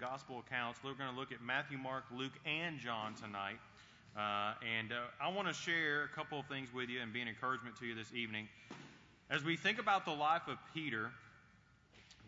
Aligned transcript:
gospel 0.00 0.42
accounts. 0.46 0.80
We're 0.82 0.94
going 0.94 1.12
to 1.12 1.18
look 1.18 1.30
at 1.30 1.42
Matthew, 1.42 1.76
Mark, 1.76 2.04
Luke, 2.16 2.32
and 2.46 2.78
John 2.78 3.12
tonight. 3.14 3.58
Uh, 4.16 4.54
and 4.78 4.92
uh, 4.92 4.96
I 5.22 5.28
want 5.28 5.46
to 5.46 5.52
share 5.52 6.04
a 6.04 6.08
couple 6.16 6.40
of 6.40 6.46
things 6.46 6.72
with 6.72 6.88
you 6.88 7.00
and 7.02 7.12
be 7.12 7.20
an 7.20 7.28
encouragement 7.28 7.76
to 7.80 7.86
you 7.86 7.94
this 7.94 8.10
evening. 8.14 8.48
As 9.30 9.44
we 9.44 9.56
think 9.58 9.78
about 9.78 10.06
the 10.06 10.12
life 10.12 10.48
of 10.48 10.56
Peter, 10.72 11.10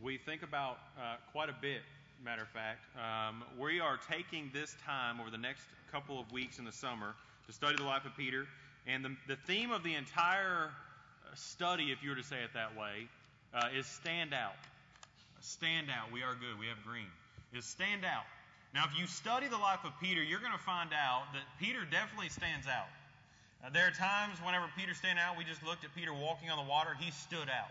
we 0.02 0.18
think 0.18 0.42
about 0.42 0.76
uh, 0.98 1.16
quite 1.32 1.48
a 1.48 1.54
bit, 1.62 1.80
matter 2.22 2.42
of 2.42 2.48
fact. 2.48 2.84
Um, 2.94 3.42
we 3.58 3.80
are 3.80 3.98
taking 4.10 4.50
this 4.52 4.76
time 4.84 5.18
over 5.18 5.30
the 5.30 5.38
next 5.38 5.64
couple 5.90 6.20
of 6.20 6.30
weeks 6.30 6.58
in 6.58 6.66
the 6.66 6.72
summer 6.72 7.14
to 7.46 7.52
study 7.54 7.76
the 7.76 7.84
life 7.84 8.04
of 8.04 8.14
Peter. 8.18 8.46
And 8.86 9.02
the, 9.02 9.16
the 9.28 9.36
theme 9.46 9.70
of 9.70 9.82
the 9.82 9.94
entire 9.94 10.66
uh, 10.66 11.34
study, 11.34 11.84
if 11.84 12.02
you 12.02 12.10
were 12.10 12.16
to 12.16 12.22
say 12.22 12.36
it 12.44 12.50
that 12.52 12.76
way, 12.76 13.08
uh, 13.54 13.68
is 13.74 13.86
stand 13.86 14.34
out. 14.34 14.56
Stand 15.40 15.88
out. 15.88 16.12
We 16.12 16.22
are 16.22 16.34
good. 16.34 16.60
We 16.60 16.66
have 16.66 16.84
green. 16.84 17.08
Is 17.52 17.68
stand 17.68 18.00
out. 18.00 18.24
Now, 18.72 18.88
if 18.88 18.96
you 18.96 19.04
study 19.04 19.44
the 19.44 19.60
life 19.60 19.84
of 19.84 19.92
Peter, 20.00 20.24
you're 20.24 20.40
going 20.40 20.56
to 20.56 20.64
find 20.64 20.88
out 20.96 21.28
that 21.36 21.44
Peter 21.60 21.84
definitely 21.84 22.32
stands 22.32 22.64
out. 22.64 22.88
Uh, 23.60 23.68
there 23.68 23.84
are 23.84 23.92
times 23.92 24.40
whenever 24.40 24.72
Peter 24.72 24.96
stand 24.96 25.20
out, 25.20 25.36
we 25.36 25.44
just 25.44 25.60
looked 25.60 25.84
at 25.84 25.92
Peter 25.92 26.16
walking 26.16 26.48
on 26.48 26.56
the 26.56 26.64
water, 26.64 26.96
he 26.96 27.12
stood 27.12 27.52
out. 27.52 27.68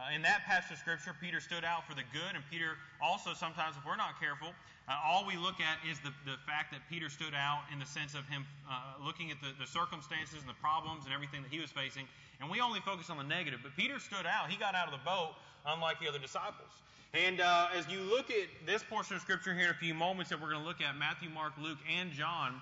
Uh, 0.00 0.16
in 0.16 0.24
that 0.24 0.48
passage 0.48 0.72
of 0.72 0.78
Scripture, 0.80 1.12
Peter 1.20 1.44
stood 1.44 1.60
out 1.60 1.84
for 1.84 1.92
the 1.92 2.08
good, 2.16 2.32
and 2.32 2.40
Peter 2.48 2.80
also 3.04 3.36
sometimes, 3.36 3.76
if 3.76 3.84
we're 3.84 4.00
not 4.00 4.16
careful, 4.16 4.48
uh, 4.88 4.96
all 5.04 5.28
we 5.28 5.36
look 5.36 5.60
at 5.60 5.76
is 5.84 6.00
the, 6.00 6.08
the 6.24 6.40
fact 6.48 6.72
that 6.72 6.80
Peter 6.88 7.12
stood 7.12 7.36
out 7.36 7.68
in 7.68 7.76
the 7.76 7.84
sense 7.84 8.16
of 8.16 8.24
him 8.32 8.48
uh, 8.64 8.96
looking 9.04 9.28
at 9.28 9.36
the, 9.44 9.52
the 9.60 9.68
circumstances 9.68 10.40
and 10.40 10.48
the 10.48 10.56
problems 10.56 11.04
and 11.04 11.12
everything 11.12 11.44
that 11.44 11.52
he 11.52 11.60
was 11.60 11.68
facing, 11.68 12.08
and 12.40 12.48
we 12.48 12.64
only 12.64 12.80
focus 12.80 13.12
on 13.12 13.20
the 13.20 13.28
negative. 13.28 13.60
But 13.60 13.76
Peter 13.76 14.00
stood 14.00 14.24
out. 14.24 14.48
He 14.48 14.56
got 14.56 14.72
out 14.72 14.88
of 14.88 14.96
the 14.96 15.04
boat, 15.04 15.36
unlike 15.68 16.00
the 16.00 16.08
other 16.08 16.22
disciples. 16.22 16.72
And 17.14 17.40
uh, 17.40 17.68
as 17.74 17.88
you 17.88 18.00
look 18.00 18.30
at 18.30 18.48
this 18.66 18.82
portion 18.82 19.16
of 19.16 19.22
Scripture 19.22 19.54
here 19.54 19.64
in 19.64 19.70
a 19.70 19.74
few 19.74 19.94
moments 19.94 20.30
that 20.30 20.40
we're 20.40 20.50
going 20.50 20.60
to 20.60 20.66
look 20.66 20.80
at, 20.80 20.96
Matthew, 20.96 21.30
Mark, 21.30 21.54
Luke, 21.60 21.78
and 21.98 22.12
John, 22.12 22.60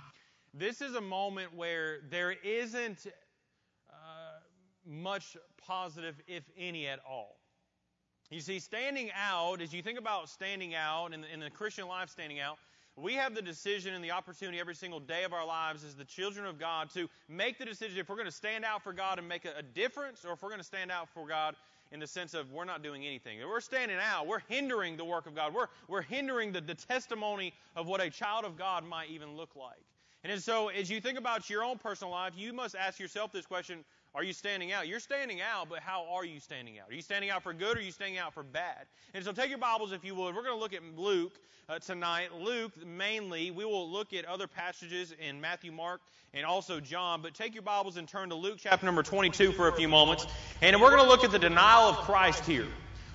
this 0.55 0.81
is 0.81 0.95
a 0.95 1.01
moment 1.01 1.55
where 1.55 1.99
there 2.11 2.33
isn't 2.33 3.07
much 4.87 5.37
positive, 5.67 6.15
if 6.27 6.45
any, 6.57 6.87
at 6.87 7.01
all. 7.09 7.37
You 8.31 8.41
see, 8.41 8.59
standing 8.59 9.11
out, 9.15 9.61
as 9.61 9.73
you 9.73 9.83
think 9.83 9.99
about 9.99 10.29
standing 10.29 10.75
out 10.75 11.13
in 11.13 11.41
the, 11.41 11.51
Christian 11.51 11.87
life, 11.87 12.11
standing 12.11 12.41
out, 12.41 12.59
we 12.97 13.15
have 13.15 13.35
the 13.35 13.43
decision 13.43 13.95
and 13.95 14.03
the 14.03 14.11
opportunity 14.11 14.59
every 14.59 14.75
single 14.75 15.01
day 15.01 15.25
of 15.25 15.33
our 15.33 15.47
lives 15.47 15.85
as 15.85 15.95
the 15.95 16.05
children 16.05 16.47
of 16.47 16.59
God 16.59 16.91
to 16.95 17.09
make 17.29 17.59
the 17.59 17.65
decision 17.65 17.99
if 17.99 18.09
we're 18.09 18.17
going 18.17 18.27
to 18.27 18.33
stand 18.33 18.65
out 18.65 18.83
for 18.83 18.93
God 18.93 19.19
and 19.19 19.29
make 19.29 19.45
a 19.45 19.63
difference 19.63 20.25
or 20.25 20.33
if 20.33 20.43
we're 20.43 20.49
going 20.49 20.61
to 20.61 20.67
stand 20.67 20.91
out 20.91 21.09
for 21.11 21.27
God 21.27 21.55
in 21.93 22.01
the 22.01 22.07
sense 22.07 22.35
of 22.35 22.53
we're 22.53 22.65
not 22.65 22.83
doing 22.83 23.07
anything. 23.07 23.39
We're 23.47 23.61
standing 23.61 23.99
out, 23.99 24.27
we're 24.27 24.43
hindering 24.49 24.97
the 24.97 25.05
work 25.05 25.27
of 25.27 25.35
God. 25.35 25.55
We're, 25.55 25.69
we're 25.89 26.03
hindering 26.03 26.53
the, 26.53 26.61
the 26.61 26.75
testimony 26.75 27.53
of 27.75 27.87
what 27.87 28.01
a 28.01 28.11
child 28.11 28.45
of 28.45 28.57
God 28.57 28.85
might 28.85 29.11
even 29.11 29.37
look 29.37 29.57
like. 29.57 29.83
And 30.25 30.43
so, 30.43 30.69
as 30.69 30.91
you 30.91 31.01
think 31.01 31.19
about 31.19 31.49
your 31.49 31.63
own 31.63 31.79
personal 31.79 32.11
life, 32.11 32.33
you 32.37 32.53
must 32.53 32.75
ask 32.75 32.99
yourself 32.99 33.31
this 33.31 33.47
question 33.47 33.85
are 34.17 34.25
you 34.25 34.33
standing 34.33 34.73
out? 34.73 34.89
You're 34.89 34.99
standing 34.99 35.43
out, 35.43 35.69
but 35.69 35.81
how 35.81 36.07
are 36.11 36.25
you 36.25 36.41
standing 36.41 36.79
out? 36.79 36.91
Are 36.91 36.95
you 36.95 37.03
standing 37.03 37.29
out 37.29 37.43
for 37.43 37.53
good 37.53 37.77
or 37.77 37.81
are 37.81 37.83
you 37.83 37.93
standing 37.93 38.19
out 38.19 38.33
for 38.33 38.43
bad? 38.43 38.87
And 39.13 39.23
so 39.23 39.31
take 39.31 39.51
your 39.51 39.59
Bibles 39.59 39.93
if 39.93 40.07
you 40.07 40.15
would. 40.15 40.35
We're 40.35 40.43
going 40.43 40.55
to 40.57 40.61
look 40.61 40.73
at 40.73 40.81
Luke 40.97 41.35
uh, 41.69 41.79
tonight. 41.81 42.31
Luke, 42.41 42.73
mainly, 42.87 43.51
we 43.51 43.67
will 43.67 43.91
look 43.91 44.15
at 44.15 44.25
other 44.25 44.47
passages 44.47 45.13
in 45.21 45.39
Matthew, 45.43 45.71
Mark, 45.71 46.01
and 46.33 46.47
also 46.47 46.81
John. 46.81 47.21
But 47.21 47.35
take 47.35 47.53
your 47.53 47.63
Bibles 47.63 47.99
and 47.99 48.09
turn 48.09 48.31
to 48.31 48.35
Luke 48.35 48.57
chapter 48.59 48.87
number 48.87 49.03
22 49.03 49.53
for 49.53 49.69
a 49.69 49.73
few 49.75 49.87
moments. 49.87 50.27
And 50.63 50.81
we're 50.81 50.91
going 50.91 51.03
to 51.03 51.09
look 51.09 51.23
at 51.23 51.31
the 51.31 51.39
denial 51.39 51.91
of 51.91 51.97
Christ 51.97 52.47
here. 52.47 52.69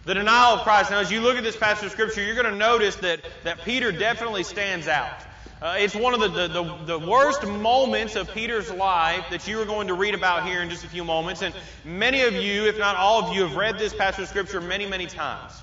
The 0.06 0.14
denial 0.14 0.58
of 0.58 0.62
Christ. 0.62 0.92
Now, 0.92 1.00
as 1.00 1.12
you 1.12 1.22
look 1.22 1.36
at 1.36 1.44
this 1.44 1.58
passage 1.58 1.86
of 1.86 1.92
Scripture, 1.94 2.24
you're 2.24 2.36
going 2.36 2.52
to 2.52 2.56
notice 2.56 2.98
that, 2.98 3.22
that 3.44 3.64
Peter 3.64 3.92
definitely 3.92 4.44
stands 4.44 4.88
out. 4.88 5.18
Uh, 5.62 5.76
it's 5.78 5.94
one 5.94 6.16
of 6.16 6.20
the, 6.20 6.28
the, 6.28 6.48
the, 6.48 6.98
the, 6.98 7.00
worst 7.08 7.46
moments 7.46 8.16
of 8.16 8.34
Peter's 8.34 8.72
life 8.72 9.24
that 9.30 9.48
you 9.48 9.62
are 9.62 9.66
going 9.66 9.88
to 9.90 9.94
read 9.94 10.16
about 10.16 10.44
here 10.44 10.64
in 10.64 10.72
just 10.72 10.84
a 10.84 10.88
few 10.88 11.04
moments. 11.04 11.44
And 11.44 11.54
many 11.86 12.22
of 12.22 12.34
you, 12.34 12.66
if 12.66 12.80
not 12.80 12.96
all 12.96 13.24
of 13.24 13.36
you, 13.36 13.44
have 13.44 13.56
read 13.56 13.78
this 13.78 13.94
passage 13.94 14.24
of 14.24 14.30
Scripture 14.30 14.60
many, 14.60 14.88
many 14.88 15.06
times. 15.06 15.54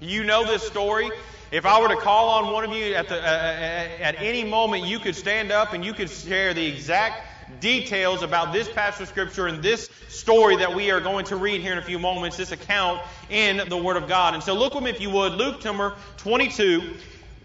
You 0.00 0.22
know 0.22 0.44
this 0.44 0.62
story. 0.62 1.10
If 1.50 1.64
I 1.64 1.80
were 1.80 1.88
to 1.88 1.96
call 1.96 2.28
on 2.28 2.52
one 2.52 2.62
of 2.62 2.72
you 2.72 2.92
at, 2.92 3.08
the, 3.08 3.22
uh, 3.22 3.26
uh 3.26 4.02
at 4.02 4.16
any 4.18 4.44
moment, 4.44 4.84
you 4.84 4.98
could 4.98 5.16
stand 5.16 5.50
up 5.50 5.72
and 5.72 5.82
you 5.82 5.94
could 5.94 6.10
share 6.10 6.52
the 6.52 6.66
exact 6.66 7.22
details 7.58 8.20
about 8.20 8.52
this 8.52 8.68
passage 8.68 9.04
of 9.04 9.08
Scripture 9.08 9.46
and 9.46 9.62
this 9.62 9.88
story 10.08 10.56
that 10.56 10.74
we 10.74 10.90
are 10.90 11.00
going 11.00 11.24
to 11.26 11.36
read 11.36 11.62
here 11.62 11.72
in 11.72 11.78
a 11.78 11.82
few 11.82 11.98
moments, 11.98 12.36
this 12.36 12.52
account 12.52 13.00
in 13.30 13.66
the 13.70 13.78
Word 13.78 13.96
of 13.96 14.08
God. 14.08 14.34
And 14.34 14.42
so 14.42 14.52
look 14.52 14.74
with 14.74 14.84
me, 14.84 14.90
if 14.90 15.00
you 15.00 15.08
would, 15.08 15.32
Luke 15.32 15.64
number 15.64 15.94
22. 16.18 16.96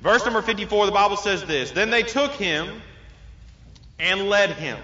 Verse 0.01 0.23
number 0.25 0.41
54, 0.41 0.85
the 0.85 0.91
Bible 0.91 1.17
says 1.17 1.43
this 1.45 1.71
Then 1.71 1.89
they 1.89 2.03
took 2.03 2.33
him 2.33 2.81
and 3.99 4.29
led 4.29 4.51
him 4.51 4.77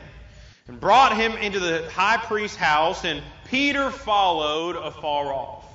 and 0.68 0.79
brought 0.79 1.16
him 1.16 1.34
into 1.34 1.59
the 1.59 1.90
high 1.91 2.18
priest's 2.18 2.57
house, 2.57 3.06
and 3.06 3.22
Peter 3.50 3.91
followed 3.91 4.75
afar 4.75 5.34
off. 5.34 5.66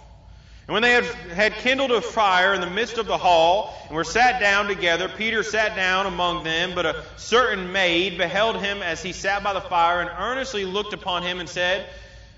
And 0.66 0.74
when 0.74 0.82
they 0.82 0.92
had, 0.92 1.04
had 1.04 1.54
kindled 1.54 1.92
a 1.92 2.02
fire 2.02 2.52
in 2.52 2.60
the 2.60 2.68
midst 2.68 2.98
of 2.98 3.06
the 3.06 3.16
hall 3.16 3.74
and 3.86 3.96
were 3.96 4.04
sat 4.04 4.38
down 4.38 4.66
together, 4.66 5.08
Peter 5.08 5.42
sat 5.42 5.74
down 5.76 6.04
among 6.04 6.44
them, 6.44 6.72
but 6.74 6.84
a 6.84 7.04
certain 7.16 7.72
maid 7.72 8.18
beheld 8.18 8.56
him 8.56 8.82
as 8.82 9.02
he 9.02 9.12
sat 9.12 9.42
by 9.42 9.54
the 9.54 9.62
fire 9.62 10.02
and 10.02 10.10
earnestly 10.18 10.66
looked 10.66 10.92
upon 10.92 11.22
him 11.22 11.40
and 11.40 11.48
said, 11.48 11.86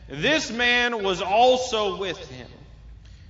This 0.08 0.48
man 0.50 1.02
was 1.02 1.20
also 1.20 1.96
with 1.96 2.18
him. 2.28 2.46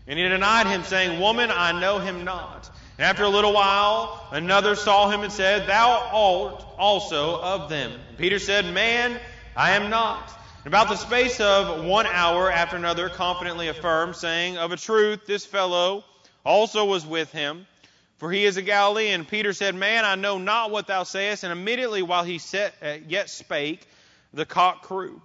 And 0.06 0.18
he 0.18 0.28
denied 0.28 0.66
him, 0.66 0.82
saying, 0.82 1.18
Woman, 1.18 1.50
I 1.50 1.80
know 1.80 1.98
him 1.98 2.24
not. 2.24 2.68
After 3.00 3.24
a 3.24 3.30
little 3.30 3.54
while, 3.54 4.22
another 4.30 4.76
saw 4.76 5.08
him 5.08 5.22
and 5.22 5.32
said, 5.32 5.66
Thou 5.66 5.88
art 6.12 6.62
also 6.76 7.40
of 7.40 7.70
them. 7.70 7.98
Peter 8.18 8.38
said, 8.38 8.66
Man, 8.66 9.18
I 9.56 9.70
am 9.70 9.88
not. 9.88 10.30
And 10.58 10.66
about 10.66 10.90
the 10.90 10.96
space 10.96 11.40
of 11.40 11.82
one 11.86 12.06
hour 12.06 12.52
after 12.52 12.76
another 12.76 13.08
confidently 13.08 13.68
affirmed, 13.68 14.16
saying, 14.16 14.58
Of 14.58 14.72
a 14.72 14.76
truth, 14.76 15.24
this 15.24 15.46
fellow 15.46 16.04
also 16.44 16.84
was 16.84 17.06
with 17.06 17.32
him, 17.32 17.66
for 18.18 18.30
he 18.30 18.44
is 18.44 18.58
a 18.58 18.62
Galilean. 18.62 19.24
Peter 19.24 19.54
said, 19.54 19.74
Man, 19.74 20.04
I 20.04 20.14
know 20.16 20.36
not 20.36 20.70
what 20.70 20.86
thou 20.86 21.04
sayest. 21.04 21.42
And 21.42 21.54
immediately 21.54 22.02
while 22.02 22.24
he 22.24 22.36
set, 22.36 22.74
uh, 22.82 22.96
yet 23.08 23.30
spake, 23.30 23.88
the 24.34 24.44
cock 24.44 24.82
crew. 24.82 25.22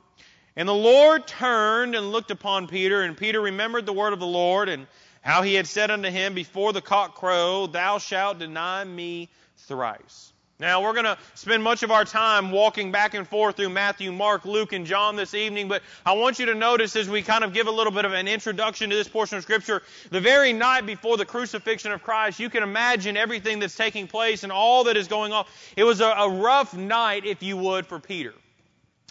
And 0.55 0.69
the 0.69 0.73
Lord 0.73 1.27
turned 1.27 1.93
and 1.93 2.13
looked 2.13 2.31
upon 2.31 2.67
Peter, 2.67 3.01
and 3.01 3.17
Peter 3.17 3.41
remembered 3.41 3.85
the 3.85 3.91
word 3.91 4.13
of 4.13 4.19
the 4.19 4.25
Lord, 4.25 4.69
and 4.69 4.87
how 5.25 5.41
he 5.41 5.55
had 5.55 5.65
said 5.65 5.89
unto 5.89 6.09
him, 6.09 6.35
Before 6.35 6.71
the 6.71 6.81
cock 6.81 7.15
crow, 7.15 7.65
thou 7.65 7.97
shalt 7.97 8.37
deny 8.37 8.83
me 8.83 9.27
thrice. 9.57 10.31
Now, 10.57 10.81
we're 10.81 10.93
going 10.93 11.05
to 11.05 11.17
spend 11.33 11.63
much 11.63 11.83
of 11.83 11.91
our 11.91 12.05
time 12.05 12.49
walking 12.51 12.89
back 12.89 13.13
and 13.13 13.27
forth 13.27 13.57
through 13.57 13.69
Matthew, 13.69 14.13
Mark, 14.13 14.45
Luke, 14.45 14.71
and 14.71 14.85
John 14.85 15.17
this 15.17 15.33
evening, 15.33 15.67
but 15.67 15.81
I 16.05 16.13
want 16.13 16.39
you 16.39 16.45
to 16.45 16.55
notice 16.55 16.95
as 16.95 17.09
we 17.09 17.23
kind 17.23 17.43
of 17.43 17.53
give 17.53 17.67
a 17.67 17.71
little 17.71 17.91
bit 17.91 18.05
of 18.05 18.13
an 18.13 18.29
introduction 18.29 18.89
to 18.89 18.95
this 18.95 19.09
portion 19.09 19.37
of 19.37 19.43
Scripture, 19.43 19.83
the 20.11 20.21
very 20.21 20.53
night 20.53 20.85
before 20.85 21.17
the 21.17 21.25
crucifixion 21.25 21.91
of 21.91 22.03
Christ, 22.03 22.39
you 22.39 22.49
can 22.49 22.63
imagine 22.63 23.17
everything 23.17 23.59
that's 23.59 23.75
taking 23.75 24.07
place 24.07 24.43
and 24.43 24.51
all 24.51 24.85
that 24.85 24.95
is 24.95 25.09
going 25.09 25.33
on. 25.33 25.45
It 25.75 25.83
was 25.83 25.99
a, 25.99 26.05
a 26.05 26.29
rough 26.29 26.73
night, 26.73 27.25
if 27.25 27.43
you 27.43 27.57
would, 27.57 27.85
for 27.85 27.99
Peter. 27.99 28.33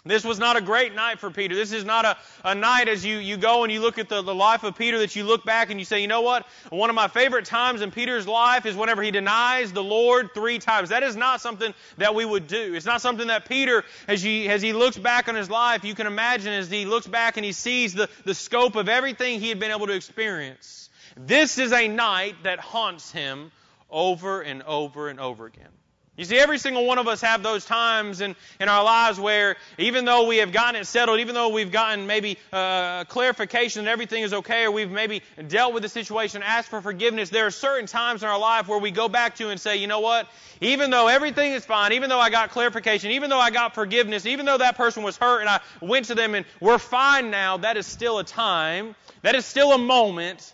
This 0.07 0.23
was 0.23 0.37
not 0.37 0.55
a 0.55 0.61
great 0.61 0.93
night 0.93 1.19
for 1.19 1.31
Peter. 1.31 1.55
This 1.55 1.71
is 1.71 1.83
not 1.83 2.05
a, 2.05 2.17
a 2.43 2.53
night 2.53 2.87
as 2.87 3.03
you, 3.03 3.17
you 3.17 3.37
go 3.37 3.63
and 3.63 3.73
you 3.73 3.81
look 3.81 3.97
at 3.97 4.07
the, 4.07 4.21
the 4.21 4.35
life 4.35 4.63
of 4.63 4.77
Peter 4.77 4.99
that 4.99 5.15
you 5.15 5.23
look 5.23 5.43
back 5.43 5.71
and 5.71 5.79
you 5.79 5.85
say, 5.85 5.99
you 5.99 6.07
know 6.07 6.21
what? 6.21 6.45
One 6.69 6.91
of 6.91 6.95
my 6.95 7.07
favorite 7.07 7.45
times 7.45 7.81
in 7.81 7.89
Peter's 7.89 8.27
life 8.27 8.67
is 8.67 8.75
whenever 8.75 9.01
he 9.01 9.09
denies 9.09 9.73
the 9.73 9.83
Lord 9.83 10.31
three 10.35 10.59
times. 10.59 10.89
That 10.89 11.01
is 11.01 11.15
not 11.15 11.41
something 11.41 11.73
that 11.97 12.13
we 12.13 12.23
would 12.23 12.45
do. 12.47 12.75
It's 12.75 12.85
not 12.85 13.01
something 13.01 13.27
that 13.27 13.49
Peter, 13.49 13.83
as 14.07 14.21
he, 14.21 14.47
as 14.47 14.61
he 14.61 14.73
looks 14.73 14.97
back 14.97 15.27
on 15.27 15.33
his 15.33 15.49
life, 15.49 15.83
you 15.83 15.95
can 15.95 16.05
imagine 16.05 16.53
as 16.53 16.69
he 16.69 16.85
looks 16.85 17.07
back 17.07 17.37
and 17.37 17.45
he 17.45 17.51
sees 17.51 17.95
the, 17.95 18.07
the 18.25 18.35
scope 18.35 18.75
of 18.75 18.87
everything 18.87 19.39
he 19.39 19.49
had 19.49 19.59
been 19.59 19.71
able 19.71 19.87
to 19.87 19.93
experience. 19.93 20.91
This 21.17 21.57
is 21.57 21.73
a 21.73 21.87
night 21.87 22.35
that 22.43 22.59
haunts 22.59 23.11
him 23.11 23.51
over 23.89 24.41
and 24.41 24.61
over 24.63 25.09
and 25.09 25.19
over 25.19 25.47
again. 25.47 25.71
You 26.17 26.23
see, 26.23 26.37
every 26.37 26.59
single 26.59 26.85
one 26.85 26.97
of 26.97 27.09
us 27.09 27.19
have 27.21 27.43
those 27.43 27.65
times 27.65 28.21
in, 28.21 28.37
in 28.61 28.69
our 28.69 28.85
lives 28.85 29.19
where 29.19 29.57
even 29.77 30.05
though 30.05 30.27
we 30.27 30.37
have 30.37 30.53
gotten 30.53 30.79
it 30.79 30.85
settled, 30.85 31.19
even 31.19 31.35
though 31.35 31.49
we've 31.49 31.73
gotten 31.73 32.07
maybe 32.07 32.37
uh, 32.53 33.03
clarification 33.03 33.83
that 33.83 33.91
everything 33.91 34.23
is 34.23 34.33
okay, 34.33 34.63
or 34.63 34.71
we've 34.71 34.89
maybe 34.89 35.23
dealt 35.49 35.73
with 35.73 35.83
the 35.83 35.89
situation, 35.89 36.41
asked 36.41 36.69
for 36.69 36.81
forgiveness, 36.81 37.31
there 37.31 37.45
are 37.45 37.51
certain 37.51 37.85
times 37.85 38.23
in 38.23 38.29
our 38.29 38.39
life 38.39 38.69
where 38.69 38.79
we 38.79 38.91
go 38.91 39.09
back 39.09 39.35
to 39.35 39.49
and 39.49 39.59
say, 39.59 39.75
you 39.75 39.87
know 39.87 39.99
what? 39.99 40.29
Even 40.61 40.89
though 40.89 41.09
everything 41.09 41.51
is 41.51 41.65
fine, 41.65 41.91
even 41.91 42.09
though 42.09 42.19
I 42.19 42.29
got 42.29 42.51
clarification, 42.51 43.11
even 43.11 43.29
though 43.29 43.39
I 43.39 43.51
got 43.51 43.75
forgiveness, 43.75 44.25
even 44.25 44.45
though 44.45 44.57
that 44.57 44.77
person 44.77 45.03
was 45.03 45.17
hurt 45.17 45.41
and 45.41 45.49
I 45.49 45.59
went 45.81 46.05
to 46.05 46.15
them 46.15 46.33
and 46.33 46.45
we're 46.61 46.77
fine 46.77 47.29
now, 47.29 47.57
that 47.57 47.75
is 47.75 47.87
still 47.87 48.19
a 48.19 48.23
time, 48.23 48.95
that 49.21 49.35
is 49.35 49.45
still 49.45 49.73
a 49.73 49.77
moment 49.77 50.53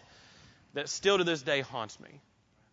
that 0.73 0.89
still 0.89 1.19
to 1.19 1.23
this 1.23 1.43
day 1.43 1.61
haunts 1.61 1.99
me. 1.99 2.09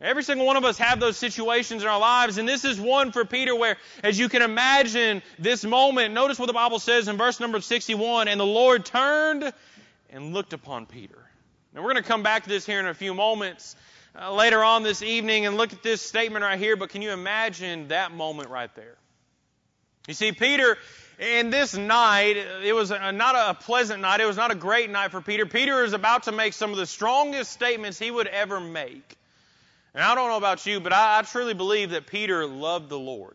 Every 0.01 0.23
single 0.23 0.47
one 0.47 0.57
of 0.57 0.65
us 0.65 0.79
have 0.79 1.01
those 1.01 1.17
situations 1.17 1.83
in 1.83 1.89
our 1.89 1.99
lives, 1.99 2.39
and 2.39 2.49
this 2.49 2.65
is 2.65 2.81
one 2.81 3.11
for 3.11 3.25
Peter 3.25 3.55
where, 3.57 3.77
as 4.05 4.17
you 4.17 4.29
can 4.29 4.43
imagine 4.43 5.23
this 5.41 5.65
moment, 5.65 6.15
notice 6.15 6.39
what 6.39 6.47
the 6.47 6.53
Bible 6.53 6.79
says 6.79 7.09
in 7.09 7.17
verse 7.17 7.41
number 7.41 7.61
61, 7.61 8.29
and 8.29 8.39
the 8.39 8.47
Lord 8.47 8.85
turned 8.85 9.53
and 10.11 10.33
looked 10.33 10.53
upon 10.53 10.87
Peter. 10.87 11.19
Now 11.75 11.83
we're 11.83 11.93
going 11.93 12.03
to 12.03 12.09
come 12.09 12.23
back 12.23 12.45
to 12.45 12.49
this 12.49 12.65
here 12.65 12.79
in 12.79 12.87
a 12.87 12.95
few 12.95 13.13
moments, 13.13 13.75
uh, 14.17 14.33
later 14.33 14.63
on 14.63 14.85
this 14.85 15.03
evening 15.03 15.47
and 15.47 15.57
look 15.57 15.73
at 15.73 15.83
this 15.83 16.01
statement 16.01 16.45
right 16.45 16.59
here, 16.59 16.77
but 16.77 16.91
can 16.91 17.03
you 17.03 17.11
imagine 17.11 17.89
that 17.89 18.13
moment 18.13 18.51
right 18.51 18.75
there? 18.77 18.97
You 20.07 20.15
see, 20.15 20.33
Peter, 20.33 20.79
in 21.19 21.51
this 21.51 21.77
night, 21.77 22.37
it 22.65 22.75
was 22.75 22.91
a, 22.93 23.13
not 23.13 23.35
a 23.35 23.55
pleasant 23.55 24.01
night. 24.01 24.21
It 24.21 24.27
was 24.27 24.37
not 24.37 24.51
a 24.51 24.55
great 24.55 24.91
night 24.91 25.11
for 25.11 25.21
Peter. 25.21 25.45
Peter 25.45 25.85
is 25.85 25.93
about 25.93 26.23
to 26.23 26.33
make 26.33 26.53
some 26.53 26.71
of 26.71 26.77
the 26.77 26.87
strongest 26.87 27.53
statements 27.53 27.99
he 27.99 28.11
would 28.11 28.29
ever 28.29 28.61
make. 28.61 29.18
And 29.99 30.07
I 30.07 30.15
don't 30.15 30.29
know 30.29 30.37
about 30.37 30.65
you, 30.65 30.79
but 30.79 30.93
I, 30.93 31.19
I 31.19 31.23
truly 31.23 31.55
believe 31.55 31.91
that 31.91 32.07
Peter 32.07 32.47
loved 32.47 32.89
the 32.89 32.99
Lord. 32.99 33.35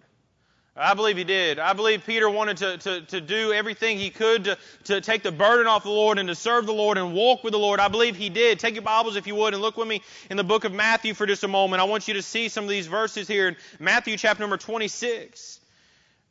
I 0.77 0.93
believe 0.93 1.17
he 1.17 1.25
did. 1.25 1.59
I 1.59 1.73
believe 1.73 2.05
Peter 2.05 2.29
wanted 2.29 2.55
to, 2.55 2.77
to, 2.77 3.01
to 3.01 3.19
do 3.19 3.51
everything 3.51 3.97
he 3.97 4.09
could 4.09 4.45
to, 4.45 4.57
to 4.85 5.01
take 5.01 5.23
the 5.23 5.31
burden 5.33 5.67
off 5.67 5.83
the 5.83 5.89
Lord 5.89 6.19
and 6.19 6.29
to 6.29 6.35
serve 6.35 6.65
the 6.65 6.73
Lord 6.73 6.97
and 6.97 7.13
walk 7.13 7.43
with 7.43 7.51
the 7.51 7.59
Lord. 7.59 7.81
I 7.81 7.89
believe 7.89 8.15
he 8.15 8.29
did. 8.29 8.59
Take 8.59 8.75
your 8.75 8.83
Bibles 8.83 9.17
if 9.17 9.27
you 9.27 9.35
would 9.35 9.53
and 9.53 9.61
look 9.61 9.75
with 9.75 9.89
me 9.89 10.03
in 10.29 10.37
the 10.37 10.45
book 10.45 10.63
of 10.63 10.71
Matthew 10.71 11.13
for 11.13 11.25
just 11.25 11.43
a 11.43 11.49
moment. 11.49 11.81
I 11.81 11.83
want 11.83 12.07
you 12.07 12.13
to 12.13 12.21
see 12.21 12.47
some 12.47 12.63
of 12.63 12.69
these 12.69 12.87
verses 12.87 13.27
here 13.27 13.49
in 13.49 13.57
Matthew 13.77 14.15
chapter 14.15 14.41
number 14.41 14.55
26. 14.55 15.59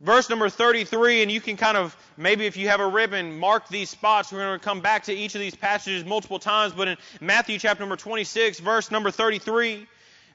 Verse 0.00 0.31
number 0.31 0.49
33, 0.49 1.20
and 1.20 1.31
you 1.31 1.43
can 1.43 1.58
kind 1.58 1.76
of, 1.76 1.94
maybe 2.17 2.46
if 2.46 2.56
you 2.56 2.69
have 2.69 2.81
a 2.81 2.88
ribbon, 2.88 3.38
mark 3.38 3.69
these 3.69 3.90
spots. 3.90 4.32
We're 4.32 4.38
going 4.38 4.58
to 4.58 4.64
come 4.64 4.81
back 4.81 5.05
to 5.05 5.12
each 5.12 5.34
of 5.34 5.43
these 5.43 5.55
passages 5.55 6.06
multiple 6.06 6.38
times, 6.38 6.73
but 6.73 6.88
in 6.88 6.96
Matthew 7.20 7.58
chapter 7.58 7.82
number 7.82 7.96
26, 7.96 8.61
verse 8.61 8.90
number 8.90 9.11
33, 9.11 9.87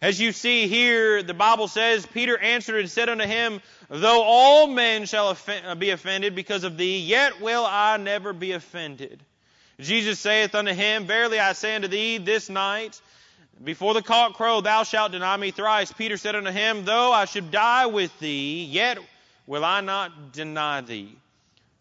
as 0.01 0.19
you 0.19 0.31
see 0.31 0.67
here, 0.67 1.23
the 1.23 1.33
Bible 1.33 1.67
says, 1.67 2.05
Peter 2.05 2.37
answered 2.37 2.79
and 2.79 2.89
said 2.89 3.09
unto 3.09 3.25
him, 3.25 3.61
Though 3.89 4.23
all 4.23 4.67
men 4.67 5.05
shall 5.05 5.37
uh, 5.47 5.75
be 5.75 5.89
offended 5.89 6.35
because 6.35 6.63
of 6.63 6.77
thee, 6.77 6.99
yet 6.99 7.41
will 7.41 7.65
I 7.65 7.97
never 7.97 8.33
be 8.33 8.51
offended. 8.51 9.19
Jesus 9.79 10.19
saith 10.19 10.55
unto 10.55 10.73
him, 10.73 11.05
Verily 11.05 11.39
I 11.39 11.53
say 11.53 11.75
unto 11.75 11.87
thee, 11.87 12.17
this 12.17 12.49
night, 12.49 12.99
before 13.63 13.93
the 13.93 14.01
cock 14.03 14.33
crow, 14.33 14.61
thou 14.61 14.83
shalt 14.83 15.11
deny 15.11 15.35
me 15.37 15.51
thrice. 15.51 15.91
Peter 15.91 16.17
said 16.17 16.35
unto 16.35 16.51
him, 16.51 16.85
Though 16.85 17.11
I 17.11 17.25
should 17.25 17.49
die 17.49 17.87
with 17.87 18.17
thee, 18.19 18.65
yet 18.65 18.99
will 19.47 19.65
I 19.65 19.81
not 19.81 20.31
deny 20.31 20.81
thee. 20.81 21.15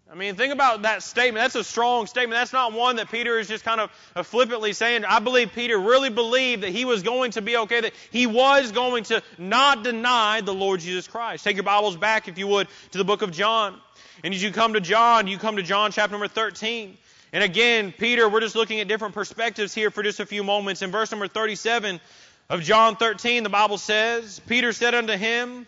I 0.09 0.15
mean, 0.15 0.37
think 0.37 0.53
about 0.53 0.83
that 0.83 1.03
statement. 1.03 1.43
That's 1.43 1.57
a 1.57 1.65
strong 1.65 2.07
statement. 2.07 2.39
That's 2.39 2.53
not 2.53 2.73
one 2.73 2.97
that 2.97 3.11
Peter 3.11 3.41
is 3.41 3.49
just 3.49 3.65
kind 3.65 3.81
of 3.81 3.91
uh, 4.15 4.23
flippantly 4.23 4.73
saying. 4.73 5.05
I 5.05 5.19
believe 5.19 5.51
Peter 5.53 5.77
really 5.77 6.11
believed 6.11 6.63
that 6.63 6.71
he 6.71 6.85
was 6.85 7.03
going 7.03 7.33
to 7.33 7.43
be 7.43 7.57
okay, 7.57 7.81
that 7.81 7.93
he 8.13 8.29
was 8.29 8.71
going 8.71 9.03
to 9.05 9.21
not 9.37 9.83
deny 9.83 10.43
the 10.43 10.55
Lord 10.55 10.79
Jesus 10.79 11.09
Christ. 11.09 11.43
Take 11.43 11.57
your 11.57 11.65
Bibles 11.65 11.97
back, 11.97 12.29
if 12.29 12.39
you 12.39 12.47
would, 12.47 12.69
to 12.93 12.99
the 12.99 13.05
book 13.05 13.23
of 13.23 13.33
John. 13.33 13.81
And 14.23 14.33
as 14.33 14.41
you 14.41 14.53
come 14.53 14.75
to 14.75 14.81
John, 14.81 15.27
you 15.27 15.39
come 15.39 15.57
to 15.57 15.63
John 15.65 15.91
chapter 15.91 16.13
number 16.13 16.29
13. 16.29 16.97
And 17.33 17.43
again, 17.43 17.93
Peter, 17.93 18.29
we're 18.29 18.41
just 18.41 18.55
looking 18.55 18.79
at 18.79 18.87
different 18.87 19.13
perspectives 19.13 19.75
here 19.75 19.91
for 19.91 20.05
just 20.05 20.21
a 20.21 20.27
few 20.27 20.45
moments. 20.45 20.83
In 20.83 20.93
verse 20.93 21.11
number 21.11 21.27
37 21.27 22.01
of 22.49 22.63
John 22.63 22.95
13, 22.95 23.43
the 23.43 23.49
Bible 23.49 23.77
says, 23.77 24.41
Peter 24.47 24.73
said 24.73 24.95
unto 24.95 25.15
him, 25.15 25.67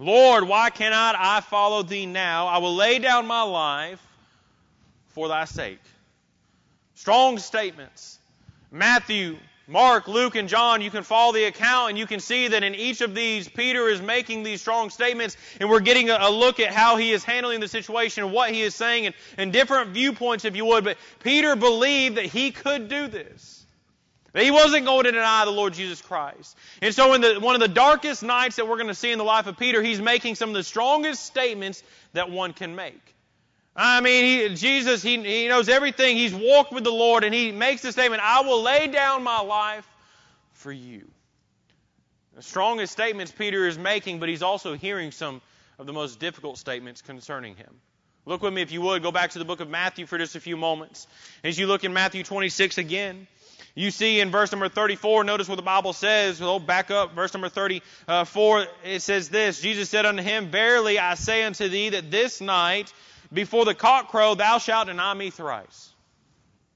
Lord, 0.00 0.48
why 0.48 0.70
cannot 0.70 1.14
I 1.18 1.42
follow 1.42 1.82
thee 1.82 2.06
now? 2.06 2.46
I 2.46 2.56
will 2.56 2.74
lay 2.74 2.98
down 3.00 3.26
my 3.26 3.42
life 3.42 4.00
for 5.08 5.28
thy 5.28 5.44
sake. 5.44 5.78
Strong 6.94 7.36
statements. 7.36 8.18
Matthew, 8.70 9.36
Mark, 9.68 10.08
Luke, 10.08 10.36
and 10.36 10.48
John, 10.48 10.80
you 10.80 10.90
can 10.90 11.02
follow 11.02 11.34
the 11.34 11.44
account 11.44 11.90
and 11.90 11.98
you 11.98 12.06
can 12.06 12.18
see 12.18 12.48
that 12.48 12.62
in 12.62 12.74
each 12.74 13.02
of 13.02 13.14
these, 13.14 13.46
Peter 13.46 13.90
is 13.90 14.00
making 14.00 14.42
these 14.42 14.62
strong 14.62 14.88
statements 14.88 15.36
and 15.60 15.68
we're 15.68 15.80
getting 15.80 16.08
a, 16.08 16.30
look 16.30 16.60
at 16.60 16.72
how 16.72 16.96
he 16.96 17.12
is 17.12 17.22
handling 17.22 17.60
the 17.60 17.68
situation 17.68 18.24
and 18.24 18.32
what 18.32 18.52
he 18.52 18.62
is 18.62 18.74
saying 18.74 19.04
and, 19.04 19.14
and 19.36 19.52
different 19.52 19.90
viewpoints, 19.90 20.46
if 20.46 20.56
you 20.56 20.64
would. 20.64 20.82
But 20.82 20.96
Peter 21.22 21.56
believed 21.56 22.16
that 22.16 22.24
he 22.24 22.52
could 22.52 22.88
do 22.88 23.06
this. 23.06 23.59
He 24.34 24.50
wasn't 24.50 24.84
going 24.84 25.04
to 25.04 25.12
deny 25.12 25.44
the 25.44 25.50
Lord 25.50 25.74
Jesus 25.74 26.00
Christ. 26.00 26.56
And 26.80 26.94
so 26.94 27.14
in 27.14 27.20
the, 27.20 27.40
one 27.40 27.56
of 27.56 27.60
the 27.60 27.68
darkest 27.68 28.22
nights 28.22 28.56
that 28.56 28.68
we're 28.68 28.76
going 28.76 28.88
to 28.88 28.94
see 28.94 29.10
in 29.10 29.18
the 29.18 29.24
life 29.24 29.46
of 29.46 29.58
Peter, 29.58 29.82
he's 29.82 30.00
making 30.00 30.36
some 30.36 30.50
of 30.50 30.54
the 30.54 30.62
strongest 30.62 31.24
statements 31.24 31.82
that 32.12 32.30
one 32.30 32.52
can 32.52 32.76
make. 32.76 33.00
I 33.74 34.00
mean, 34.00 34.50
he, 34.50 34.54
Jesus, 34.54 35.02
he, 35.02 35.22
he 35.22 35.48
knows 35.48 35.68
everything. 35.68 36.16
He's 36.16 36.34
walked 36.34 36.72
with 36.72 36.84
the 36.84 36.92
Lord 36.92 37.24
and 37.24 37.34
he 37.34 37.50
makes 37.50 37.82
the 37.82 37.92
statement, 37.92 38.22
I 38.24 38.42
will 38.42 38.62
lay 38.62 38.88
down 38.88 39.22
my 39.22 39.40
life 39.40 39.88
for 40.52 40.72
you. 40.72 41.08
The 42.36 42.42
strongest 42.42 42.92
statements 42.92 43.32
Peter 43.32 43.66
is 43.66 43.78
making, 43.78 44.20
but 44.20 44.28
he's 44.28 44.42
also 44.42 44.74
hearing 44.74 45.10
some 45.10 45.40
of 45.78 45.86
the 45.86 45.92
most 45.92 46.20
difficult 46.20 46.58
statements 46.58 47.02
concerning 47.02 47.56
him. 47.56 47.80
Look 48.26 48.42
with 48.42 48.52
me, 48.52 48.62
if 48.62 48.70
you 48.70 48.82
would, 48.82 49.02
go 49.02 49.10
back 49.10 49.30
to 49.30 49.38
the 49.38 49.44
book 49.44 49.60
of 49.60 49.68
Matthew 49.68 50.06
for 50.06 50.18
just 50.18 50.36
a 50.36 50.40
few 50.40 50.56
moments. 50.56 51.06
As 51.42 51.58
you 51.58 51.66
look 51.66 51.84
in 51.84 51.92
Matthew 51.92 52.22
26 52.22 52.78
again, 52.78 53.26
you 53.74 53.90
see 53.90 54.20
in 54.20 54.30
verse 54.30 54.52
number 54.52 54.68
34, 54.68 55.24
notice 55.24 55.48
what 55.48 55.56
the 55.56 55.62
Bible 55.62 55.92
says. 55.92 56.40
Well, 56.40 56.58
back 56.58 56.90
up, 56.90 57.14
verse 57.14 57.32
number 57.34 57.48
34, 57.48 58.66
it 58.84 59.02
says 59.02 59.28
this 59.28 59.60
Jesus 59.60 59.88
said 59.88 60.06
unto 60.06 60.22
him, 60.22 60.50
Verily 60.50 60.98
I 60.98 61.14
say 61.14 61.42
unto 61.44 61.68
thee 61.68 61.90
that 61.90 62.10
this 62.10 62.40
night, 62.40 62.92
before 63.32 63.64
the 63.64 63.74
cock 63.74 64.08
crow, 64.08 64.34
thou 64.34 64.58
shalt 64.58 64.88
deny 64.88 65.14
me 65.14 65.30
thrice. 65.30 65.90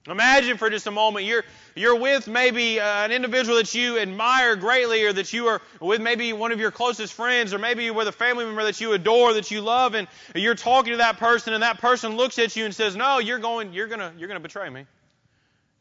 Imagine 0.06 0.58
for 0.58 0.69
just 0.69 0.86
a 0.86 0.90
moment 0.90 1.25
you're 1.25 1.44
you're 1.75 1.96
with 1.96 2.28
maybe 2.28 2.78
uh, 2.78 2.84
an 2.84 3.10
individual 3.10 3.56
that 3.56 3.75
you 3.75 3.98
admire 3.98 4.54
greatly, 4.54 5.02
or 5.04 5.12
that 5.14 5.32
you 5.32 5.46
are 5.46 5.62
with 5.81 6.00
maybe 6.00 6.34
one 6.34 6.52
of 6.52 6.60
your 6.60 6.70
closest 6.70 7.14
friends, 7.14 7.54
or 7.54 7.58
maybe 7.58 7.90
with 7.90 8.06
a 8.06 8.12
family 8.12 8.44
member 8.44 8.64
that 8.64 8.82
you 8.82 8.92
adore, 8.92 9.32
that 9.32 9.50
you 9.50 9.62
love, 9.62 9.94
and 9.94 10.06
you're 10.34 10.54
talking 10.54 10.92
to 10.92 10.96
that 10.98 11.16
person, 11.16 11.54
and 11.54 11.62
that 11.62 11.78
person 11.78 12.16
looks 12.16 12.38
at 12.38 12.54
you 12.54 12.66
and 12.66 12.75
says, 12.75 12.94
"No, 12.94 13.19
you're 13.19 13.38
going, 13.38 13.72
you're 13.72 13.86
gonna, 13.86 14.12
you're 14.19 14.28
gonna 14.28 14.40
betray 14.40 14.69
me." 14.69 14.84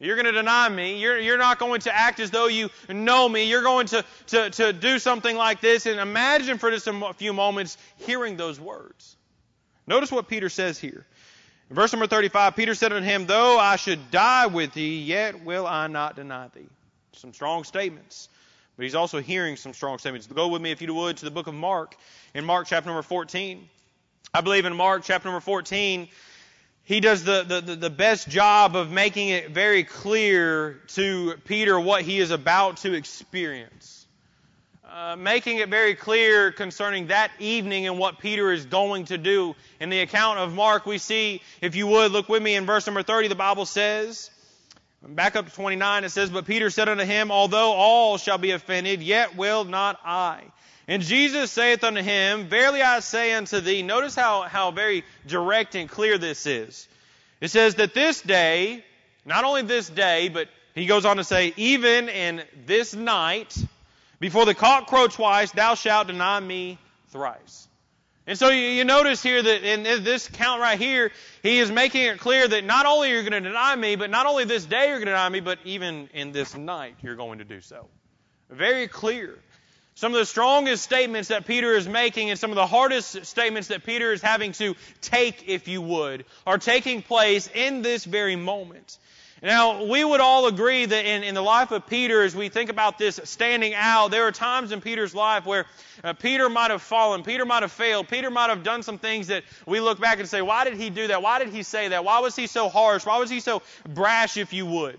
You're 0.00 0.16
going 0.16 0.26
to 0.26 0.32
deny 0.32 0.68
me. 0.68 0.98
You're, 0.98 1.18
you're 1.18 1.38
not 1.38 1.58
going 1.58 1.80
to 1.82 1.94
act 1.94 2.20
as 2.20 2.30
though 2.30 2.46
you 2.46 2.70
know 2.88 3.28
me. 3.28 3.44
You're 3.48 3.62
going 3.62 3.86
to, 3.88 4.04
to, 4.28 4.50
to 4.50 4.72
do 4.72 4.98
something 4.98 5.36
like 5.36 5.60
this. 5.60 5.86
And 5.86 6.00
imagine 6.00 6.58
for 6.58 6.70
just 6.70 6.86
a 6.86 7.12
few 7.14 7.32
moments 7.32 7.78
hearing 7.98 8.36
those 8.36 8.58
words. 8.58 9.16
Notice 9.86 10.10
what 10.10 10.28
Peter 10.28 10.48
says 10.48 10.78
here. 10.78 11.06
In 11.70 11.76
verse 11.76 11.92
number 11.92 12.06
35, 12.06 12.56
Peter 12.56 12.74
said 12.74 12.92
unto 12.92 13.06
him, 13.06 13.26
Though 13.26 13.58
I 13.58 13.76
should 13.76 14.10
die 14.10 14.46
with 14.46 14.74
thee, 14.74 15.00
yet 15.02 15.44
will 15.44 15.66
I 15.66 15.86
not 15.86 16.16
deny 16.16 16.48
thee. 16.48 16.68
Some 17.12 17.32
strong 17.32 17.64
statements. 17.64 18.28
But 18.76 18.82
he's 18.82 18.94
also 18.94 19.20
hearing 19.20 19.56
some 19.56 19.72
strong 19.72 19.98
statements. 19.98 20.26
Go 20.26 20.48
with 20.48 20.60
me, 20.60 20.72
if 20.72 20.82
you 20.82 20.92
would, 20.92 21.18
to 21.18 21.24
the 21.24 21.30
book 21.30 21.46
of 21.46 21.54
Mark, 21.54 21.96
in 22.34 22.44
Mark 22.44 22.66
chapter 22.66 22.88
number 22.88 23.02
14. 23.02 23.68
I 24.32 24.40
believe 24.40 24.64
in 24.64 24.74
Mark 24.74 25.04
chapter 25.04 25.28
number 25.28 25.40
14, 25.40 26.08
he 26.84 27.00
does 27.00 27.24
the, 27.24 27.42
the, 27.42 27.76
the 27.76 27.90
best 27.90 28.28
job 28.28 28.76
of 28.76 28.90
making 28.90 29.30
it 29.30 29.50
very 29.50 29.84
clear 29.84 30.80
to 30.88 31.34
Peter 31.46 31.80
what 31.80 32.02
he 32.02 32.18
is 32.18 32.30
about 32.30 32.78
to 32.78 32.92
experience. 32.92 34.06
Uh, 34.86 35.16
making 35.16 35.58
it 35.58 35.70
very 35.70 35.94
clear 35.94 36.52
concerning 36.52 37.08
that 37.08 37.32
evening 37.40 37.86
and 37.86 37.98
what 37.98 38.18
Peter 38.18 38.52
is 38.52 38.66
going 38.66 39.06
to 39.06 39.18
do. 39.18 39.56
In 39.80 39.88
the 39.88 40.00
account 40.00 40.38
of 40.38 40.52
Mark, 40.52 40.86
we 40.86 40.98
see, 40.98 41.40
if 41.60 41.74
you 41.74 41.86
would, 41.86 42.12
look 42.12 42.28
with 42.28 42.42
me 42.42 42.54
in 42.54 42.66
verse 42.66 42.86
number 42.86 43.02
30, 43.02 43.28
the 43.28 43.34
Bible 43.34 43.66
says, 43.66 44.30
back 45.02 45.36
up 45.36 45.46
to 45.46 45.52
29, 45.52 46.04
it 46.04 46.10
says, 46.10 46.30
But 46.30 46.44
Peter 46.44 46.70
said 46.70 46.88
unto 46.88 47.04
him, 47.04 47.30
Although 47.30 47.72
all 47.72 48.18
shall 48.18 48.38
be 48.38 48.52
offended, 48.52 49.02
yet 49.02 49.36
will 49.36 49.64
not 49.64 49.98
I. 50.04 50.44
And 50.86 51.02
Jesus 51.02 51.50
saith 51.50 51.82
unto 51.82 52.02
him, 52.02 52.48
Verily 52.48 52.82
I 52.82 53.00
say 53.00 53.32
unto 53.32 53.60
thee, 53.60 53.82
notice 53.82 54.14
how, 54.14 54.42
how 54.42 54.70
very 54.70 55.04
direct 55.26 55.74
and 55.74 55.88
clear 55.88 56.18
this 56.18 56.46
is. 56.46 56.88
It 57.40 57.48
says 57.48 57.76
that 57.76 57.94
this 57.94 58.20
day, 58.20 58.84
not 59.24 59.44
only 59.44 59.62
this 59.62 59.88
day, 59.88 60.28
but 60.28 60.48
he 60.74 60.86
goes 60.86 61.04
on 61.04 61.16
to 61.16 61.24
say, 61.24 61.54
even 61.56 62.08
in 62.08 62.42
this 62.66 62.94
night, 62.94 63.56
before 64.20 64.44
the 64.44 64.54
cock 64.54 64.86
crow 64.86 65.08
twice, 65.08 65.52
thou 65.52 65.74
shalt 65.74 66.08
deny 66.08 66.40
me 66.40 66.78
thrice. 67.08 67.68
And 68.26 68.38
so 68.38 68.48
you, 68.48 68.60
you 68.60 68.84
notice 68.84 69.22
here 69.22 69.42
that 69.42 69.64
in 69.64 69.82
this 70.02 70.28
count 70.28 70.60
right 70.60 70.78
here, 70.78 71.12
he 71.42 71.58
is 71.58 71.70
making 71.70 72.02
it 72.02 72.18
clear 72.18 72.48
that 72.48 72.64
not 72.64 72.86
only 72.86 73.12
are 73.12 73.20
you 73.20 73.28
going 73.28 73.42
to 73.42 73.48
deny 73.48 73.76
me, 73.76 73.96
but 73.96 74.10
not 74.10 74.26
only 74.26 74.44
this 74.44 74.64
day 74.64 74.88
you're 74.88 74.96
going 74.96 75.06
to 75.06 75.12
deny 75.12 75.28
me, 75.28 75.40
but 75.40 75.58
even 75.64 76.08
in 76.14 76.32
this 76.32 76.56
night 76.56 76.96
you're 77.02 77.16
going 77.16 77.38
to 77.38 77.44
do 77.44 77.60
so. 77.60 77.86
Very 78.50 78.88
clear. 78.88 79.38
Some 79.96 80.12
of 80.12 80.18
the 80.18 80.26
strongest 80.26 80.82
statements 80.82 81.28
that 81.28 81.46
Peter 81.46 81.72
is 81.74 81.86
making 81.86 82.30
and 82.30 82.38
some 82.38 82.50
of 82.50 82.56
the 82.56 82.66
hardest 82.66 83.26
statements 83.26 83.68
that 83.68 83.84
Peter 83.84 84.12
is 84.12 84.20
having 84.20 84.52
to 84.52 84.74
take, 85.00 85.48
if 85.48 85.68
you 85.68 85.80
would, 85.82 86.24
are 86.46 86.58
taking 86.58 87.00
place 87.00 87.48
in 87.54 87.82
this 87.82 88.04
very 88.04 88.34
moment. 88.34 88.98
Now, 89.40 89.84
we 89.84 90.02
would 90.02 90.20
all 90.20 90.46
agree 90.46 90.86
that 90.86 91.04
in, 91.04 91.22
in 91.22 91.34
the 91.34 91.42
life 91.42 91.70
of 91.70 91.86
Peter, 91.86 92.22
as 92.22 92.34
we 92.34 92.48
think 92.48 92.70
about 92.70 92.98
this 92.98 93.20
standing 93.24 93.74
out, 93.74 94.10
there 94.10 94.24
are 94.24 94.32
times 94.32 94.72
in 94.72 94.80
Peter's 94.80 95.14
life 95.14 95.44
where 95.44 95.66
uh, 96.02 96.14
Peter 96.14 96.48
might 96.48 96.70
have 96.70 96.82
fallen, 96.82 97.22
Peter 97.22 97.44
might 97.44 97.62
have 97.62 97.70
failed, 97.70 98.08
Peter 98.08 98.30
might 98.30 98.48
have 98.48 98.62
done 98.62 98.82
some 98.82 98.98
things 98.98 99.26
that 99.26 99.44
we 99.66 99.80
look 99.80 100.00
back 100.00 100.18
and 100.18 100.28
say, 100.28 100.40
why 100.40 100.64
did 100.64 100.74
he 100.74 100.88
do 100.88 101.08
that? 101.08 101.22
Why 101.22 101.38
did 101.38 101.50
he 101.50 101.62
say 101.62 101.88
that? 101.88 102.04
Why 102.04 102.20
was 102.20 102.34
he 102.34 102.46
so 102.46 102.68
harsh? 102.68 103.04
Why 103.04 103.18
was 103.18 103.28
he 103.28 103.40
so 103.40 103.62
brash, 103.86 104.38
if 104.38 104.52
you 104.52 104.66
would? 104.66 104.98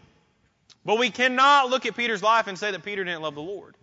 But 0.86 1.00
we 1.00 1.10
cannot 1.10 1.70
look 1.70 1.86
at 1.86 1.98
Peter's 1.98 2.22
life 2.22 2.48
and 2.48 2.58
say 2.58 2.72
that 2.72 2.84
Peter 2.84 3.04
didn't 3.04 3.24
love 3.24 3.36
the 3.36 3.42
Lord. 3.42 3.76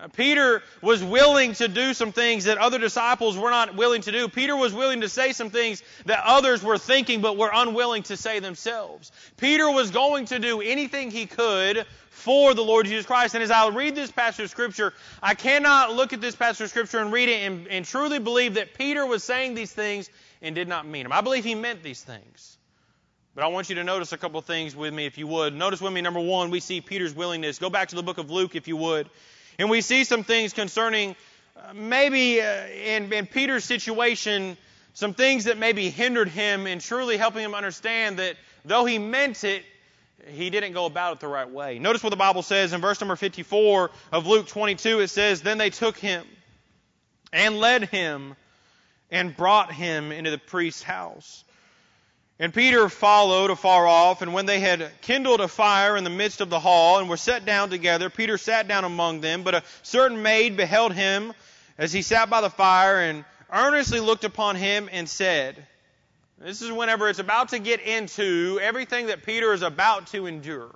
Uh, 0.00 0.08
Peter 0.08 0.62
was 0.80 1.02
willing 1.02 1.52
to 1.54 1.68
do 1.68 1.92
some 1.92 2.12
things 2.12 2.44
that 2.44 2.58
other 2.58 2.78
disciples 2.78 3.36
were 3.36 3.50
not 3.50 3.76
willing 3.76 4.00
to 4.02 4.12
do. 4.12 4.28
Peter 4.28 4.56
was 4.56 4.72
willing 4.72 5.02
to 5.02 5.08
say 5.08 5.32
some 5.32 5.50
things 5.50 5.82
that 6.06 6.22
others 6.24 6.62
were 6.62 6.78
thinking 6.78 7.20
but 7.20 7.36
were 7.36 7.50
unwilling 7.52 8.02
to 8.04 8.16
say 8.16 8.38
themselves. 8.38 9.12
Peter 9.36 9.70
was 9.70 9.90
going 9.90 10.26
to 10.26 10.38
do 10.38 10.60
anything 10.60 11.10
he 11.10 11.26
could 11.26 11.84
for 12.10 12.54
the 12.54 12.62
Lord 12.62 12.86
Jesus 12.86 13.06
Christ. 13.06 13.34
And 13.34 13.42
as 13.42 13.50
I 13.50 13.68
read 13.68 13.94
this 13.94 14.10
passage 14.10 14.44
of 14.44 14.50
Scripture, 14.50 14.94
I 15.22 15.34
cannot 15.34 15.94
look 15.94 16.12
at 16.12 16.20
this 16.20 16.36
passage 16.36 16.64
of 16.64 16.70
Scripture 16.70 16.98
and 16.98 17.12
read 17.12 17.28
it 17.28 17.46
and, 17.46 17.68
and 17.68 17.84
truly 17.84 18.18
believe 18.18 18.54
that 18.54 18.74
Peter 18.74 19.04
was 19.04 19.22
saying 19.22 19.54
these 19.54 19.72
things 19.72 20.08
and 20.40 20.54
did 20.54 20.68
not 20.68 20.86
mean 20.86 21.02
them. 21.02 21.12
I 21.12 21.20
believe 21.20 21.44
he 21.44 21.54
meant 21.54 21.82
these 21.82 22.02
things. 22.02 22.56
But 23.34 23.44
I 23.44 23.48
want 23.48 23.68
you 23.68 23.76
to 23.76 23.84
notice 23.84 24.12
a 24.12 24.18
couple 24.18 24.40
things 24.40 24.74
with 24.74 24.92
me, 24.92 25.06
if 25.06 25.16
you 25.16 25.26
would. 25.28 25.54
Notice 25.54 25.80
with 25.80 25.92
me, 25.92 26.00
number 26.00 26.20
one, 26.20 26.50
we 26.50 26.58
see 26.58 26.80
Peter's 26.80 27.14
willingness. 27.14 27.58
Go 27.58 27.70
back 27.70 27.88
to 27.88 27.96
the 27.96 28.02
book 28.02 28.18
of 28.18 28.30
Luke, 28.30 28.56
if 28.56 28.66
you 28.66 28.76
would. 28.76 29.08
And 29.58 29.70
we 29.70 29.80
see 29.80 30.04
some 30.04 30.24
things 30.24 30.52
concerning 30.52 31.16
uh, 31.56 31.74
maybe 31.74 32.40
uh, 32.40 32.66
in, 32.66 33.12
in 33.12 33.26
Peter's 33.26 33.64
situation, 33.64 34.56
some 34.94 35.14
things 35.14 35.44
that 35.44 35.58
maybe 35.58 35.90
hindered 35.90 36.28
him 36.28 36.66
in 36.66 36.78
truly 36.78 37.16
helping 37.16 37.44
him 37.44 37.54
understand 37.54 38.18
that 38.18 38.36
though 38.64 38.84
he 38.84 38.98
meant 38.98 39.44
it, 39.44 39.64
he 40.26 40.50
didn't 40.50 40.72
go 40.72 40.86
about 40.86 41.14
it 41.14 41.20
the 41.20 41.28
right 41.28 41.50
way. 41.50 41.78
Notice 41.78 42.02
what 42.02 42.10
the 42.10 42.16
Bible 42.16 42.42
says 42.42 42.72
in 42.72 42.80
verse 42.80 43.00
number 43.00 43.16
54 43.16 43.90
of 44.12 44.26
Luke 44.26 44.48
22. 44.48 45.00
It 45.00 45.08
says, 45.08 45.42
Then 45.42 45.58
they 45.58 45.70
took 45.70 45.96
him 45.96 46.24
and 47.32 47.58
led 47.58 47.84
him 47.88 48.36
and 49.10 49.36
brought 49.36 49.72
him 49.72 50.12
into 50.12 50.30
the 50.30 50.38
priest's 50.38 50.82
house. 50.82 51.44
And 52.40 52.54
Peter 52.54 52.88
followed 52.88 53.50
afar 53.50 53.86
off, 53.86 54.22
and 54.22 54.32
when 54.32 54.46
they 54.46 54.60
had 54.60 54.90
kindled 55.02 55.42
a 55.42 55.46
fire 55.46 55.94
in 55.98 56.04
the 56.04 56.10
midst 56.10 56.40
of 56.40 56.48
the 56.48 56.58
hall 56.58 56.98
and 56.98 57.06
were 57.06 57.18
set 57.18 57.44
down 57.44 57.68
together, 57.68 58.08
Peter 58.08 58.38
sat 58.38 58.66
down 58.66 58.84
among 58.84 59.20
them. 59.20 59.42
But 59.42 59.56
a 59.56 59.62
certain 59.82 60.22
maid 60.22 60.56
beheld 60.56 60.94
him 60.94 61.34
as 61.76 61.92
he 61.92 62.00
sat 62.00 62.30
by 62.30 62.40
the 62.40 62.48
fire 62.48 62.98
and 62.98 63.26
earnestly 63.52 64.00
looked 64.00 64.24
upon 64.24 64.56
him 64.56 64.88
and 64.90 65.06
said, 65.06 65.66
This 66.38 66.62
is 66.62 66.72
whenever 66.72 67.10
it's 67.10 67.18
about 67.18 67.50
to 67.50 67.58
get 67.58 67.80
into 67.80 68.58
everything 68.62 69.08
that 69.08 69.26
Peter 69.26 69.52
is 69.52 69.60
about 69.60 70.06
to 70.08 70.24
endure. 70.24 70.74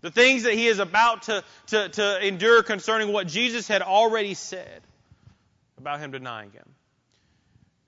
The 0.00 0.10
things 0.10 0.42
that 0.42 0.54
he 0.54 0.66
is 0.66 0.80
about 0.80 1.22
to, 1.22 1.44
to, 1.68 1.88
to 1.88 2.26
endure 2.26 2.64
concerning 2.64 3.12
what 3.12 3.28
Jesus 3.28 3.68
had 3.68 3.80
already 3.80 4.34
said 4.34 4.82
about 5.78 6.00
him 6.00 6.10
denying 6.10 6.50
him. 6.50 6.68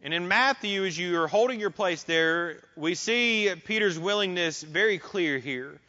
And 0.03 0.15
in 0.15 0.29
Matthew, 0.29 0.85
as 0.85 0.97
you 0.97 1.21
are 1.21 1.27
holding 1.27 1.59
your 1.59 1.71
place 1.71 2.05
there, 2.05 2.61
we 2.77 2.95
see 2.95 3.53
Peter's 3.65 3.99
willingness 3.99 4.63
very 4.63 4.99
clear 4.99 5.39
here. 5.39 5.81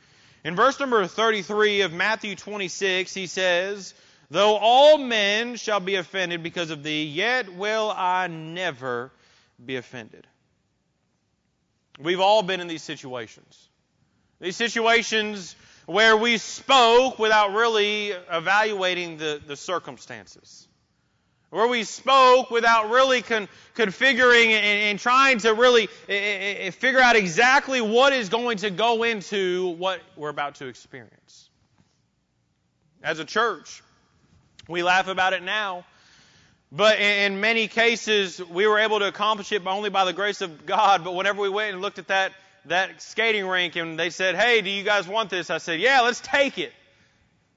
In 0.43 0.55
verse 0.55 0.79
number 0.79 1.05
33 1.05 1.81
of 1.81 1.93
Matthew 1.93 2.35
26, 2.35 3.13
he 3.13 3.27
says, 3.27 3.93
Though 4.31 4.57
all 4.57 4.97
men 4.97 5.57
shall 5.57 5.79
be 5.79 5.95
offended 5.95 6.41
because 6.41 6.71
of 6.71 6.81
thee, 6.81 7.03
yet 7.05 7.53
will 7.53 7.93
I 7.95 8.27
never 8.27 9.11
be 9.63 9.75
offended. 9.75 10.25
We've 11.99 12.21
all 12.21 12.41
been 12.41 12.61
in 12.61 12.67
these 12.67 12.83
situations. 12.83 13.67
These 14.39 14.55
situations 14.55 15.55
where 15.85 16.15
we 16.15 16.37
spoke 16.37 17.19
without 17.19 17.53
really 17.53 18.09
evaluating 18.09 19.17
the, 19.17 19.41
the 19.45 19.55
circumstances 19.55 20.68
where 21.49 21.67
we 21.67 21.83
spoke 21.83 22.51
without 22.51 22.89
really 22.89 23.21
con- 23.21 23.47
configuring 23.75 24.47
and, 24.47 24.65
and, 24.65 24.99
trying 24.99 25.39
to 25.39 25.53
really 25.53 25.87
uh, 26.07 26.67
uh, 26.67 26.71
figure 26.71 26.99
out 26.99 27.15
exactly 27.15 27.81
what 27.81 28.13
is 28.13 28.29
going 28.29 28.57
to 28.57 28.69
go 28.69 29.03
into 29.03 29.69
what 29.77 30.01
we're 30.15 30.29
about 30.29 30.55
to 30.55 30.67
experience. 30.67 31.49
As 33.01 33.19
a 33.19 33.25
church, 33.25 33.81
we 34.67 34.83
laugh 34.83 35.07
about 35.07 35.33
it 35.33 35.41
now, 35.41 35.85
but 36.71 36.99
in, 36.99 37.33
in 37.33 37.41
many 37.41 37.67
cases, 37.67 38.39
we 38.43 38.67
were 38.67 38.77
able 38.77 38.99
to 38.99 39.07
accomplish 39.07 39.51
it 39.51 39.65
only 39.65 39.89
by 39.89 40.05
the 40.05 40.13
grace 40.13 40.41
of 40.41 40.65
God. 40.65 41.03
But 41.03 41.15
whenever 41.15 41.41
we 41.41 41.49
went 41.49 41.73
and 41.73 41.81
looked 41.81 41.99
at 41.99 42.09
that 42.09 42.33
that 42.65 43.01
skating 43.01 43.47
rink 43.47 43.77
and 43.77 43.97
they 43.97 44.09
said, 44.09 44.35
"Hey, 44.35 44.61
do 44.61 44.69
you 44.69 44.83
guys 44.83 45.07
want 45.07 45.29
this?" 45.29 45.49
I 45.49 45.57
said, 45.57 45.79
"Yeah, 45.79 46.01
let's 46.01 46.19
take 46.19 46.57
it." 46.57 46.73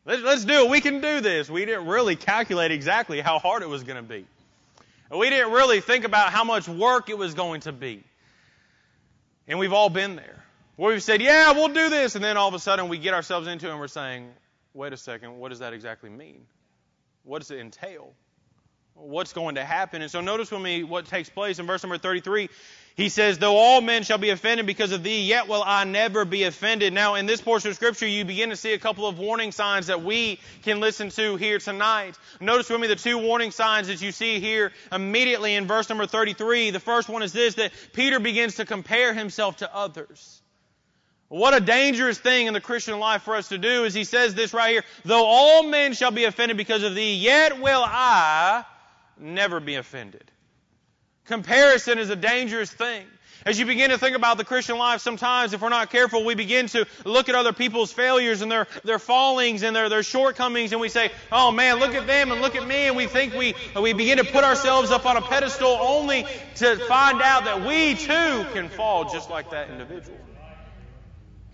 Let's, 0.04 0.22
let's 0.22 0.44
do 0.44 0.64
it. 0.64 0.70
We 0.70 0.80
can 0.80 1.00
do 1.00 1.20
this. 1.20 1.48
We 1.48 1.64
didn't 1.64 1.86
really 1.86 2.16
calculate 2.16 2.72
exactly 2.72 3.20
how 3.20 3.38
hard 3.38 3.62
it 3.62 3.68
was 3.68 3.84
going 3.84 3.96
to 3.96 4.02
be. 4.02 4.26
We 5.10 5.30
didn't 5.30 5.52
really 5.52 5.80
think 5.80 6.04
about 6.04 6.32
how 6.32 6.44
much 6.44 6.68
work 6.68 7.10
it 7.10 7.18
was 7.18 7.34
going 7.34 7.60
to 7.62 7.72
be. 7.72 8.02
And 9.46 9.58
we've 9.58 9.72
all 9.72 9.90
been 9.90 10.16
there. 10.16 10.42
Where 10.76 10.92
we've 10.92 11.02
said, 11.02 11.20
yeah, 11.20 11.52
we'll 11.52 11.68
do 11.68 11.90
this. 11.90 12.14
And 12.14 12.24
then 12.24 12.36
all 12.36 12.48
of 12.48 12.54
a 12.54 12.58
sudden 12.58 12.88
we 12.88 12.98
get 12.98 13.14
ourselves 13.14 13.46
into 13.46 13.68
it 13.68 13.70
and 13.70 13.78
we're 13.78 13.88
saying, 13.88 14.30
wait 14.74 14.92
a 14.92 14.96
second, 14.96 15.38
what 15.38 15.50
does 15.50 15.58
that 15.58 15.74
exactly 15.74 16.10
mean? 16.10 16.46
What 17.24 17.40
does 17.40 17.50
it 17.50 17.58
entail? 17.58 18.12
What's 18.94 19.32
going 19.32 19.56
to 19.56 19.64
happen? 19.64 20.02
And 20.02 20.10
so 20.10 20.20
notice 20.20 20.50
with 20.50 20.62
me 20.62 20.82
what 20.82 21.06
takes 21.06 21.28
place 21.28 21.58
in 21.58 21.66
verse 21.66 21.82
number 21.82 21.98
33. 21.98 22.48
He 22.94 23.08
says, 23.08 23.38
Though 23.38 23.56
all 23.56 23.80
men 23.80 24.02
shall 24.02 24.18
be 24.18 24.30
offended 24.30 24.66
because 24.66 24.92
of 24.92 25.02
thee, 25.02 25.22
yet 25.22 25.48
will 25.48 25.62
I 25.64 25.84
never 25.84 26.24
be 26.24 26.44
offended. 26.44 26.92
Now, 26.92 27.14
in 27.14 27.26
this 27.26 27.40
portion 27.40 27.70
of 27.70 27.76
Scripture, 27.76 28.06
you 28.06 28.24
begin 28.24 28.50
to 28.50 28.56
see 28.56 28.74
a 28.74 28.78
couple 28.78 29.06
of 29.06 29.18
warning 29.18 29.52
signs 29.52 29.86
that 29.86 30.02
we 30.02 30.38
can 30.62 30.80
listen 30.80 31.08
to 31.10 31.36
here 31.36 31.58
tonight. 31.58 32.18
Notice 32.40 32.68
with 32.68 32.80
me 32.80 32.88
the 32.88 32.96
two 32.96 33.18
warning 33.18 33.50
signs 33.50 33.88
that 33.88 34.02
you 34.02 34.12
see 34.12 34.40
here 34.40 34.72
immediately 34.90 35.54
in 35.54 35.66
verse 35.66 35.88
number 35.88 36.06
33. 36.06 36.70
The 36.70 36.80
first 36.80 37.08
one 37.08 37.22
is 37.22 37.32
this 37.32 37.54
that 37.54 37.72
Peter 37.94 38.20
begins 38.20 38.56
to 38.56 38.66
compare 38.66 39.14
himself 39.14 39.58
to 39.58 39.74
others. 39.74 40.42
What 41.28 41.54
a 41.54 41.60
dangerous 41.60 42.18
thing 42.18 42.46
in 42.46 42.52
the 42.52 42.60
Christian 42.60 42.98
life 42.98 43.22
for 43.22 43.36
us 43.36 43.48
to 43.48 43.56
do 43.56 43.84
is 43.84 43.94
he 43.94 44.04
says 44.04 44.34
this 44.34 44.52
right 44.52 44.72
here, 44.72 44.84
though 45.06 45.24
all 45.24 45.62
men 45.62 45.94
shall 45.94 46.10
be 46.10 46.24
offended 46.24 46.58
because 46.58 46.82
of 46.82 46.94
thee, 46.94 47.14
yet 47.14 47.58
will 47.58 47.82
I 47.82 48.66
never 49.18 49.58
be 49.58 49.76
offended. 49.76 50.31
Comparison 51.26 51.98
is 51.98 52.10
a 52.10 52.16
dangerous 52.16 52.70
thing. 52.70 53.06
As 53.44 53.58
you 53.58 53.66
begin 53.66 53.90
to 53.90 53.98
think 53.98 54.16
about 54.16 54.38
the 54.38 54.44
Christian 54.44 54.78
life, 54.78 55.00
sometimes 55.00 55.52
if 55.52 55.60
we're 55.60 55.68
not 55.68 55.90
careful, 55.90 56.24
we 56.24 56.36
begin 56.36 56.68
to 56.68 56.86
look 57.04 57.28
at 57.28 57.34
other 57.34 57.52
people's 57.52 57.92
failures 57.92 58.40
and 58.40 58.50
their, 58.50 58.68
their 58.84 59.00
fallings 59.00 59.64
and 59.64 59.74
their, 59.74 59.88
their 59.88 60.04
shortcomings 60.04 60.70
and 60.70 60.80
we 60.80 60.88
say, 60.88 61.10
oh 61.32 61.50
man, 61.50 61.80
look 61.80 61.94
at 61.94 62.06
them 62.06 62.30
and 62.30 62.40
look 62.40 62.54
at 62.54 62.66
me 62.66 62.86
and 62.86 62.96
we 62.96 63.06
think 63.06 63.34
we, 63.34 63.54
we 63.80 63.92
begin 63.94 64.18
to 64.18 64.24
put 64.24 64.44
ourselves 64.44 64.92
up 64.92 65.06
on 65.06 65.16
a 65.16 65.22
pedestal 65.22 65.76
only 65.80 66.24
to 66.56 66.76
find 66.86 67.20
out 67.20 67.44
that 67.44 67.66
we 67.66 67.94
too 67.94 68.46
can 68.52 68.68
fall 68.68 69.10
just 69.10 69.28
like 69.28 69.50
that 69.50 69.70
individual. 69.70 70.18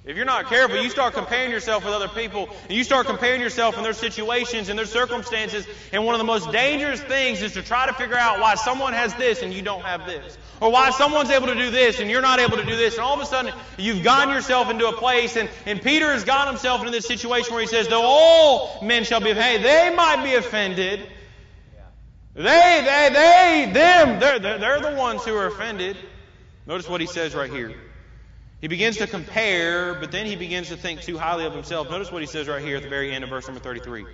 If 0.09 0.17
you're 0.17 0.25
not 0.25 0.47
careful, 0.47 0.83
you 0.83 0.89
start 0.89 1.13
comparing 1.13 1.51
yourself 1.51 1.85
with 1.85 1.93
other 1.93 2.09
people, 2.09 2.49
and 2.63 2.73
you 2.73 2.83
start 2.83 3.07
comparing 3.07 3.43
yourself 3.43 3.77
in 3.77 3.83
their 3.83 3.93
situations 3.93 4.71
and 4.71 4.79
their 4.79 4.87
circumstances, 4.87 5.67
and 5.93 6.03
one 6.07 6.15
of 6.15 6.19
the 6.19 6.25
most 6.25 6.51
dangerous 6.51 6.99
things 7.03 7.43
is 7.43 7.53
to 7.53 7.63
try 7.63 7.87
to 7.87 7.93
figure 7.93 8.17
out 8.17 8.41
why 8.41 8.55
someone 8.55 8.95
has 8.95 9.13
this 9.17 9.43
and 9.43 9.53
you 9.53 9.61
don't 9.61 9.83
have 9.83 10.07
this. 10.07 10.39
Or 10.63 10.73
why 10.73 10.93
someone's 10.93 11.29
able 11.29 11.49
to 11.49 11.55
do 11.55 11.71
this 11.71 12.01
and 12.01 12.11
you're 12.11 12.23
not 12.23 12.39
able 12.39 12.57
to 12.57 12.65
do 12.65 12.75
this. 12.75 12.95
And 12.95 13.03
all 13.03 13.13
of 13.13 13.21
a 13.21 13.27
sudden, 13.27 13.53
you've 13.77 14.03
gotten 14.03 14.33
yourself 14.33 14.71
into 14.71 14.89
a 14.89 14.95
place, 14.95 15.37
and, 15.37 15.47
and 15.67 15.83
Peter 15.83 16.11
has 16.11 16.25
gotten 16.25 16.55
himself 16.55 16.81
into 16.81 16.91
this 16.91 17.05
situation 17.05 17.53
where 17.53 17.61
he 17.61 17.69
says, 17.69 17.87
though 17.87 18.01
all 18.03 18.83
men 18.83 19.05
shall 19.05 19.21
be, 19.21 19.35
hey, 19.35 19.63
they 19.63 19.95
might 19.95 20.25
be 20.25 20.37
offended. 20.37 21.07
They, 22.33 22.43
they, 22.43 23.11
they, 23.13 23.71
them, 23.75 24.21
they're, 24.21 24.39
they're, 24.39 24.59
they're 24.59 24.81
the 24.81 24.97
ones 24.97 25.23
who 25.27 25.37
are 25.37 25.49
offended. 25.49 25.99
Notice 26.67 26.89
what 26.89 27.03
he 27.03 27.07
says 27.07 27.35
right 27.35 27.51
here. 27.51 27.75
He 28.61 28.67
begins 28.67 28.97
to 28.97 29.07
compare, 29.07 29.95
but 29.95 30.11
then 30.11 30.27
he 30.27 30.35
begins 30.35 30.69
to 30.69 30.77
think 30.77 31.03
too 31.03 31.17
highly 31.17 31.45
of 31.45 31.53
himself. 31.53 31.91
Notice 31.91 32.11
what 32.11 32.23
he 32.23 32.27
says 32.27 32.49
right 32.49 32.63
here 32.63 32.77
at 32.77 32.83
the 32.83 32.89
very 32.89 33.13
end 33.13 33.23
of 33.23 33.31
verse 33.31 33.47
number 33.47 33.61
33. 33.61 34.05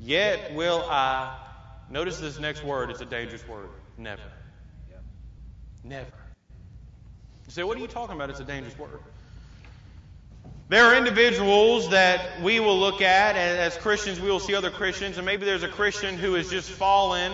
Yet 0.00 0.54
will 0.54 0.84
I, 0.88 1.36
notice 1.90 2.18
this 2.18 2.38
next 2.38 2.64
word, 2.64 2.90
it's 2.90 3.02
a 3.02 3.06
dangerous 3.06 3.46
word. 3.46 3.68
Never. 3.98 4.22
Never. 5.84 6.06
You 7.46 7.52
say, 7.52 7.62
what 7.62 7.76
are 7.76 7.80
you 7.80 7.86
talking 7.86 8.16
about? 8.16 8.30
It's 8.30 8.40
a 8.40 8.44
dangerous 8.44 8.78
word. 8.78 9.00
There 10.70 10.86
are 10.86 10.96
individuals 10.96 11.90
that 11.90 12.40
we 12.40 12.58
will 12.58 12.80
look 12.80 13.02
at, 13.02 13.36
as 13.36 13.76
Christians, 13.76 14.18
we 14.18 14.30
will 14.30 14.40
see 14.40 14.54
other 14.54 14.70
Christians, 14.70 15.18
and 15.18 15.26
maybe 15.26 15.44
there's 15.44 15.62
a 15.62 15.68
Christian 15.68 16.16
who 16.16 16.32
has 16.34 16.48
just 16.48 16.70
fallen 16.70 17.32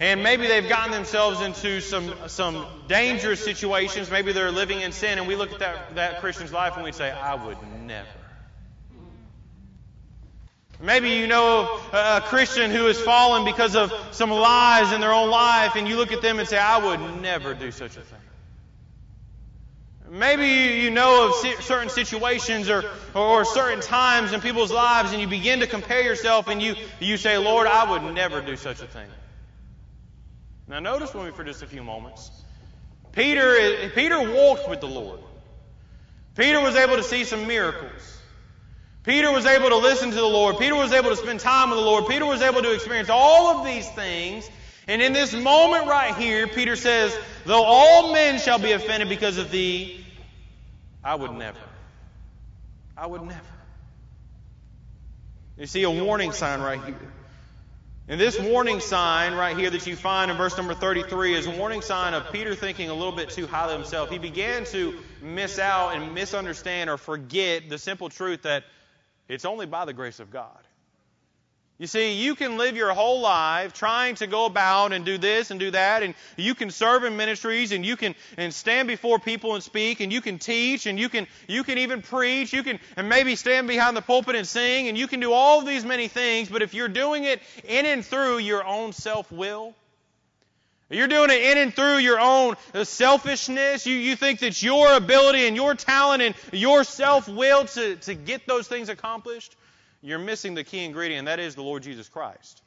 and 0.00 0.22
maybe 0.22 0.48
they've 0.48 0.68
gotten 0.68 0.90
themselves 0.90 1.40
into 1.40 1.80
some, 1.80 2.12
some 2.26 2.66
dangerous 2.88 3.44
situations. 3.44 4.10
Maybe 4.10 4.32
they're 4.32 4.50
living 4.50 4.80
in 4.80 4.90
sin, 4.90 5.18
and 5.18 5.28
we 5.28 5.36
look 5.36 5.52
at 5.52 5.60
that, 5.60 5.94
that 5.94 6.20
Christian's 6.20 6.52
life 6.52 6.74
and 6.74 6.84
we 6.84 6.92
say, 6.92 7.10
I 7.12 7.34
would 7.34 7.56
never. 7.82 8.08
Maybe 10.80 11.10
you 11.10 11.28
know 11.28 11.80
a 11.92 12.20
Christian 12.24 12.72
who 12.72 12.86
has 12.86 13.00
fallen 13.00 13.44
because 13.44 13.76
of 13.76 13.92
some 14.10 14.30
lies 14.30 14.92
in 14.92 15.00
their 15.00 15.12
own 15.12 15.30
life, 15.30 15.76
and 15.76 15.86
you 15.86 15.96
look 15.96 16.12
at 16.12 16.20
them 16.20 16.40
and 16.40 16.48
say, 16.48 16.58
I 16.58 16.84
would 16.84 17.22
never 17.22 17.54
do 17.54 17.70
such 17.70 17.96
a 17.96 18.00
thing. 18.00 18.18
Maybe 20.10 20.82
you 20.82 20.90
know 20.90 21.28
of 21.28 21.62
certain 21.62 21.88
situations 21.88 22.68
or, 22.68 22.84
or 23.14 23.44
certain 23.44 23.80
times 23.80 24.32
in 24.32 24.40
people's 24.40 24.72
lives, 24.72 25.12
and 25.12 25.20
you 25.20 25.28
begin 25.28 25.60
to 25.60 25.66
compare 25.66 26.02
yourself, 26.02 26.48
and 26.48 26.60
you, 26.60 26.74
you 27.00 27.16
say, 27.16 27.38
Lord, 27.38 27.66
I 27.68 27.90
would 27.90 28.14
never 28.14 28.42
do 28.42 28.56
such 28.56 28.80
a 28.82 28.86
thing. 28.86 29.08
Now, 30.66 30.80
notice 30.80 31.12
with 31.12 31.26
me 31.26 31.32
for 31.32 31.44
just 31.44 31.62
a 31.62 31.66
few 31.66 31.82
moments. 31.82 32.30
Peter, 33.12 33.90
Peter 33.94 34.18
walked 34.20 34.68
with 34.68 34.80
the 34.80 34.88
Lord. 34.88 35.20
Peter 36.34 36.60
was 36.60 36.74
able 36.74 36.96
to 36.96 37.02
see 37.02 37.24
some 37.24 37.46
miracles. 37.46 38.20
Peter 39.04 39.30
was 39.30 39.44
able 39.44 39.68
to 39.68 39.76
listen 39.76 40.10
to 40.10 40.16
the 40.16 40.22
Lord. 40.22 40.58
Peter 40.58 40.74
was 40.74 40.92
able 40.92 41.10
to 41.10 41.16
spend 41.16 41.40
time 41.40 41.70
with 41.70 41.78
the 41.78 41.84
Lord. 41.84 42.06
Peter 42.06 42.24
was 42.24 42.40
able 42.40 42.62
to 42.62 42.72
experience 42.72 43.10
all 43.10 43.58
of 43.58 43.66
these 43.66 43.88
things. 43.90 44.48
And 44.88 45.02
in 45.02 45.12
this 45.12 45.34
moment 45.34 45.86
right 45.86 46.14
here, 46.16 46.46
Peter 46.48 46.74
says, 46.74 47.16
Though 47.44 47.62
all 47.62 48.12
men 48.12 48.38
shall 48.38 48.58
be 48.58 48.72
offended 48.72 49.08
because 49.08 49.36
of 49.36 49.50
thee, 49.50 50.04
I 51.04 51.14
would 51.14 51.32
never. 51.32 51.58
I 52.96 53.06
would 53.06 53.22
never. 53.22 53.40
You 55.58 55.66
see 55.66 55.82
a 55.82 55.90
warning 55.90 56.32
sign 56.32 56.60
right 56.60 56.82
here. 56.82 57.12
And 58.06 58.20
this 58.20 58.38
warning 58.38 58.80
sign 58.80 59.32
right 59.32 59.56
here 59.56 59.70
that 59.70 59.86
you 59.86 59.96
find 59.96 60.30
in 60.30 60.36
verse 60.36 60.58
number 60.58 60.74
33 60.74 61.34
is 61.34 61.46
a 61.46 61.50
warning 61.50 61.80
sign 61.80 62.12
of 62.12 62.30
Peter 62.30 62.54
thinking 62.54 62.90
a 62.90 62.94
little 62.94 63.12
bit 63.12 63.30
too 63.30 63.46
highly 63.46 63.72
of 63.72 63.80
himself. 63.80 64.10
He 64.10 64.18
began 64.18 64.66
to 64.66 64.98
miss 65.22 65.58
out 65.58 65.96
and 65.96 66.14
misunderstand 66.14 66.90
or 66.90 66.98
forget 66.98 67.70
the 67.70 67.78
simple 67.78 68.10
truth 68.10 68.42
that 68.42 68.64
it's 69.26 69.46
only 69.46 69.64
by 69.64 69.86
the 69.86 69.94
grace 69.94 70.20
of 70.20 70.30
God. 70.30 70.58
You 71.76 71.88
see, 71.88 72.22
you 72.22 72.36
can 72.36 72.56
live 72.56 72.76
your 72.76 72.92
whole 72.92 73.20
life 73.20 73.72
trying 73.72 74.14
to 74.16 74.28
go 74.28 74.44
about 74.44 74.92
and 74.92 75.04
do 75.04 75.18
this 75.18 75.50
and 75.50 75.58
do 75.58 75.72
that, 75.72 76.04
and 76.04 76.14
you 76.36 76.54
can 76.54 76.70
serve 76.70 77.02
in 77.02 77.16
ministries, 77.16 77.72
and 77.72 77.84
you 77.84 77.96
can 77.96 78.14
and 78.36 78.54
stand 78.54 78.86
before 78.86 79.18
people 79.18 79.54
and 79.54 79.62
speak, 79.62 79.98
and 79.98 80.12
you 80.12 80.20
can 80.20 80.38
teach, 80.38 80.86
and 80.86 81.00
you 81.00 81.08
can 81.08 81.26
you 81.48 81.64
can 81.64 81.78
even 81.78 82.00
preach, 82.00 82.52
you 82.52 82.62
can 82.62 82.78
and 82.96 83.08
maybe 83.08 83.34
stand 83.34 83.66
behind 83.66 83.96
the 83.96 84.02
pulpit 84.02 84.36
and 84.36 84.46
sing, 84.46 84.86
and 84.86 84.96
you 84.96 85.08
can 85.08 85.18
do 85.18 85.32
all 85.32 85.62
these 85.62 85.84
many 85.84 86.06
things. 86.06 86.48
But 86.48 86.62
if 86.62 86.74
you're 86.74 86.86
doing 86.86 87.24
it 87.24 87.42
in 87.64 87.86
and 87.86 88.04
through 88.04 88.38
your 88.38 88.64
own 88.64 88.92
self 88.92 89.32
will, 89.32 89.74
you're 90.90 91.08
doing 91.08 91.30
it 91.30 91.42
in 91.42 91.58
and 91.58 91.74
through 91.74 91.96
your 91.96 92.20
own 92.20 92.54
uh, 92.72 92.84
selfishness. 92.84 93.84
You, 93.84 93.96
you 93.96 94.14
think 94.14 94.40
that 94.40 94.62
your 94.62 94.92
ability 94.92 95.48
and 95.48 95.56
your 95.56 95.74
talent 95.74 96.22
and 96.22 96.36
your 96.52 96.84
self 96.84 97.28
will 97.28 97.64
to, 97.64 97.96
to 97.96 98.14
get 98.14 98.46
those 98.46 98.68
things 98.68 98.88
accomplished, 98.88 99.56
you're 100.04 100.18
missing 100.18 100.54
the 100.54 100.64
key 100.64 100.84
ingredient, 100.84 101.20
and 101.20 101.28
that 101.28 101.40
is 101.40 101.54
the 101.54 101.62
Lord 101.62 101.82
Jesus 101.82 102.08
Christ. 102.08 102.62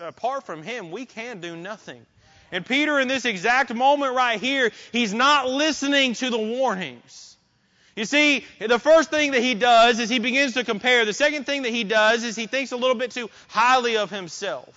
Apart 0.00 0.46
from 0.46 0.62
Him, 0.62 0.92
we 0.92 1.04
can 1.04 1.40
do 1.40 1.56
nothing. 1.56 2.06
And 2.52 2.64
Peter, 2.64 2.98
in 3.00 3.08
this 3.08 3.24
exact 3.24 3.74
moment 3.74 4.14
right 4.14 4.40
here, 4.40 4.70
he's 4.92 5.12
not 5.12 5.48
listening 5.48 6.14
to 6.14 6.30
the 6.30 6.38
warnings. 6.38 7.36
You 7.96 8.04
see, 8.04 8.44
the 8.60 8.78
first 8.78 9.10
thing 9.10 9.32
that 9.32 9.42
he 9.42 9.54
does 9.54 9.98
is 9.98 10.08
he 10.08 10.20
begins 10.20 10.54
to 10.54 10.64
compare. 10.64 11.04
The 11.04 11.12
second 11.12 11.44
thing 11.44 11.62
that 11.62 11.70
he 11.70 11.84
does 11.84 12.24
is 12.24 12.36
he 12.36 12.46
thinks 12.46 12.72
a 12.72 12.76
little 12.76 12.96
bit 12.96 13.10
too 13.10 13.28
highly 13.48 13.96
of 13.96 14.10
himself. 14.10 14.68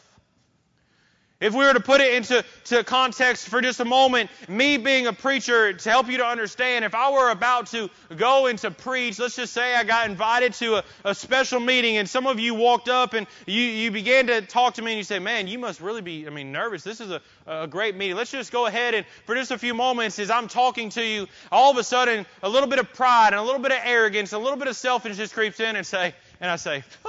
If 1.44 1.54
we 1.54 1.66
were 1.66 1.74
to 1.74 1.82
put 1.82 2.00
it 2.00 2.14
into 2.14 2.46
to 2.66 2.86
context 2.86 3.50
for 3.50 3.62
just 3.62 3.82
a 3.82 3.86
moment, 3.86 4.30
me 4.48 4.78
being 4.78 5.08
a 5.08 5.14
preacher, 5.14 5.74
to 5.74 5.90
help 5.90 6.10
you 6.10 6.20
to 6.20 6.26
understand, 6.26 6.86
if 6.86 6.96
I 6.96 7.12
were 7.12 7.32
about 7.32 7.68
to 7.72 7.90
go 8.16 8.46
and 8.46 8.58
to 8.60 8.72
preach, 8.72 9.20
let's 9.20 9.36
just 9.36 9.52
say 9.52 9.76
I 9.76 9.84
got 9.84 10.10
invited 10.10 10.54
to 10.54 10.76
a, 10.76 10.84
a 11.04 11.14
special 11.14 11.60
meeting 11.60 11.98
and 11.98 12.10
some 12.10 12.28
of 12.28 12.40
you 12.40 12.56
walked 12.56 12.88
up 12.88 13.14
and 13.14 13.28
you, 13.46 13.60
you 13.60 13.92
began 13.92 14.28
to 14.28 14.42
talk 14.42 14.76
to 14.76 14.82
me 14.82 14.94
and 14.94 14.98
you 14.98 15.04
say, 15.04 15.20
man, 15.20 15.48
you 15.48 15.60
must 15.60 15.82
really 15.82 16.02
be, 16.02 16.26
I 16.26 16.30
mean, 16.30 16.54
nervous. 16.54 16.82
This 16.82 17.02
is 17.02 17.12
a, 17.12 17.22
a 17.46 17.68
great 17.68 17.98
meeting. 17.98 18.16
Let's 18.16 18.32
just 18.32 18.54
go 18.54 18.66
ahead 18.68 18.94
and 18.94 19.06
for 19.26 19.36
just 19.36 19.52
a 19.52 19.58
few 19.58 19.74
moments 19.74 20.20
as 20.20 20.32
I'm 20.32 20.48
talking 20.48 20.92
to 20.92 21.04
you, 21.04 21.28
all 21.52 21.72
of 21.72 21.78
a 21.78 21.84
sudden 21.84 22.26
a 22.42 22.48
little 22.48 22.70
bit 22.70 22.80
of 22.80 22.94
pride 22.94 23.34
and 23.34 23.36
a 23.36 23.44
little 23.44 23.60
bit 23.60 23.74
of 23.74 23.80
arrogance, 23.84 24.32
a 24.32 24.40
little 24.40 24.58
bit 24.58 24.70
of 24.70 24.78
selfishness 24.78 25.34
creeps 25.34 25.60
in 25.60 25.76
and 25.76 25.86
say, 25.86 26.16
and 26.40 26.50
I 26.50 26.56
say, 26.56 26.86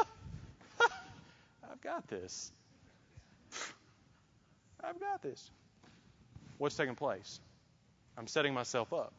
I've 1.70 1.80
got 1.82 2.08
this. 2.08 2.50
I've 4.86 5.00
got 5.00 5.22
this. 5.22 5.50
What's 6.58 6.76
taking 6.76 6.94
place? 6.94 7.40
I'm 8.16 8.26
setting 8.26 8.54
myself 8.54 8.92
up. 8.92 9.12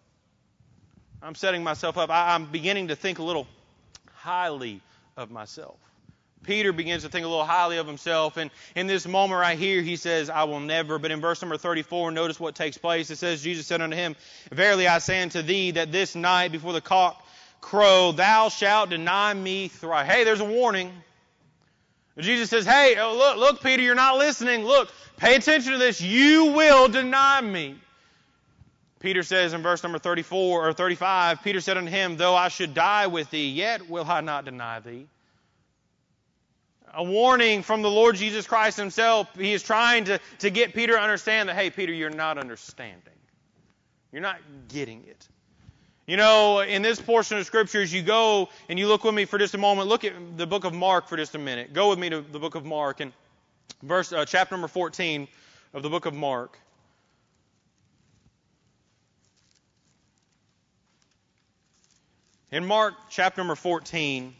I'm 1.22 1.36
setting 1.36 1.64
myself 1.64 1.98
up. 1.98 2.10
I, 2.10 2.36
am 2.36 2.46
beginning 2.46 2.90
to 2.90 2.96
think 2.96 3.20
a 3.20 3.24
little 3.24 3.48
highly 4.14 4.82
of 5.18 5.32
myself. 5.32 5.78
Peter 6.44 6.72
begins 6.72 7.04
to 7.04 7.10
think 7.10 7.26
a 7.26 7.28
little 7.28 7.46
highly 7.46 7.78
of 7.78 7.88
himself. 7.88 8.38
And 8.38 8.52
in 8.76 8.86
this 8.86 9.08
moment 9.08 9.42
right 9.42 9.58
here, 9.58 9.82
he 9.82 9.96
says, 9.96 10.30
I 10.30 10.44
will 10.44 10.60
never. 10.60 11.00
But 11.00 11.12
in 11.12 11.20
verse 11.20 11.42
number 11.42 11.58
34, 11.58 12.12
notice 12.12 12.40
what 12.40 12.54
takes 12.54 12.78
place. 12.78 13.10
It 13.10 13.18
says, 13.18 13.42
Jesus 13.42 13.66
said 13.66 13.82
unto 13.82 13.96
him, 13.96 14.16
Verily 14.52 14.88
I 14.88 15.00
say 15.00 15.22
unto 15.24 15.42
thee 15.42 15.72
that 15.72 15.92
this 15.92 16.14
night 16.16 16.52
before 16.52 16.74
the 16.74 16.82
cock 16.82 17.26
crow, 17.60 18.12
thou 18.12 18.50
shalt 18.50 18.92
deny 18.92 19.34
me 19.34 19.70
thrice. 19.70 20.08
Hey, 20.08 20.24
there's 20.24 20.42
a 20.42 20.46
warning. 20.46 20.92
Jesus 22.20 22.50
says, 22.50 22.66
Hey, 22.66 22.96
oh, 22.98 23.16
look, 23.16 23.38
look, 23.38 23.62
Peter, 23.62 23.82
you're 23.84 23.96
not 23.96 24.18
listening. 24.18 24.64
Look, 24.64 24.90
pay 25.18 25.36
attention 25.36 25.74
to 25.74 25.78
this. 25.78 26.00
You 26.00 26.54
will 26.54 26.88
deny 26.88 27.42
me. 27.42 27.76
Peter 29.00 29.22
says 29.22 29.54
in 29.54 29.62
verse 29.62 29.84
number 29.84 30.00
34 30.00 30.68
or 30.68 30.74
35, 30.74 31.44
Peter 31.44 31.62
said 31.62 31.78
unto 31.78 31.92
him, 31.92 32.18
Though 32.18 32.36
I 32.36 32.48
should 32.48 32.74
die 32.74 33.08
with 33.08 33.30
thee, 33.30 33.50
yet 33.50 33.90
will 33.90 34.06
I 34.06 34.22
not 34.22 34.46
deny 34.46 34.80
thee. 34.80 35.08
A 36.94 37.04
warning 37.04 37.62
from 37.62 37.82
the 37.82 37.92
Lord 37.92 38.16
Jesus 38.16 38.48
Christ 38.48 38.78
himself. 38.78 39.28
He 39.38 39.52
is 39.52 39.62
trying 39.62 40.06
to, 40.06 40.20
to 40.40 40.50
get 40.50 40.74
Peter 40.74 40.94
to 40.94 41.00
understand 41.00 41.50
that, 41.50 41.56
hey, 41.56 41.70
Peter, 41.70 41.92
you're 41.92 42.10
not 42.10 42.38
understanding. 42.38 43.14
You're 44.14 44.22
not 44.22 44.40
getting 44.70 45.04
it. 45.04 45.28
You 46.08 46.18
know, 46.18 46.60
in 46.60 46.84
this 46.84 47.02
portion 47.02 47.40
of 47.40 47.48
scriptures, 47.48 47.92
you 47.92 48.04
go 48.04 48.50
and 48.70 48.78
you 48.78 48.88
look 48.88 49.04
with 49.04 49.16
me 49.16 49.26
for 49.26 49.40
just 49.40 49.56
a 49.56 49.58
moment. 49.58 49.88
Look 49.88 50.04
at 50.04 50.14
the 50.38 50.46
book 50.46 50.64
of 50.64 50.72
Mark 50.72 51.08
for 51.08 51.18
just 51.18 51.34
a 51.34 51.40
minute. 51.40 51.74
Go 51.74 51.90
with 51.90 51.98
me 51.98 52.10
to 52.12 52.22
the 52.22 52.38
book 52.38 52.54
of 52.54 52.64
Mark 52.64 53.00
and 53.00 53.12
verse 53.82 54.14
uh, 54.14 54.24
chapter 54.24 54.54
number 54.54 54.68
14 54.68 55.28
of 55.74 55.82
the 55.82 55.90
book 55.90 56.06
of 56.06 56.14
Mark. 56.14 56.60
In 62.52 62.64
Mark 62.66 62.94
chapter 63.10 63.42
number 63.42 63.56
14, 63.56 64.36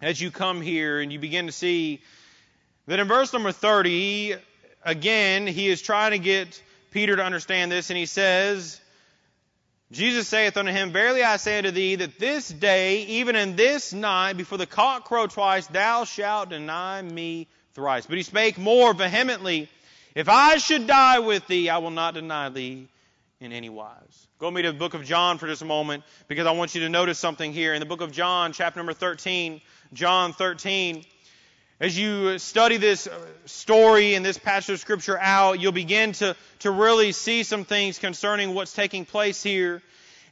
as 0.00 0.20
you 0.20 0.30
come 0.30 0.60
here 0.60 1.00
and 1.00 1.12
you 1.12 1.18
begin 1.18 1.46
to 1.46 1.52
see 1.52 2.00
that 2.86 3.00
in 3.00 3.08
verse 3.08 3.32
number 3.32 3.50
30, 3.50 4.36
again, 4.84 5.48
he 5.48 5.66
is 5.66 5.82
trying 5.82 6.12
to 6.12 6.18
get 6.18 6.62
Peter 6.92 7.16
to 7.16 7.24
understand 7.24 7.72
this, 7.72 7.90
and 7.90 7.98
he 7.98 8.06
says, 8.06 8.80
Jesus 9.92 10.26
saith 10.26 10.56
unto 10.56 10.72
him, 10.72 10.92
Verily 10.92 11.22
I 11.22 11.36
say 11.36 11.58
unto 11.58 11.70
thee, 11.70 11.94
that 11.96 12.18
this 12.18 12.48
day, 12.48 13.02
even 13.02 13.36
in 13.36 13.54
this 13.54 13.92
night, 13.92 14.36
before 14.36 14.58
the 14.58 14.66
cock 14.66 15.04
crow 15.04 15.28
twice, 15.28 15.66
thou 15.68 16.04
shalt 16.04 16.48
deny 16.48 17.00
me 17.02 17.46
thrice. 17.74 18.06
But 18.06 18.16
he 18.16 18.24
spake 18.24 18.58
more 18.58 18.92
vehemently, 18.94 19.68
If 20.14 20.28
I 20.28 20.56
should 20.56 20.86
die 20.86 21.20
with 21.20 21.46
thee, 21.46 21.70
I 21.70 21.78
will 21.78 21.90
not 21.90 22.14
deny 22.14 22.48
thee 22.48 22.88
in 23.40 23.52
any 23.52 23.68
wise. 23.68 24.26
Go 24.38 24.48
with 24.48 24.56
me 24.56 24.62
to 24.62 24.72
the 24.72 24.78
book 24.78 24.94
of 24.94 25.04
John 25.04 25.38
for 25.38 25.46
just 25.46 25.62
a 25.62 25.66
moment, 25.66 26.02
because 26.26 26.46
I 26.46 26.52
want 26.52 26.74
you 26.74 26.80
to 26.80 26.88
notice 26.88 27.18
something 27.18 27.52
here. 27.52 27.72
In 27.72 27.80
the 27.80 27.86
book 27.86 28.00
of 28.00 28.10
John, 28.10 28.52
chapter 28.52 28.80
number 28.80 28.92
13, 28.92 29.60
John 29.92 30.32
13, 30.32 31.04
as 31.78 31.98
you 31.98 32.38
study 32.38 32.78
this 32.78 33.06
story 33.44 34.14
and 34.14 34.24
this 34.24 34.38
passage 34.38 34.74
of 34.74 34.80
Scripture 34.80 35.18
out, 35.18 35.60
you'll 35.60 35.72
begin 35.72 36.12
to, 36.12 36.34
to 36.60 36.70
really 36.70 37.12
see 37.12 37.42
some 37.42 37.64
things 37.64 37.98
concerning 37.98 38.54
what's 38.54 38.72
taking 38.72 39.04
place 39.04 39.42
here. 39.42 39.82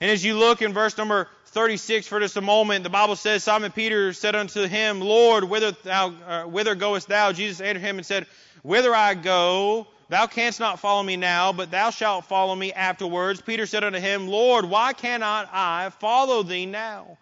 And 0.01 0.11
as 0.11 0.25
you 0.25 0.39
look 0.39 0.63
in 0.63 0.73
verse 0.73 0.97
number 0.97 1.29
36 1.49 2.07
for 2.07 2.19
just 2.19 2.37
a 2.39 2.41
moment, 2.41 2.83
the 2.83 2.91
Bible 2.91 3.15
says, 3.15 3.45
Simon 3.45 3.73
Peter 3.73 4.15
said 4.15 4.35
unto 4.35 4.67
him, 4.67 5.01
Lord, 5.01 5.45
whither, 5.45 5.73
thou, 5.85 6.15
uh, 6.27 6.45
whither 6.45 6.75
goest 6.75 7.09
thou? 7.09 7.33
Jesus 7.33 7.61
answered 7.61 7.83
him 7.83 7.99
and 7.99 8.07
said, 8.07 8.27
Whither 8.63 8.95
I 8.95 9.13
go, 9.13 9.87
thou 10.09 10.27
canst 10.27 10.61
not 10.61 10.81
follow 10.81 11.03
me 11.03 11.17
now, 11.17 11.53
but 11.53 11.71
thou 11.71 11.91
shalt 11.91 12.25
follow 12.25 12.55
me 12.55 12.73
afterwards. 12.73 13.43
Peter 13.43 13.67
said 13.67 13.85
unto 13.85 14.01
him, 14.01 14.29
Lord, 14.29 14.65
why 14.65 14.95
cannot 14.95 15.51
I 15.53 15.91
follow 16.01 16.43
thee 16.43 16.65
now? 16.65 17.19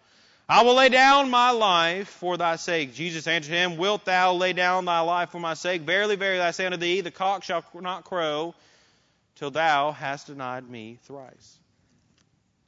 I 0.53 0.61
will 0.61 0.75
lay 0.75 0.89
down 0.89 1.31
my 1.31 1.49
life 1.49 2.07
for 2.07 2.37
thy 2.37 2.57
sake. 2.57 2.93
Jesus 2.93 3.25
answered 3.25 3.55
him, 3.55 3.75
Wilt 3.75 4.05
thou 4.05 4.33
lay 4.33 4.53
down 4.53 4.85
thy 4.85 4.99
life 4.99 5.31
for 5.31 5.39
my 5.39 5.55
sake? 5.55 5.81
Verily, 5.81 6.15
verily, 6.15 6.41
I 6.41 6.51
say 6.51 6.67
unto 6.67 6.77
thee, 6.77 7.01
the 7.01 7.09
cock 7.09 7.43
shall 7.43 7.65
not 7.81 8.03
crow 8.03 8.53
till 9.33 9.49
thou 9.49 9.93
hast 9.93 10.27
denied 10.27 10.69
me 10.69 10.99
thrice. 11.05 11.57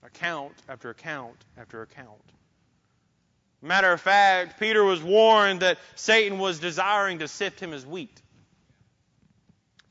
Account 0.04 0.54
after 0.68 0.90
account 0.90 1.36
after 1.60 1.84
account. 1.84 2.10
Matter 3.62 3.92
of 3.92 4.02
fact, 4.02 4.60
Peter 4.60 4.84
was 4.84 5.04
warned 5.04 5.60
that 5.60 5.78
Satan 5.94 6.40
was 6.40 6.58
desiring 6.58 7.20
to 7.20 7.28
sift 7.28 7.60
him 7.60 7.72
as 7.72 7.86
wheat. 7.86 8.20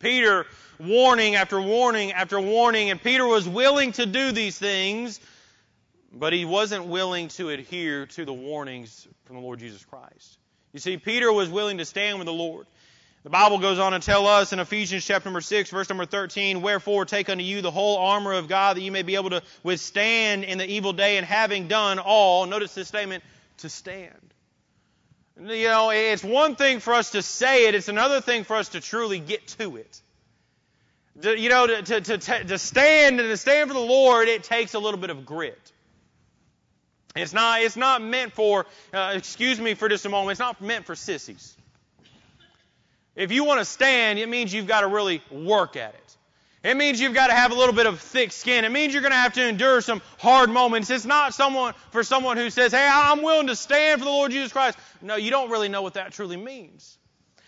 Peter, 0.01 0.47
warning 0.81 1.37
after 1.37 1.61
warning 1.61 2.11
after 2.11 2.41
warning, 2.41 2.91
and 2.91 3.01
Peter 3.01 3.25
was 3.25 3.49
willing 3.49 3.93
to 3.93 4.05
do 4.05 4.33
these 4.33 4.59
things 4.59 5.21
but 6.19 6.33
he 6.33 6.45
wasn't 6.45 6.87
willing 6.87 7.29
to 7.29 7.51
adhere 7.51 8.07
to 8.07 8.25
the 8.25 8.33
warnings 8.33 9.07
from 9.25 9.37
the 9.37 9.43
Lord 9.43 9.59
Jesus 9.59 9.85
Christ. 9.85 10.39
You 10.73 10.81
see, 10.81 10.97
Peter 10.97 11.33
was 11.33 11.49
willing 11.49 11.79
to 11.79 11.85
stand 11.85 12.19
with 12.19 12.27
the 12.27 12.33
Lord. 12.33 12.67
The 13.25 13.31
Bible 13.31 13.59
goes 13.59 13.79
on 13.79 13.93
to 13.93 14.01
tell 14.01 14.27
us 14.27 14.53
in 14.53 14.59
Ephesians 14.59 15.05
chapter 15.05 15.29
number 15.29 15.41
6, 15.41 15.71
verse 15.71 15.89
number 15.89 16.05
13, 16.05 16.61
Wherefore 16.61 17.07
take 17.07 17.31
unto 17.31 17.43
you 17.43 17.63
the 17.63 17.71
whole 17.71 17.97
armor 17.97 18.35
of 18.35 18.49
God 18.49 18.77
that 18.77 18.83
you 18.83 18.93
may 18.93 19.03
be 19.03 19.15
able 19.15 19.31
to 19.31 19.43
withstand 19.63 20.45
in 20.45 20.59
the 20.59 20.71
evil 20.71 20.93
day, 20.93 21.17
and 21.17 21.27
having 21.27 21.67
done 21.67 21.99
all, 21.99 22.45
notice 22.45 22.75
this 22.75 22.89
statement, 22.89 23.25
to 23.59 23.71
stand. 23.71 24.13
You 25.41 25.69
know, 25.69 25.91
it's 25.91 26.23
one 26.23 26.55
thing 26.55 26.81
for 26.81 26.93
us 26.93 27.13
to 27.13 27.23
say 27.23 27.67
it, 27.67 27.75
it's 27.75 27.89
another 27.89 28.21
thing 28.21 28.45
for 28.45 28.57
us 28.57 28.71
to 28.71 28.81
truly 28.81 29.19
get 29.19 29.47
to 29.59 29.77
it. 29.77 30.03
You 31.23 31.49
know, 31.49 31.67
to, 31.67 32.01
to, 32.01 32.19
to, 32.19 32.45
to 32.45 32.59
stand 32.59 33.21
and 33.21 33.29
to 33.29 33.37
stand 33.37 33.71
for 33.71 33.75
the 33.75 33.81
Lord, 33.81 34.29
it 34.29 34.43
takes 34.43 34.75
a 34.75 34.79
little 34.79 35.01
bit 35.01 35.11
of 35.11 35.25
grit. 35.25 35.73
It's 37.15 37.33
not, 37.33 37.63
it's 37.63 37.77
not 37.77 38.03
meant 38.03 38.33
for, 38.33 38.67
uh, 38.93 39.13
excuse 39.15 39.61
me 39.61 39.75
for 39.75 39.89
just 39.89 40.05
a 40.05 40.09
moment, 40.09 40.33
it's 40.33 40.41
not 40.41 40.61
meant 40.61 40.85
for 40.85 40.97
sissies. 40.97 41.57
If 43.15 43.31
you 43.31 43.45
want 43.45 43.61
to 43.61 43.65
stand, 43.65 44.19
it 44.19 44.29
means 44.29 44.53
you've 44.53 44.67
got 44.67 44.81
to 44.81 44.89
really 44.89 45.23
work 45.31 45.77
at 45.77 45.95
it. 45.95 46.17
It 46.65 46.77
means 46.77 46.99
you've 46.99 47.15
got 47.15 47.29
to 47.29 47.35
have 47.35 47.53
a 47.53 47.55
little 47.55 47.75
bit 47.75 47.87
of 47.87 48.01
thick 48.01 48.33
skin. 48.33 48.65
It 48.65 48.73
means 48.73 48.93
you're 48.95 49.03
going 49.03 49.13
to 49.13 49.19
have 49.19 49.35
to 49.35 49.47
endure 49.47 49.83
some 49.83 50.01
hard 50.19 50.49
moments. 50.49 50.89
It's 50.89 51.05
not 51.05 51.35
someone 51.35 51.75
for 51.91 52.03
someone 52.03 52.39
who 52.39 52.49
says, 52.49 52.73
"Hey, 52.73 52.89
I'm 52.91 53.23
willing 53.23 53.49
to 53.49 53.55
stand 53.55 54.01
for 54.01 54.07
the 54.07 54.11
Lord 54.11 54.33
Jesus 54.33 54.51
Christ." 54.51 54.79
No, 55.03 55.17
you 55.17 55.31
don't 55.31 55.51
really 55.51 55.69
know 55.69 55.83
what 55.83 55.95
that 55.95 56.13
truly 56.13 56.39
means. 56.39 56.97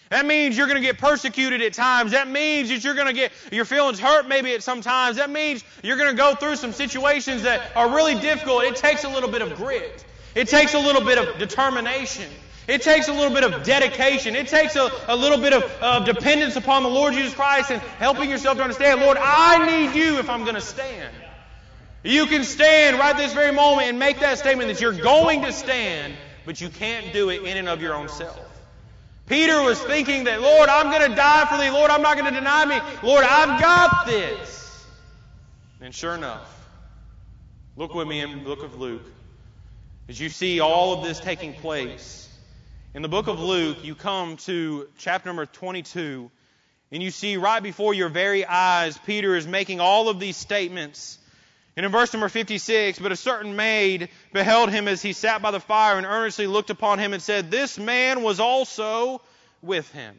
That 0.09 0.25
means 0.25 0.57
you're 0.57 0.69
going 0.69 0.81
to 0.81 0.87
get 0.87 0.99
persecuted 0.99 1.63
at 1.63 1.73
times. 1.73 2.13
That 2.13 2.29
means 2.29 2.69
that 2.69 2.85
you're 2.85 2.95
going 2.95 3.09
to 3.09 3.13
get 3.13 3.33
your 3.51 3.65
feelings 3.65 3.99
hurt 3.99 4.29
maybe 4.29 4.55
at 4.55 4.63
some 4.63 4.81
times. 4.81 5.17
That 5.17 5.31
means 5.31 5.65
you're 5.83 5.97
going 5.97 6.11
to 6.11 6.17
go 6.17 6.35
through 6.35 6.57
some 6.57 6.73
situations 6.73 7.43
that 7.43 7.73
are 7.75 7.95
really 7.95 8.15
difficult. 8.15 8.65
It 8.65 8.77
takes 8.77 9.05
a 9.05 9.09
little 9.09 9.31
bit 9.31 9.43
of 9.43 9.57
grit. 9.57 10.05
It 10.35 10.49
takes 10.49 10.75
a 10.75 10.79
little 10.79 11.03
bit 11.03 11.19
of 11.19 11.39
determination. 11.39 12.31
It 12.69 12.83
takes 12.83 13.09
a 13.09 13.13
little 13.13 13.33
bit 13.33 13.45
of 13.45 13.65
dedication. 13.65 14.37
It 14.37 14.49
takes 14.49 14.77
a, 14.77 14.91
a 15.09 15.17
little 15.17 15.39
bit 15.39 15.53
of, 15.53 15.63
of 15.81 16.05
dependence 16.05 16.57
upon 16.57 16.83
the 16.83 16.89
Lord 16.89 17.15
Jesus 17.15 17.35
Christ 17.35 17.71
and 17.71 17.81
helping 17.81 18.29
yourself 18.29 18.59
to 18.59 18.63
understand, 18.63 19.01
Lord, 19.01 19.19
I 19.21 19.67
need 19.67 19.99
you 19.99 20.19
if 20.19 20.29
I'm 20.29 20.43
going 20.43 20.57
to 20.57 20.61
stand. 20.61 21.15
You 22.03 22.27
can 22.27 22.45
stand 22.45 22.99
right 22.99 23.17
this 23.17 23.33
very 23.33 23.53
moment 23.53 23.89
and 23.89 23.99
make 23.99 24.21
that 24.21 24.39
statement 24.39 24.69
that 24.69 24.81
you're 24.81 24.93
going 24.93 25.43
to 25.43 25.53
stand, 25.53 26.15
but 26.45 26.61
you 26.61 26.69
can't 26.69 27.13
do 27.13 27.31
it 27.31 27.43
in 27.43 27.57
and 27.57 27.69
of 27.69 27.81
your 27.81 27.95
own 27.95 28.09
self. 28.09 28.46
Peter 29.27 29.61
was 29.61 29.81
thinking 29.83 30.25
that, 30.25 30.41
Lord, 30.41 30.69
I'm 30.69 30.91
going 30.91 31.11
to 31.11 31.17
die 31.17 31.45
for 31.47 31.59
thee. 31.59 31.71
Lord, 31.71 31.91
I'm 31.91 32.03
not 32.03 32.17
going 32.17 32.33
to 32.33 32.39
deny 32.39 32.65
me. 32.65 32.79
Lord, 33.03 33.25
I've 33.25 33.61
got 33.61 34.07
this. 34.07 34.87
And 35.81 35.95
sure 35.95 36.15
enough, 36.15 36.69
look 37.77 37.93
with 37.93 38.07
me 38.07 38.21
in 38.21 38.31
the 38.31 38.45
book 38.45 38.63
of 38.63 38.79
Luke. 38.79 39.03
As 40.09 40.21
you 40.21 40.29
see 40.29 40.61
all 40.61 40.95
of 40.95 41.05
this 41.05 41.19
taking 41.19 41.53
place, 41.55 42.29
in 42.95 43.03
the 43.03 43.09
book 43.09 43.27
of 43.27 43.41
Luke, 43.41 43.85
you 43.85 43.97
come 43.97 44.37
to 44.39 44.89
chapter 44.97 45.29
number 45.29 45.45
22, 45.45 46.31
and 46.93 47.03
you 47.03 47.11
see 47.11 47.37
right 47.37 47.63
before 47.63 47.93
your 47.93 48.09
very 48.09 48.47
eyes, 48.47 48.97
Peter 49.05 49.35
is 49.35 49.47
making 49.47 49.81
all 49.81 50.09
of 50.09 50.21
these 50.21 50.37
statements. 50.37 51.19
And 51.77 51.85
in 51.85 51.93
verse 51.93 52.13
number 52.15 52.31
56, 52.31 52.99
but 53.01 53.13
a 53.13 53.17
certain 53.17 53.55
maid 53.55 54.09
beheld 54.33 54.71
him 54.71 54.89
as 54.89 55.03
he 55.03 55.13
sat 55.13 55.43
by 55.43 55.51
the 55.51 55.61
fire 55.61 55.99
and 55.99 56.07
earnestly 56.07 56.47
looked 56.47 56.71
upon 56.71 56.99
him 56.99 57.13
and 57.13 57.23
said, 57.23 57.51
This 57.51 57.79
man 57.79 58.23
was 58.23 58.41
also 58.41 59.21
with 59.61 59.91
him. 59.93 60.19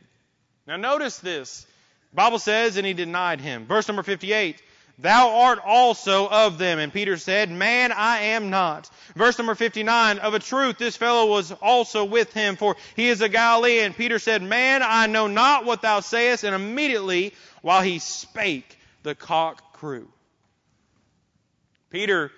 Now 0.67 0.77
notice 0.77 1.17
this. 1.17 1.65
The 2.11 2.15
Bible 2.15 2.39
says, 2.39 2.77
and 2.77 2.85
he 2.85 2.93
denied 2.93 3.41
him. 3.41 3.65
Verse 3.65 3.87
number 3.87 4.03
58, 4.03 4.61
Thou 4.99 5.29
art 5.41 5.59
also 5.65 6.27
of 6.27 6.59
them. 6.59 6.77
And 6.77 6.93
Peter 6.93 7.17
said, 7.17 7.49
Man, 7.49 7.91
I 7.91 8.19
am 8.19 8.51
not. 8.51 8.89
Verse 9.15 9.37
number 9.39 9.55
59, 9.55 10.19
Of 10.19 10.35
a 10.35 10.39
truth, 10.39 10.77
this 10.77 10.97
fellow 10.97 11.25
was 11.27 11.51
also 11.51 12.05
with 12.05 12.33
him, 12.33 12.55
for 12.55 12.75
he 12.95 13.07
is 13.07 13.21
a 13.21 13.29
Galilean. 13.29 13.93
Peter 13.93 14.19
said, 14.19 14.43
Man, 14.43 14.81
I 14.83 15.07
know 15.07 15.25
not 15.25 15.65
what 15.65 15.81
thou 15.81 16.01
sayest. 16.01 16.43
And 16.43 16.53
immediately, 16.53 17.33
while 17.61 17.81
he 17.81 17.97
spake, 17.97 18.77
the 19.01 19.15
cock 19.15 19.73
crew. 19.73 20.07
Peter 21.89 22.31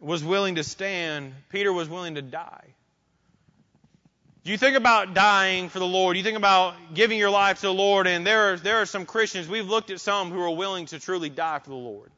was 0.00 0.22
willing 0.22 0.56
to 0.56 0.64
stand. 0.64 1.34
Peter 1.48 1.72
was 1.72 1.88
willing 1.88 2.16
to 2.16 2.22
die. 2.22 2.74
Do 4.44 4.50
you 4.50 4.58
think 4.58 4.76
about 4.76 5.14
dying 5.14 5.68
for 5.68 5.78
the 5.78 5.86
Lord. 5.86 6.14
Do 6.14 6.18
you 6.18 6.24
think 6.24 6.36
about 6.36 6.74
giving 6.94 7.16
your 7.16 7.30
life 7.30 7.60
to 7.60 7.66
the 7.66 7.72
Lord, 7.72 8.08
and 8.08 8.26
there 8.26 8.54
are, 8.54 8.56
there 8.56 8.78
are 8.78 8.86
some 8.86 9.06
Christians, 9.06 9.48
we've 9.48 9.68
looked 9.68 9.90
at 9.90 10.00
some 10.00 10.32
who 10.32 10.40
are 10.40 10.50
willing 10.50 10.86
to 10.86 10.98
truly 10.98 11.30
die 11.30 11.60
for 11.60 11.70
the 11.70 11.76
Lord. 11.76 12.10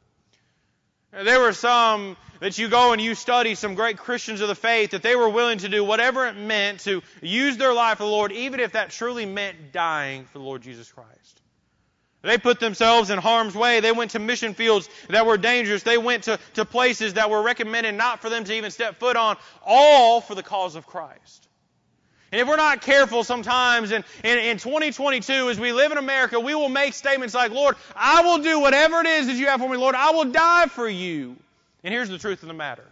There 1.11 1.39
were 1.39 1.53
some 1.53 2.17
that 2.39 2.57
you 2.57 2.67
go 2.67 2.91
and 2.91 3.01
you 3.01 3.15
study, 3.15 3.55
some 3.55 3.75
great 3.75 3.97
Christians 3.97 4.41
of 4.41 4.47
the 4.47 4.55
faith, 4.55 4.91
that 4.91 5.03
they 5.03 5.15
were 5.15 5.29
willing 5.29 5.59
to 5.59 5.69
do 5.69 5.83
whatever 5.83 6.25
it 6.27 6.35
meant 6.35 6.81
to 6.81 7.03
use 7.21 7.57
their 7.57 7.73
life 7.73 7.99
for 7.99 8.03
the 8.03 8.09
Lord, 8.09 8.31
even 8.31 8.59
if 8.59 8.73
that 8.73 8.89
truly 8.89 9.25
meant 9.25 9.71
dying 9.71 10.25
for 10.25 10.39
the 10.39 10.43
Lord 10.43 10.63
Jesus 10.63 10.91
Christ. 10.91 11.41
They 12.25 12.39
put 12.39 12.59
themselves 12.59 13.11
in 13.11 13.19
harm's 13.19 13.53
way. 13.53 13.81
They 13.81 13.91
went 13.91 14.11
to 14.11 14.19
mission 14.19 14.55
fields 14.55 14.89
that 15.09 15.25
were 15.25 15.37
dangerous. 15.37 15.83
They 15.83 15.97
went 15.97 16.23
to, 16.23 16.39
to 16.55 16.65
places 16.65 17.13
that 17.13 17.29
were 17.29 17.41
recommended 17.41 17.93
not 17.93 18.21
for 18.21 18.29
them 18.29 18.43
to 18.45 18.53
even 18.53 18.71
step 18.71 18.97
foot 18.99 19.15
on, 19.15 19.37
all 19.63 20.21
for 20.21 20.33
the 20.33 20.43
cause 20.43 20.75
of 20.75 20.87
Christ. 20.87 21.47
And 22.31 22.41
if 22.41 22.47
we're 22.47 22.55
not 22.55 22.81
careful 22.81 23.23
sometimes 23.23 23.91
in, 23.91 24.03
in, 24.23 24.39
in 24.39 24.57
2022, 24.57 25.49
as 25.49 25.59
we 25.59 25.71
live 25.71 25.91
in 25.91 25.99
America, 25.99 26.39
we 26.39 26.55
will 26.55 26.67
make 26.67 26.95
statements 26.95 27.35
like, 27.35 27.51
Lord, 27.51 27.75
I 27.95 28.23
will 28.23 28.39
do 28.39 28.59
whatever 28.59 28.99
it 29.01 29.07
is 29.07 29.27
that 29.27 29.35
you 29.35 29.45
have 29.45 29.61
for 29.61 29.69
me. 29.69 29.77
Lord, 29.77 29.95
I 29.95 30.11
will 30.11 30.25
die 30.25 30.65
for 30.65 30.89
you. 30.89 31.35
And 31.83 31.93
here's 31.93 32.09
the 32.09 32.17
truth 32.17 32.41
of 32.41 32.47
the 32.47 32.55
matter. 32.55 32.85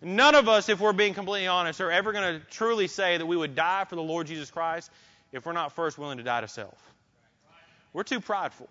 None 0.00 0.34
of 0.36 0.48
us, 0.48 0.68
if 0.68 0.80
we're 0.80 0.92
being 0.92 1.14
completely 1.14 1.48
honest, 1.48 1.80
are 1.80 1.90
ever 1.90 2.12
going 2.12 2.40
to 2.40 2.46
truly 2.46 2.86
say 2.86 3.18
that 3.18 3.26
we 3.26 3.36
would 3.36 3.56
die 3.56 3.84
for 3.84 3.96
the 3.96 4.02
Lord 4.02 4.28
Jesus 4.28 4.50
Christ 4.50 4.90
if 5.32 5.44
we're 5.44 5.52
not 5.52 5.72
first 5.72 5.98
willing 5.98 6.18
to 6.18 6.24
die 6.24 6.40
to 6.40 6.48
self. 6.48 6.91
We're 7.92 8.04
too 8.04 8.20
prideful. 8.20 8.68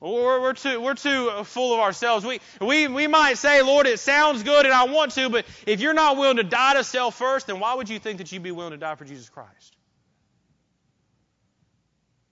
We're, 0.00 0.40
we're, 0.40 0.52
too, 0.52 0.80
we're 0.80 0.94
too 0.94 1.30
full 1.44 1.72
of 1.72 1.80
ourselves. 1.80 2.26
We, 2.26 2.40
we, 2.60 2.88
we 2.88 3.06
might 3.06 3.38
say, 3.38 3.62
Lord, 3.62 3.86
it 3.86 3.98
sounds 4.00 4.42
good 4.42 4.66
and 4.66 4.74
I 4.74 4.84
want 4.84 5.12
to, 5.12 5.30
but 5.30 5.46
if 5.66 5.80
you're 5.80 5.94
not 5.94 6.18
willing 6.18 6.36
to 6.36 6.42
die 6.42 6.74
to 6.74 6.84
self 6.84 7.16
first, 7.16 7.46
then 7.46 7.58
why 7.58 7.74
would 7.74 7.88
you 7.88 7.98
think 7.98 8.18
that 8.18 8.30
you'd 8.30 8.42
be 8.42 8.50
willing 8.50 8.72
to 8.72 8.76
die 8.76 8.96
for 8.96 9.04
Jesus 9.04 9.30
Christ? 9.30 9.76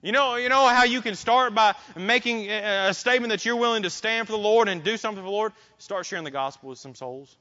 You 0.03 0.11
know, 0.11 0.35
you 0.35 0.49
know 0.49 0.67
how 0.67 0.83
you 0.83 1.01
can 1.01 1.15
start 1.15 1.55
by 1.55 1.75
making 1.95 2.51
a 2.51 2.93
statement 2.93 3.31
that 3.31 3.45
you're 3.45 3.55
willing 3.55 3.83
to 3.83 3.89
stand 3.89 4.27
for 4.27 4.33
the 4.33 4.37
Lord 4.37 4.67
and 4.67 4.83
do 4.83 4.97
something 4.97 5.23
for 5.23 5.25
the 5.25 5.31
Lord? 5.31 5.53
Start 5.77 6.05
sharing 6.05 6.25
the 6.25 6.31
gospel 6.31 6.69
with 6.69 6.77
some 6.77 6.93
souls. 6.93 7.35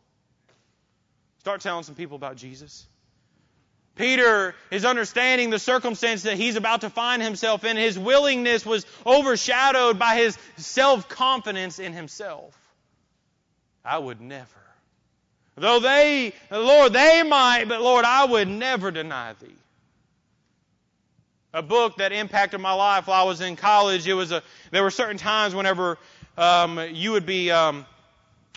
Start 1.40 1.60
telling 1.60 1.82
some 1.82 1.96
people 1.96 2.14
about 2.14 2.36
Jesus. 2.36 2.86
Peter 3.94 4.54
is 4.70 4.84
understanding 4.84 5.50
the 5.50 5.58
circumstance 5.58 6.22
that 6.22 6.36
he's 6.36 6.56
about 6.56 6.80
to 6.80 6.90
find 6.90 7.20
himself 7.22 7.64
in. 7.64 7.76
His 7.76 7.98
willingness 7.98 8.64
was 8.64 8.86
overshadowed 9.04 9.98
by 9.98 10.16
his 10.16 10.38
self 10.56 11.08
confidence 11.08 11.78
in 11.78 11.92
himself. 11.92 12.56
I 13.84 13.98
would 13.98 14.20
never. 14.20 14.46
Though 15.56 15.80
they, 15.80 16.32
Lord, 16.50 16.94
they 16.94 17.22
might, 17.22 17.68
but 17.68 17.82
Lord, 17.82 18.06
I 18.06 18.24
would 18.24 18.48
never 18.48 18.90
deny 18.90 19.34
thee. 19.34 19.54
A 21.52 21.60
book 21.60 21.96
that 21.98 22.12
impacted 22.12 22.60
my 22.60 22.72
life 22.72 23.06
while 23.06 23.22
I 23.22 23.26
was 23.26 23.42
in 23.42 23.56
college. 23.56 24.08
It 24.08 24.14
was 24.14 24.32
a. 24.32 24.42
There 24.70 24.82
were 24.82 24.90
certain 24.90 25.18
times 25.18 25.54
whenever 25.54 25.98
um, 26.38 26.80
you 26.92 27.12
would 27.12 27.26
be 27.26 27.50
um, 27.50 27.84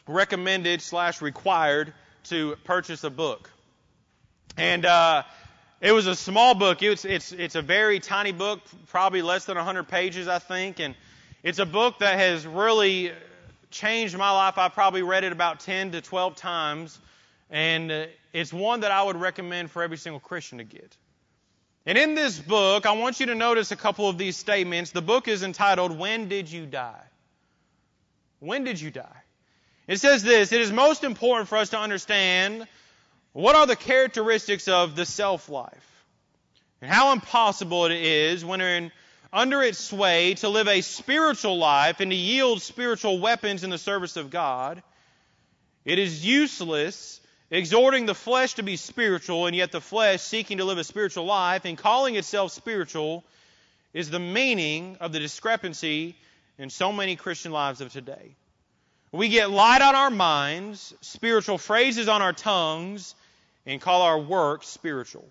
recommended 0.08 0.82
slash 0.82 1.22
required 1.22 1.94
to 2.26 2.56
purchase 2.64 3.04
a 3.04 3.10
book. 3.10 3.50
And 4.58 4.86
uh, 4.86 5.24
it 5.82 5.92
was 5.92 6.08
a 6.08 6.16
small 6.16 6.56
book. 6.56 6.82
It's, 6.82 7.04
it's, 7.04 7.32
it's 7.32 7.56
a 7.56 7.62
very 7.62 8.00
tiny 8.00 8.32
book, 8.32 8.62
probably 8.88 9.22
less 9.22 9.46
than 9.46 9.58
100 9.58 9.88
pages, 9.88 10.28
I 10.28 10.40
think. 10.40 10.80
And 10.80 10.96
it's 11.44 11.60
a 11.60 11.66
book 11.66 12.00
that 12.00 12.18
has 12.18 12.48
really 12.48 13.12
changed 13.70 14.18
my 14.18 14.32
life. 14.32 14.58
I've 14.58 14.74
probably 14.74 15.04
read 15.04 15.24
it 15.24 15.32
about 15.32 15.60
10 15.60 15.92
to 15.92 16.02
12 16.02 16.36
times. 16.36 16.98
And 17.50 17.92
uh, 17.92 18.06
it's 18.34 18.54
one 18.54 18.82
that 18.82 18.92
I 18.92 19.04
would 19.04 19.18
recommend 19.18 19.72
for 19.72 19.84
every 19.84 19.98
single 19.98 20.20
Christian 20.20 20.60
to 20.60 20.64
get. 20.64 20.96
And 21.86 21.98
in 21.98 22.16
this 22.16 22.40
book, 22.40 22.86
I 22.86 22.94
want 22.94 23.20
you 23.20 23.28
to 23.28 23.36
notice 23.36 23.72
a 23.72 23.76
couple 23.76 24.10
of 24.10 24.18
these 24.18 24.38
statements. 24.38 24.92
The 24.92 25.02
book 25.02 25.28
is 25.28 25.44
entitled, 25.44 25.98
When 25.98 26.30
Did 26.30 26.50
You 26.50 26.66
Die? 26.66 27.04
When 28.40 28.64
did 28.64 28.80
you 28.80 28.92
die? 28.92 29.24
It 29.88 30.00
says 30.00 30.24
this 30.24 30.52
It 30.52 30.62
is 30.62 30.72
most 30.72 31.04
important 31.04 31.48
for 31.48 31.58
us 31.58 31.70
to 31.70 31.80
understand 31.80 32.68
what 33.36 33.58
are 33.58 33.68
the 33.68 33.76
characteristics 33.76 34.70
of 34.70 34.96
the 34.96 35.06
self 35.06 35.50
life? 35.50 36.06
And 36.82 36.90
how 36.90 37.12
impossible 37.12 37.86
it 37.86 37.92
is 37.92 38.46
when 38.46 38.62
in, 38.62 38.94
under 39.34 39.62
its 39.62 39.78
sway 39.78 40.36
to 40.36 40.48
live 40.48 40.70
a 40.70 40.80
spiritual 40.80 41.58
life 41.58 42.00
and 42.00 42.12
to 42.12 42.16
yield 42.16 42.62
spiritual 42.62 43.20
weapons 43.20 43.66
in 43.66 43.70
the 43.70 43.78
service 43.78 44.16
of 44.16 44.30
God. 44.30 44.82
It 45.84 46.00
is 46.00 46.26
useless 46.26 47.20
exhorting 47.52 48.06
the 48.06 48.16
flesh 48.16 48.54
to 48.54 48.64
be 48.64 48.78
spiritual 48.78 49.48
and 49.48 49.56
yet 49.56 49.74
the 49.74 49.82
flesh 49.82 50.22
seeking 50.22 50.60
to 50.60 50.64
live 50.64 50.78
a 50.78 50.86
spiritual 50.86 51.26
life 51.26 51.66
and 51.66 51.78
calling 51.78 52.16
itself 52.16 52.54
spiritual 52.54 53.26
is 53.94 54.10
the 54.10 54.18
meaning 54.18 54.96
of 55.02 55.12
the 55.12 55.20
discrepancy 55.20 56.16
in 56.58 56.70
so 56.70 56.94
many 56.94 57.18
Christian 57.18 57.52
lives 57.52 57.82
of 57.82 57.92
today. 57.92 58.38
We 59.12 59.28
get 59.28 59.50
light 59.50 59.82
on 59.82 59.94
our 59.94 60.10
minds, 60.10 60.94
spiritual 61.02 61.58
phrases 61.58 62.08
on 62.08 62.22
our 62.22 62.34
tongues, 62.34 63.14
and 63.66 63.82
call 63.82 64.02
our 64.02 64.20
work 64.20 64.64
spiritual, 64.64 65.28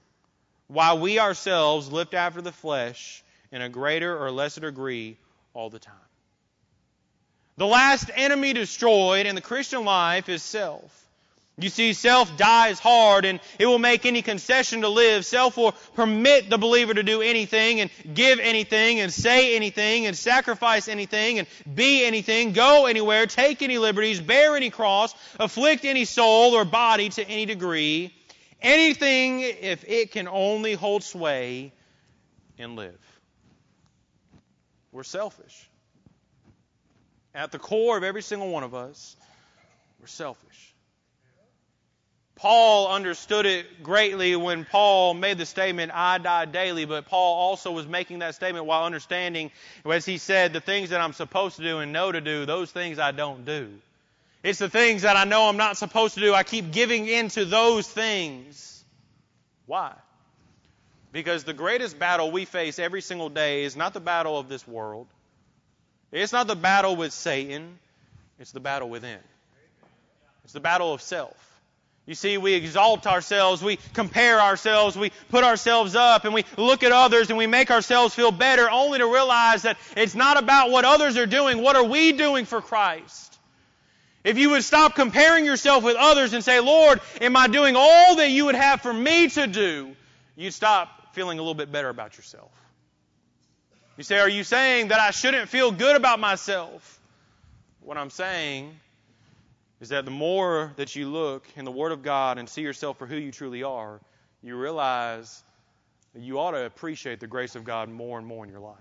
while 0.69 0.99
we 0.99 1.19
ourselves 1.19 1.91
lift 1.91 2.15
after 2.15 2.41
the 2.41 2.53
flesh 2.53 3.23
in 3.53 3.63
a 3.63 3.69
greater 3.69 4.17
or 4.17 4.31
lesser 4.31 4.61
degree 4.61 5.17
all 5.53 5.71
the 5.71 5.79
time. 5.79 5.95
The 7.57 7.67
last 7.67 8.11
enemy 8.15 8.53
destroyed 8.53 9.27
in 9.27 9.37
the 9.37 9.41
Christian 9.41 9.85
life 9.85 10.29
is 10.29 10.43
self. 10.43 11.05
You 11.57 11.69
see, 11.69 11.93
self 11.93 12.37
dies 12.37 12.81
hard 12.81 13.25
and 13.25 13.39
it 13.61 13.67
will 13.67 13.79
make 13.79 14.07
any 14.07 14.23
concession 14.23 14.81
to 14.81 14.89
live. 14.89 15.25
Self 15.25 15.57
will 15.57 15.71
permit 15.95 16.51
the 16.51 16.59
believer 16.59 16.93
to 16.93 17.05
do 17.05 17.23
anything 17.23 17.81
and 17.81 17.91
give 18.13 18.41
anything 18.41 18.99
and 18.99 19.13
say 19.13 19.55
anything 19.55 20.07
and 20.07 20.17
sacrifice 20.17 20.89
anything 20.89 21.39
and 21.39 21.47
be 21.73 22.05
anything, 22.05 22.53
go 22.55 22.87
anywhere, 22.87 23.27
take 23.27 23.63
any 23.63 23.79
liberties, 23.79 24.21
bear 24.21 24.57
any 24.57 24.71
cross, 24.71 25.15
afflict 25.39 25.85
any 25.85 26.05
soul 26.05 26.55
or 26.55 26.65
body 26.65 27.11
to 27.11 27.29
any 27.29 27.47
degree. 27.47 28.13
Anything 28.65 29.41
if 29.41 29.85
it 29.87 30.11
can 30.11 30.27
only 30.27 30.73
hold 30.73 31.05
sway 31.05 31.73
and 32.59 32.77
live. 32.77 32.99
We're 34.91 35.03
selfish. 35.03 35.69
At 37.35 37.53
the 37.53 37.59
core 37.59 37.99
of 37.99 38.05
every 38.05 38.23
single 38.23 38.49
one 38.49 38.63
of 38.63 38.75
us, 38.75 39.17
we're 40.01 40.07
selfish. 40.07 40.75
Paul 42.37 42.89
understood 42.91 43.45
it 43.45 43.83
greatly 43.83 44.35
when 44.35 44.65
Paul 44.65 45.15
made 45.15 45.39
the 45.39 45.47
statement, 45.47 45.93
I 45.95 46.19
die 46.19 46.47
daily, 46.47 46.85
but 46.85 47.07
Paul 47.07 47.35
also 47.35 47.71
was 47.71 47.87
making 47.87 48.21
that 48.21 48.35
statement 48.35 48.67
while 48.67 48.85
understanding, 48.85 49.51
as 49.85 50.05
he 50.05 50.19
said, 50.19 50.53
the 50.53 50.61
things 50.61 50.91
that 50.91 51.01
I'm 51.01 51.13
supposed 51.13 51.57
to 51.57 51.63
do 51.63 51.79
and 51.79 51.93
know 51.93 52.11
to 52.11 52.21
do, 52.21 52.47
those 52.47 52.71
things 52.71 52.99
I 52.99 53.13
don't 53.13 53.45
do. 53.45 53.79
It's 54.45 54.59
the 54.59 54.69
things 54.69 55.03
that 55.03 55.17
I 55.17 55.25
know 55.25 55.49
I'm 55.49 55.57
not 55.57 55.79
supposed 55.79 56.15
to 56.15 56.21
do. 56.21 56.35
I 56.35 56.43
keep 56.43 56.71
giving 56.71 57.09
in 57.09 57.29
to 57.31 57.47
those 57.47 57.89
things. 57.89 58.85
Why? 59.65 59.95
Because 61.13 61.45
the 61.45 61.55
greatest 61.55 61.99
battle 61.99 62.31
we 62.31 62.45
face 62.45 62.79
every 62.79 63.01
single 63.01 63.31
day 63.31 63.65
is 63.65 63.75
not 63.75 63.95
the 63.95 64.01
battle 64.01 64.39
of 64.39 64.51
this 64.51 64.69
world. 64.69 65.07
It's 66.13 66.33
not 66.33 66.47
the 66.47 66.57
battle 66.57 66.95
with 66.95 67.15
Satan. 67.15 67.79
It's 68.39 68.53
the 68.53 68.61
battle 68.61 68.91
within. 68.91 69.19
It's 70.45 70.53
the 70.53 70.61
battle 70.61 70.93
of 70.93 71.01
self. 71.01 71.35
You 72.05 72.15
see, 72.15 72.37
we 72.37 72.53
exalt 72.53 73.07
ourselves, 73.07 73.65
we 73.65 73.79
compare 73.95 74.39
ourselves, 74.39 74.95
we 74.95 75.11
put 75.31 75.43
ourselves 75.43 75.97
up, 75.97 76.27
and 76.27 76.35
we 76.35 76.45
look 76.59 76.83
at 76.83 76.93
others 76.93 77.31
and 77.31 77.39
we 77.39 77.47
make 77.47 77.71
ourselves 77.71 78.15
feel 78.15 78.31
better 78.31 78.69
only 78.71 78.99
to 78.99 79.07
realize 79.07 79.63
that 79.63 79.79
it's 79.97 80.15
not 80.15 80.37
about 80.37 80.71
what 80.71 80.85
others 80.85 81.17
are 81.17 81.25
doing. 81.25 81.63
What 81.63 81.77
are 81.77 81.85
we 81.85 82.13
doing 82.13 82.45
for 82.45 82.61
Christ? 82.61 83.34
If 84.25 84.39
you 84.39 84.51
would 84.51 84.65
stop 84.65 84.95
comparing 84.95 85.45
yourself 85.45 85.85
with 85.85 85.97
others 85.97 86.33
and 86.33 86.43
say, 86.43 86.59
Lord, 86.59 87.01
am 87.21 87.37
I 87.37 87.47
doing 87.47 87.77
all 87.77 88.17
that 88.17 88.31
you 88.31 88.47
would 88.47 88.55
have 88.55 88.81
for 88.81 88.93
me 88.93 89.29
to 89.29 89.47
do? 89.47 89.95
You'd 90.35 90.55
stop 90.55 91.15
feeling 91.15 91.39
a 91.39 91.43
little 91.43 91.55
bit 91.55 91.71
better 91.71 91.91
about 91.91 92.17
yourself. 92.17 92.51
You 93.99 94.03
say, 94.03 94.19
Are 94.19 94.29
you 94.29 94.43
saying 94.43 94.89
that 94.89 94.99
I 94.99 95.11
shouldn't 95.11 95.51
feel 95.51 95.71
good 95.71 95.95
about 95.95 96.19
myself? 96.19 97.01
What 97.81 97.99
I'm 97.99 98.11
saying 98.11 98.75
is 99.81 99.91
that 99.91 100.07
the 100.07 100.11
more 100.11 100.73
that 100.77 100.97
you 100.97 101.07
look 101.07 101.47
in 101.57 101.67
the 101.67 101.71
Word 101.71 101.93
of 101.93 102.03
God 102.03 102.39
and 102.39 102.49
see 102.49 102.63
yourself 102.63 102.99
for 102.99 103.07
who 103.07 103.17
you 103.17 103.31
truly 103.31 103.63
are, 103.63 104.01
you 104.43 104.57
realize 104.57 105.45
that 106.15 106.23
you 106.23 106.41
ought 106.41 106.53
to 106.53 106.65
appreciate 106.65 107.21
the 107.21 107.27
grace 107.27 107.57
of 107.57 107.65
God 107.65 107.91
more 107.91 108.17
and 108.17 108.27
more 108.27 108.43
in 108.45 108.51
your 108.51 108.61
life. 108.61 108.79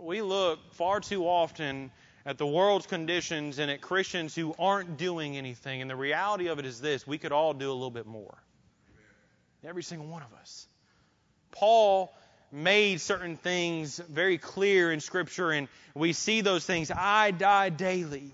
We 0.00 0.22
look 0.22 0.60
far 0.74 1.00
too 1.00 1.24
often 1.24 1.90
at 2.26 2.38
the 2.38 2.46
world's 2.46 2.86
conditions 2.86 3.58
and 3.58 3.70
at 3.70 3.80
Christians 3.80 4.34
who 4.34 4.54
aren't 4.58 4.96
doing 4.96 5.36
anything, 5.36 5.80
and 5.80 5.90
the 5.90 5.96
reality 5.96 6.48
of 6.48 6.58
it 6.58 6.66
is 6.66 6.80
this 6.80 7.06
we 7.06 7.18
could 7.18 7.32
all 7.32 7.54
do 7.54 7.70
a 7.70 7.72
little 7.72 7.90
bit 7.90 8.06
more. 8.06 8.36
Every 9.64 9.82
single 9.82 10.06
one 10.06 10.22
of 10.22 10.32
us. 10.40 10.66
Paul 11.50 12.14
made 12.52 13.00
certain 13.00 13.36
things 13.36 13.98
very 13.98 14.38
clear 14.38 14.92
in 14.92 15.00
Scripture, 15.00 15.50
and 15.50 15.68
we 15.94 16.12
see 16.12 16.40
those 16.40 16.64
things. 16.64 16.90
I 16.90 17.30
die 17.30 17.70
daily. 17.70 18.32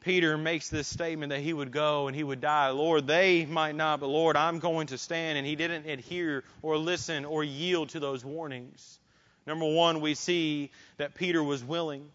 Peter 0.00 0.36
makes 0.36 0.68
this 0.68 0.88
statement 0.88 1.30
that 1.30 1.40
he 1.40 1.52
would 1.52 1.70
go 1.70 2.08
and 2.08 2.16
he 2.16 2.24
would 2.24 2.40
die. 2.40 2.70
Lord, 2.70 3.06
they 3.06 3.46
might 3.46 3.76
not, 3.76 4.00
but 4.00 4.08
Lord, 4.08 4.36
I'm 4.36 4.58
going 4.58 4.88
to 4.88 4.98
stand. 4.98 5.38
And 5.38 5.46
he 5.46 5.54
didn't 5.54 5.88
adhere 5.88 6.42
or 6.60 6.76
listen 6.76 7.24
or 7.24 7.44
yield 7.44 7.90
to 7.90 8.00
those 8.00 8.24
warnings. 8.24 8.98
Number 9.46 9.64
one, 9.64 10.00
we 10.00 10.14
see 10.14 10.70
that 10.96 11.14
Peter 11.14 11.42
was 11.42 11.62
willing. 11.62 12.10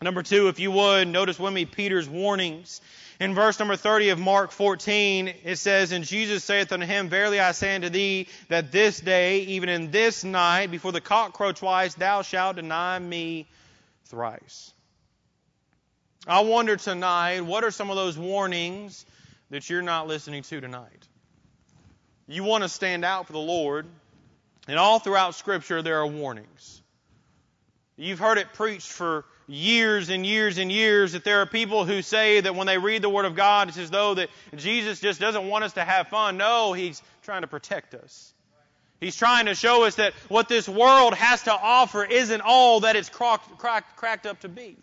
Number 0.00 0.22
two, 0.22 0.48
if 0.48 0.60
you 0.60 0.70
would, 0.70 1.08
notice 1.08 1.38
with 1.38 1.52
me 1.52 1.64
Peter's 1.64 2.08
warnings. 2.08 2.80
In 3.18 3.34
verse 3.34 3.58
number 3.58 3.74
30 3.74 4.10
of 4.10 4.18
Mark 4.20 4.52
14, 4.52 5.34
it 5.42 5.56
says, 5.56 5.90
And 5.90 6.04
Jesus 6.04 6.44
saith 6.44 6.70
unto 6.70 6.86
him, 6.86 7.08
Verily 7.08 7.40
I 7.40 7.50
say 7.50 7.74
unto 7.74 7.88
thee, 7.88 8.28
that 8.48 8.70
this 8.70 9.00
day, 9.00 9.40
even 9.40 9.68
in 9.68 9.90
this 9.90 10.22
night, 10.22 10.70
before 10.70 10.92
the 10.92 11.00
cock 11.00 11.32
crow 11.32 11.50
twice, 11.50 11.94
thou 11.94 12.22
shalt 12.22 12.56
deny 12.56 12.96
me 13.00 13.48
thrice. 14.04 14.72
I 16.28 16.40
wonder 16.40 16.76
tonight, 16.76 17.40
what 17.40 17.64
are 17.64 17.72
some 17.72 17.90
of 17.90 17.96
those 17.96 18.16
warnings 18.16 19.04
that 19.50 19.68
you're 19.68 19.82
not 19.82 20.06
listening 20.06 20.42
to 20.44 20.60
tonight? 20.60 21.08
You 22.28 22.44
want 22.44 22.62
to 22.62 22.68
stand 22.68 23.04
out 23.04 23.26
for 23.26 23.32
the 23.32 23.38
Lord, 23.40 23.86
and 24.68 24.78
all 24.78 25.00
throughout 25.00 25.34
Scripture 25.34 25.82
there 25.82 25.98
are 25.98 26.06
warnings. 26.06 26.82
You've 27.96 28.20
heard 28.20 28.38
it 28.38 28.52
preached 28.52 28.92
for 28.92 29.24
years 29.48 30.10
and 30.10 30.24
years 30.24 30.58
and 30.58 30.70
years 30.70 31.12
that 31.12 31.24
there 31.24 31.40
are 31.40 31.46
people 31.46 31.84
who 31.84 32.02
say 32.02 32.40
that 32.40 32.54
when 32.54 32.66
they 32.66 32.78
read 32.78 33.02
the 33.02 33.08
Word 33.08 33.24
of 33.24 33.34
God, 33.34 33.68
it's 33.68 33.78
as 33.78 33.90
though 33.90 34.14
that 34.14 34.28
Jesus 34.54 35.00
just 35.00 35.18
doesn't 35.18 35.48
want 35.48 35.64
us 35.64 35.72
to 35.72 35.84
have 35.84 36.08
fun. 36.08 36.36
No, 36.36 36.74
He's 36.74 37.02
trying 37.22 37.40
to 37.40 37.48
protect 37.48 37.94
us. 37.94 38.32
He's 39.00 39.16
trying 39.16 39.46
to 39.46 39.54
show 39.54 39.84
us 39.84 39.94
that 39.96 40.12
what 40.28 40.48
this 40.48 40.68
world 40.68 41.14
has 41.14 41.42
to 41.44 41.52
offer 41.52 42.04
isn't 42.04 42.40
all 42.40 42.80
that 42.80 42.96
it's 42.96 43.08
cracked, 43.08 43.56
cracked, 43.58 43.96
cracked 43.96 44.26
up 44.26 44.40
to 44.40 44.48
be. 44.48 44.76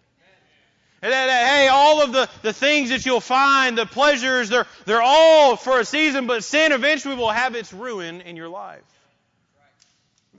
And 1.01 1.11
that, 1.11 1.25
that, 1.27 1.47
hey, 1.47 1.67
all 1.67 2.01
of 2.01 2.13
the, 2.13 2.29
the 2.41 2.53
things 2.53 2.89
that 2.89 3.05
you'll 3.05 3.19
find, 3.19 3.77
the 3.77 3.85
pleasures, 3.85 4.49
they're, 4.49 4.65
they're 4.85 5.01
all 5.01 5.55
for 5.57 5.79
a 5.79 5.85
season, 5.85 6.25
but 6.25 6.43
sin 6.43 6.71
eventually 6.71 7.15
will 7.15 7.29
have 7.29 7.55
its 7.55 7.73
ruin 7.73 8.21
in 8.21 8.35
your 8.37 8.49
life. 8.49 8.81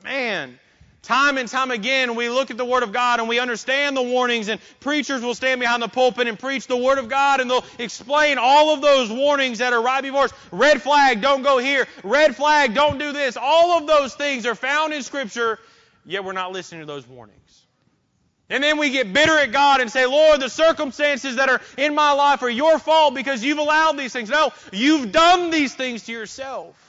Man, 0.03 0.59
time 1.07 1.39
and 1.39 1.49
time 1.49 1.71
again, 1.71 2.17
we 2.17 2.29
look 2.29 2.51
at 2.51 2.57
the 2.57 2.65
Word 2.65 2.83
of 2.83 2.93
God 2.93 3.21
and 3.21 3.29
we 3.29 3.39
understand 3.39 3.97
the 3.97 4.03
warnings, 4.03 4.49
and 4.49 4.61
preachers 4.81 5.23
will 5.23 5.35
stand 5.35 5.61
behind 5.61 5.83
the 5.83 5.89
pulpit 5.89 6.27
and 6.27 6.39
preach 6.39 6.67
the 6.67 6.77
Word 6.77 6.99
of 6.99 7.09
God, 7.09 7.41
and 7.41 7.51
they'll 7.51 7.65
explain 7.79 8.39
all 8.39 8.75
of 8.75 8.83
those 8.83 9.11
warnings 9.11 9.59
that 9.59 9.73
are 9.73 9.81
right 9.81 10.03
before 10.03 10.25
us. 10.25 10.33
Red 10.51 10.83
flag, 10.83 11.23
don't 11.23 11.43
go 11.43 11.59
here. 11.59 11.87
Red 12.03 12.37
flag, 12.37 12.75
don't 12.75 12.99
do 12.99 13.13
this. 13.13 13.37
All 13.41 13.79
of 13.79 13.87
those 13.87 14.15
things 14.15 14.45
are 14.47 14.55
found 14.55 14.93
in 14.93 15.03
Scripture, 15.03 15.59
yet 16.05 16.25
we're 16.25 16.33
not 16.33 16.53
listening 16.53 16.81
to 16.81 16.87
those 16.87 17.07
warnings. 17.07 17.41
And 18.49 18.63
then 18.63 18.79
we 18.79 18.91
get 18.91 19.13
bitter 19.13 19.37
at 19.39 19.51
God 19.51 19.81
and 19.81 19.91
say, 19.91 20.07
Lord, 20.07 20.41
the 20.41 20.49
circumstances 20.49 21.37
that 21.37 21.49
are 21.49 21.61
in 21.77 21.95
my 21.95 22.13
life 22.13 22.43
are 22.43 22.51
your 22.51 22.79
fault 22.79 23.15
because 23.15 23.43
you've 23.43 23.59
allowed 23.59 23.97
these 23.97 24.13
things. 24.13 24.29
No, 24.29 24.53
you've 24.73 25.11
done 25.11 25.51
these 25.51 25.75
things 25.75 26.05
to 26.05 26.13
yourself. 26.13 26.86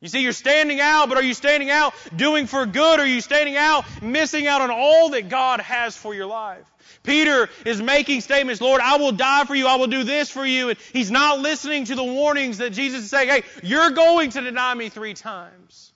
You 0.00 0.08
see, 0.08 0.22
you're 0.22 0.32
standing 0.32 0.80
out, 0.80 1.10
but 1.10 1.18
are 1.18 1.22
you 1.22 1.34
standing 1.34 1.68
out 1.68 1.94
doing 2.16 2.46
for 2.46 2.64
good? 2.64 3.00
Are 3.00 3.06
you 3.06 3.20
standing 3.20 3.56
out 3.56 3.84
missing 4.02 4.46
out 4.46 4.62
on 4.62 4.70
all 4.70 5.10
that 5.10 5.28
God 5.28 5.60
has 5.60 5.94
for 5.94 6.14
your 6.14 6.26
life? 6.26 6.64
Peter 7.02 7.50
is 7.66 7.82
making 7.82 8.22
statements, 8.22 8.62
Lord, 8.62 8.80
I 8.80 8.96
will 8.96 9.12
die 9.12 9.44
for 9.44 9.54
you. 9.54 9.66
I 9.66 9.76
will 9.76 9.88
do 9.88 10.04
this 10.04 10.30
for 10.30 10.44
you. 10.44 10.70
And 10.70 10.78
he's 10.94 11.10
not 11.10 11.40
listening 11.40 11.84
to 11.86 11.94
the 11.94 12.04
warnings 12.04 12.58
that 12.58 12.70
Jesus 12.70 13.04
is 13.04 13.10
saying, 13.10 13.28
hey, 13.28 13.42
you're 13.62 13.90
going 13.90 14.30
to 14.30 14.40
deny 14.40 14.72
me 14.74 14.88
three 14.88 15.12
times. 15.12 15.92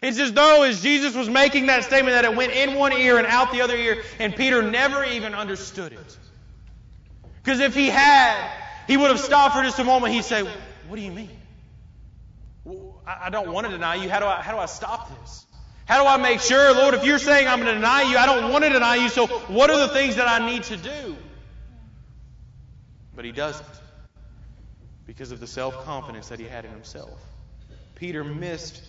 It's 0.00 0.18
as 0.18 0.32
though 0.32 0.62
as 0.62 0.80
Jesus 0.80 1.14
was 1.14 1.28
making 1.28 1.66
that 1.66 1.84
statement 1.84 2.14
that 2.14 2.24
it 2.24 2.34
went 2.34 2.52
in 2.52 2.74
one 2.74 2.92
ear 2.92 3.18
and 3.18 3.26
out 3.26 3.52
the 3.52 3.62
other 3.62 3.76
ear, 3.76 4.02
and 4.18 4.34
Peter 4.34 4.62
never 4.62 5.04
even 5.04 5.34
understood 5.34 5.92
it. 5.92 6.18
Because 7.42 7.60
if 7.60 7.74
he 7.74 7.88
had, 7.88 8.50
he 8.86 8.96
would 8.96 9.10
have 9.10 9.20
stopped 9.20 9.56
for 9.56 9.62
just 9.62 9.78
a 9.78 9.84
moment. 9.84 10.14
He'd 10.14 10.24
say, 10.24 10.42
What 10.42 10.96
do 10.96 11.02
you 11.02 11.12
mean? 11.12 11.39
I 13.22 13.30
don't 13.30 13.52
want 13.52 13.66
to 13.66 13.72
deny 13.72 13.96
you. 13.96 14.08
How 14.08 14.20
do 14.20 14.26
I, 14.26 14.42
how 14.42 14.52
do 14.52 14.58
I 14.58 14.66
stop 14.66 15.10
this? 15.20 15.46
How 15.86 16.02
do 16.02 16.08
I 16.08 16.16
make 16.18 16.40
sure, 16.40 16.72
Lord, 16.74 16.94
if 16.94 17.04
you're 17.04 17.18
saying 17.18 17.48
I'm 17.48 17.60
going 17.60 17.74
to 17.74 17.74
deny 17.74 18.02
you, 18.02 18.16
I 18.16 18.26
don't 18.26 18.52
want 18.52 18.64
to 18.64 18.70
deny 18.70 18.96
you, 18.96 19.08
so 19.08 19.26
what 19.26 19.70
are 19.70 19.78
the 19.78 19.88
things 19.88 20.16
that 20.16 20.28
I 20.28 20.46
need 20.46 20.62
to 20.64 20.76
do? 20.76 21.16
But 23.16 23.24
he 23.24 23.32
doesn't 23.32 23.66
because 25.06 25.32
of 25.32 25.40
the 25.40 25.46
self 25.46 25.84
confidence 25.84 26.28
that 26.28 26.38
he 26.38 26.46
had 26.46 26.64
in 26.64 26.70
himself. 26.70 27.20
Peter 27.96 28.22
missed 28.22 28.82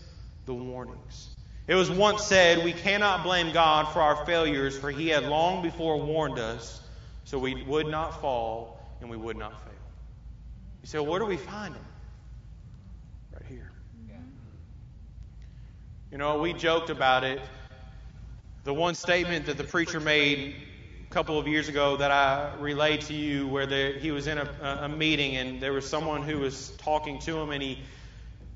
the 0.46 0.54
warnings. 0.54 1.36
It 1.68 1.76
was 1.76 1.90
once 1.90 2.24
said, 2.24 2.64
We 2.64 2.74
cannot 2.74 3.24
blame 3.24 3.54
God 3.54 3.92
for 3.94 4.02
our 4.02 4.26
failures, 4.26 4.78
for 4.78 4.92
He 4.92 5.08
had 5.08 5.24
long 5.24 5.64
before 5.64 6.00
warned 6.02 6.40
us, 6.40 6.82
so 7.24 7.40
we 7.40 7.64
would 7.64 7.88
not 7.88 8.22
fall 8.22 8.80
and 9.00 9.10
we 9.10 9.18
would 9.18 9.38
not 9.38 9.54
fail. 9.64 9.74
You 10.82 10.88
say, 10.88 11.00
well, 11.00 11.08
where 11.08 11.20
do 11.20 11.26
we 11.26 11.38
find 11.38 11.76
Him? 11.76 11.86
Right 13.34 13.46
here. 13.48 13.71
You 16.12 16.18
know, 16.18 16.40
we 16.40 16.52
joked 16.52 16.90
about 16.90 17.24
it. 17.24 17.40
The 18.66 18.74
one 18.74 18.96
statement 18.96 19.46
that 19.46 19.58
the 19.58 19.64
preacher 19.64 20.02
made 20.02 20.56
a 21.10 21.14
couple 21.14 21.40
of 21.40 21.48
years 21.48 21.70
ago 21.70 21.96
that 21.96 22.12
I 22.12 22.54
relayed 22.60 23.00
to 23.04 23.14
you, 23.14 23.48
where 23.48 23.66
there, 23.66 23.94
he 23.94 24.12
was 24.12 24.28
in 24.28 24.38
a, 24.38 24.80
a 24.82 24.90
meeting 24.90 25.38
and 25.38 25.62
there 25.62 25.72
was 25.72 25.90
someone 25.90 26.24
who 26.24 26.40
was 26.40 26.72
talking 26.80 27.20
to 27.20 27.40
him, 27.40 27.52
and 27.52 27.64
he 27.64 27.80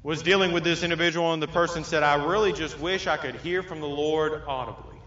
was 0.03 0.21
dealing 0.21 0.51
with 0.51 0.65
this 0.65 0.83
individual, 0.83 1.31
and 1.31 1.41
the 1.41 1.47
person 1.47 1.85
said, 1.85 2.03
I 2.03 2.25
really 2.25 2.51
just 2.51 2.77
wish 2.77 3.07
I 3.07 3.15
could 3.15 3.35
hear 3.35 3.63
from 3.63 3.79
the 3.79 3.87
Lord 3.87 4.43
audibly. 4.45 4.97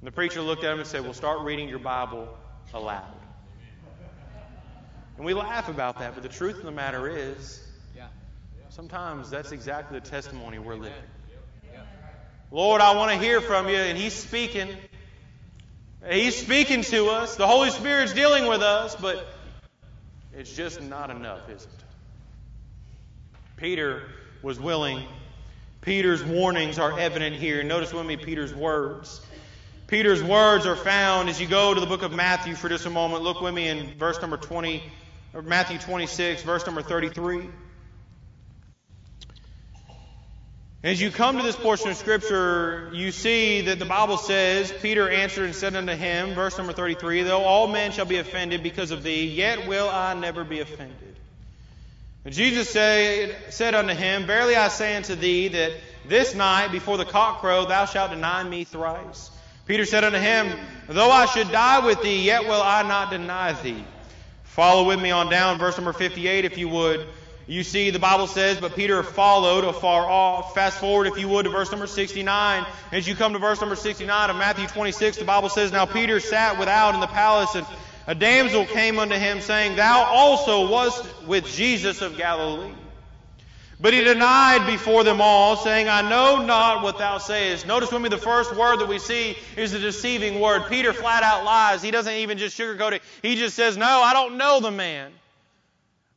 And 0.00 0.06
the 0.06 0.12
preacher 0.12 0.42
looked 0.42 0.62
at 0.62 0.72
him 0.72 0.78
and 0.78 0.86
said, 0.86 1.02
Well, 1.02 1.14
start 1.14 1.40
reading 1.40 1.68
your 1.68 1.80
Bible 1.80 2.28
aloud. 2.72 3.12
And 5.16 5.26
we 5.26 5.34
laugh 5.34 5.68
about 5.68 5.98
that, 5.98 6.14
but 6.14 6.22
the 6.22 6.28
truth 6.28 6.58
of 6.58 6.62
the 6.64 6.70
matter 6.70 7.08
is, 7.08 7.60
sometimes 8.68 9.30
that's 9.30 9.50
exactly 9.50 9.98
the 9.98 10.08
testimony 10.08 10.60
we're 10.60 10.76
living. 10.76 10.94
Lord, 12.52 12.80
I 12.80 12.96
want 12.96 13.12
to 13.12 13.18
hear 13.18 13.40
from 13.40 13.68
you, 13.68 13.76
and 13.76 13.96
He's 13.96 14.14
speaking. 14.14 14.68
He's 16.10 16.36
speaking 16.36 16.82
to 16.82 17.10
us. 17.10 17.36
The 17.36 17.46
Holy 17.46 17.70
Spirit's 17.70 18.12
dealing 18.12 18.46
with 18.46 18.62
us, 18.62 18.96
but 18.96 19.24
it's 20.36 20.54
just 20.54 20.82
not 20.82 21.10
enough, 21.10 21.48
is 21.48 21.62
it? 21.62 21.70
Peter 23.56 24.02
was 24.42 24.58
willing. 24.58 25.06
Peter's 25.80 26.24
warnings 26.24 26.78
are 26.78 26.98
evident 26.98 27.36
here. 27.36 27.62
Notice 27.62 27.92
with 27.92 28.06
me 28.06 28.16
Peter's 28.16 28.54
words. 28.54 29.20
Peter's 29.86 30.22
words 30.22 30.66
are 30.66 30.76
found 30.76 31.28
as 31.28 31.40
you 31.40 31.46
go 31.46 31.74
to 31.74 31.80
the 31.80 31.86
book 31.86 32.02
of 32.02 32.12
Matthew 32.12 32.54
for 32.54 32.68
just 32.68 32.86
a 32.86 32.90
moment. 32.90 33.22
Look 33.22 33.40
with 33.40 33.54
me 33.54 33.68
in 33.68 33.96
verse 33.98 34.20
number 34.20 34.36
20, 34.36 34.82
or 35.34 35.42
Matthew 35.42 35.78
26, 35.78 36.42
verse 36.42 36.66
number 36.66 36.82
33. 36.82 37.48
As 40.82 40.98
you 40.98 41.10
come 41.10 41.36
to 41.36 41.42
this 41.42 41.56
portion 41.56 41.90
of 41.90 41.96
Scripture, 41.98 42.88
you 42.94 43.12
see 43.12 43.60
that 43.62 43.78
the 43.78 43.84
Bible 43.84 44.16
says, 44.16 44.72
Peter 44.80 45.10
answered 45.10 45.44
and 45.44 45.54
said 45.54 45.76
unto 45.76 45.92
him, 45.92 46.32
verse 46.32 46.56
number 46.56 46.72
33, 46.72 47.22
Though 47.22 47.44
all 47.44 47.66
men 47.66 47.92
shall 47.92 48.06
be 48.06 48.16
offended 48.16 48.62
because 48.62 48.90
of 48.90 49.02
thee, 49.02 49.26
yet 49.26 49.68
will 49.68 49.90
I 49.90 50.14
never 50.14 50.42
be 50.42 50.60
offended. 50.60 51.16
And 52.24 52.32
Jesus 52.32 52.70
said, 52.70 53.52
said 53.52 53.74
unto 53.74 53.92
him, 53.92 54.24
Verily 54.24 54.56
I 54.56 54.68
say 54.68 54.96
unto 54.96 55.16
thee 55.16 55.48
that 55.48 55.72
this 56.08 56.34
night 56.34 56.72
before 56.72 56.96
the 56.96 57.04
cock 57.04 57.40
crow 57.40 57.66
thou 57.66 57.84
shalt 57.84 58.12
deny 58.12 58.42
me 58.42 58.64
thrice. 58.64 59.30
Peter 59.66 59.84
said 59.84 60.02
unto 60.02 60.18
him, 60.18 60.50
Though 60.88 61.10
I 61.10 61.26
should 61.26 61.52
die 61.52 61.84
with 61.84 62.00
thee, 62.00 62.24
yet 62.24 62.44
will 62.44 62.62
I 62.62 62.84
not 62.84 63.10
deny 63.10 63.52
thee. 63.52 63.84
Follow 64.44 64.88
with 64.88 65.00
me 65.00 65.10
on 65.10 65.28
down, 65.28 65.58
verse 65.58 65.76
number 65.76 65.92
58, 65.92 66.46
if 66.46 66.56
you 66.56 66.70
would. 66.70 67.06
You 67.50 67.64
see, 67.64 67.90
the 67.90 67.98
Bible 67.98 68.28
says, 68.28 68.60
But 68.60 68.76
Peter 68.76 69.02
followed 69.02 69.64
afar 69.64 70.08
off. 70.08 70.54
Fast 70.54 70.78
forward, 70.78 71.08
if 71.08 71.18
you 71.18 71.28
would, 71.30 71.46
to 71.46 71.50
verse 71.50 71.68
number 71.72 71.88
69. 71.88 72.64
As 72.92 73.08
you 73.08 73.16
come 73.16 73.32
to 73.32 73.40
verse 73.40 73.60
number 73.60 73.74
69 73.74 74.30
of 74.30 74.36
Matthew 74.36 74.68
26, 74.68 75.16
the 75.16 75.24
Bible 75.24 75.48
says, 75.48 75.72
Now 75.72 75.84
Peter 75.84 76.20
sat 76.20 76.60
without 76.60 76.94
in 76.94 77.00
the 77.00 77.08
palace, 77.08 77.56
and 77.56 77.66
a 78.06 78.14
damsel 78.14 78.66
came 78.66 79.00
unto 79.00 79.16
him, 79.16 79.40
saying, 79.40 79.74
Thou 79.74 80.04
also 80.04 80.70
wast 80.70 81.04
with 81.26 81.44
Jesus 81.44 82.02
of 82.02 82.16
Galilee. 82.16 82.72
But 83.80 83.94
he 83.94 84.04
denied 84.04 84.64
before 84.68 85.02
them 85.02 85.20
all, 85.20 85.56
saying, 85.56 85.88
I 85.88 86.08
know 86.08 86.44
not 86.44 86.84
what 86.84 86.98
thou 86.98 87.18
sayest. 87.18 87.66
Notice 87.66 87.90
with 87.90 88.00
me 88.00 88.10
the 88.10 88.18
first 88.18 88.54
word 88.54 88.78
that 88.78 88.88
we 88.88 89.00
see 89.00 89.36
is 89.56 89.72
the 89.72 89.80
deceiving 89.80 90.38
word. 90.38 90.68
Peter 90.68 90.92
flat 90.92 91.24
out 91.24 91.44
lies. 91.44 91.82
He 91.82 91.90
doesn't 91.90 92.14
even 92.14 92.38
just 92.38 92.56
sugarcoat 92.56 92.92
it. 92.92 93.02
He 93.22 93.34
just 93.34 93.56
says, 93.56 93.76
No, 93.76 93.86
I 93.86 94.12
don't 94.12 94.36
know 94.36 94.60
the 94.60 94.70
man. 94.70 95.10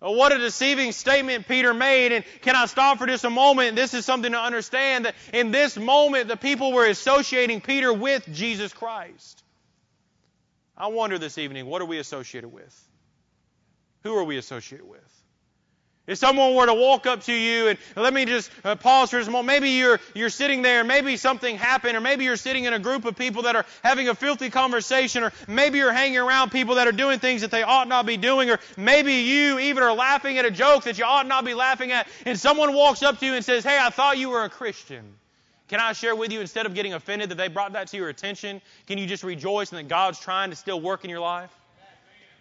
Oh, 0.06 0.12
what 0.12 0.34
a 0.34 0.38
deceiving 0.38 0.92
statement 0.92 1.48
Peter 1.48 1.74
made. 1.74 2.12
And 2.12 2.26
can 2.42 2.58
I 2.58 2.66
stop 2.66 2.98
for 2.98 3.08
just 3.08 3.24
a 3.24 3.30
moment? 3.30 3.78
This 3.78 3.94
is 3.94 4.06
something 4.06 4.34
to 4.34 4.40
understand 4.40 5.06
that 5.06 5.16
in 5.32 5.52
this 5.52 5.78
moment, 5.78 6.28
the 6.28 6.36
people 6.36 6.74
were 6.74 6.86
associating 6.86 7.62
Peter 7.62 7.94
with 7.94 8.28
Jesus 8.34 8.74
Christ. 8.74 9.42
I 10.78 10.88
wonder 10.88 11.18
this 11.18 11.38
evening, 11.38 11.68
what 11.68 11.82
are 11.82 11.86
we 11.86 12.00
associated 12.00 12.50
with? 12.50 12.90
Who 14.04 14.14
are 14.18 14.26
we 14.26 14.38
associated 14.38 14.86
with? 14.86 15.23
If 16.06 16.18
someone 16.18 16.54
were 16.54 16.66
to 16.66 16.74
walk 16.74 17.06
up 17.08 17.24
to 17.24 17.34
you 17.34 17.70
and 17.70 17.80
let 17.96 18.14
me 18.14 18.26
just 18.26 18.52
uh, 18.66 18.76
pause 18.76 19.12
for 19.12 19.20
a 19.20 19.26
moment. 19.26 19.46
Maybe 19.46 19.70
you're 19.70 20.02
you're 20.14 20.30
sitting 20.30 20.62
there, 20.62 20.84
maybe 20.84 21.16
something 21.16 21.56
happened, 21.56 21.96
or 21.96 22.02
maybe 22.02 22.26
you're 22.26 22.36
sitting 22.36 22.66
in 22.66 22.74
a 22.74 22.80
group 22.80 23.06
of 23.06 23.16
people 23.16 23.44
that 23.44 23.56
are 23.56 23.66
having 23.84 24.10
a 24.10 24.16
filthy 24.16 24.50
conversation, 24.50 25.24
or 25.24 25.32
maybe 25.48 25.78
you're 25.78 25.94
hanging 25.94 26.18
around 26.18 26.52
people 26.52 26.76
that 26.76 26.88
are 26.88 26.92
doing 26.92 27.20
things 27.20 27.40
that 27.40 27.52
they 27.52 27.64
ought 27.64 27.88
not 27.88 28.06
be 28.06 28.18
doing, 28.18 28.50
or 28.50 28.60
maybe 28.76 29.14
you 29.14 29.60
even 29.60 29.82
are 29.82 29.94
laughing 29.94 30.38
at 30.38 30.44
a 30.44 30.52
joke 30.52 30.84
that 30.84 30.98
you 30.98 31.06
ought 31.06 31.26
not 31.26 31.46
be 31.46 31.54
laughing 31.54 31.94
at, 31.94 32.06
and 32.26 32.38
someone 32.38 32.74
walks 32.74 33.02
up 33.02 33.20
to 33.20 33.26
you 33.26 33.36
and 33.36 33.46
says, 33.46 33.64
"Hey, 33.64 33.78
I 33.80 33.90
thought 33.90 34.18
you 34.18 34.30
were 34.30 34.44
a 34.44 34.50
Christian." 34.50 35.06
Can 35.70 35.80
I 35.80 35.94
share 35.94 36.18
with 36.18 36.34
you 36.34 36.42
instead 36.42 36.66
of 36.66 36.76
getting 36.76 36.94
offended 36.94 37.30
that 37.30 37.36
they 37.36 37.48
brought 37.48 37.74
that 37.74 37.88
to 37.88 37.98
your 37.98 38.10
attention, 38.10 38.62
can 38.88 38.98
you 38.98 39.08
just 39.08 39.24
rejoice 39.24 39.70
that 39.70 39.88
God's 39.88 40.20
trying 40.20 40.50
to 40.50 40.58
still 40.58 40.82
work 40.82 41.06
in 41.06 41.10
your 41.10 41.22
life? 41.22 41.50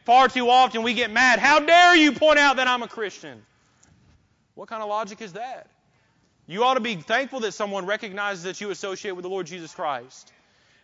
Far 0.05 0.29
too 0.29 0.51
often 0.51 0.83
we 0.83 0.95
get 0.95 1.13
mad. 1.13 1.39
How 1.39 1.61
dare 1.61 1.95
you 1.95 2.11
point 2.11 2.41
out 2.41 2.57
that 2.57 2.67
I'm 2.67 2.83
a 2.83 2.89
Christian? 2.89 3.41
What 4.55 4.69
kind 4.69 4.83
of 4.83 4.89
logic 4.89 5.21
is 5.21 5.33
that? 5.35 5.67
You 6.47 6.65
ought 6.65 6.75
to 6.75 6.81
be 6.81 6.97
thankful 6.97 7.41
that 7.41 7.53
someone 7.53 7.87
recognizes 7.87 8.45
that 8.45 8.61
you 8.61 8.71
associate 8.71 9.13
with 9.13 9.23
the 9.23 9.29
Lord 9.29 9.47
Jesus 9.47 9.75
Christ. 9.75 10.33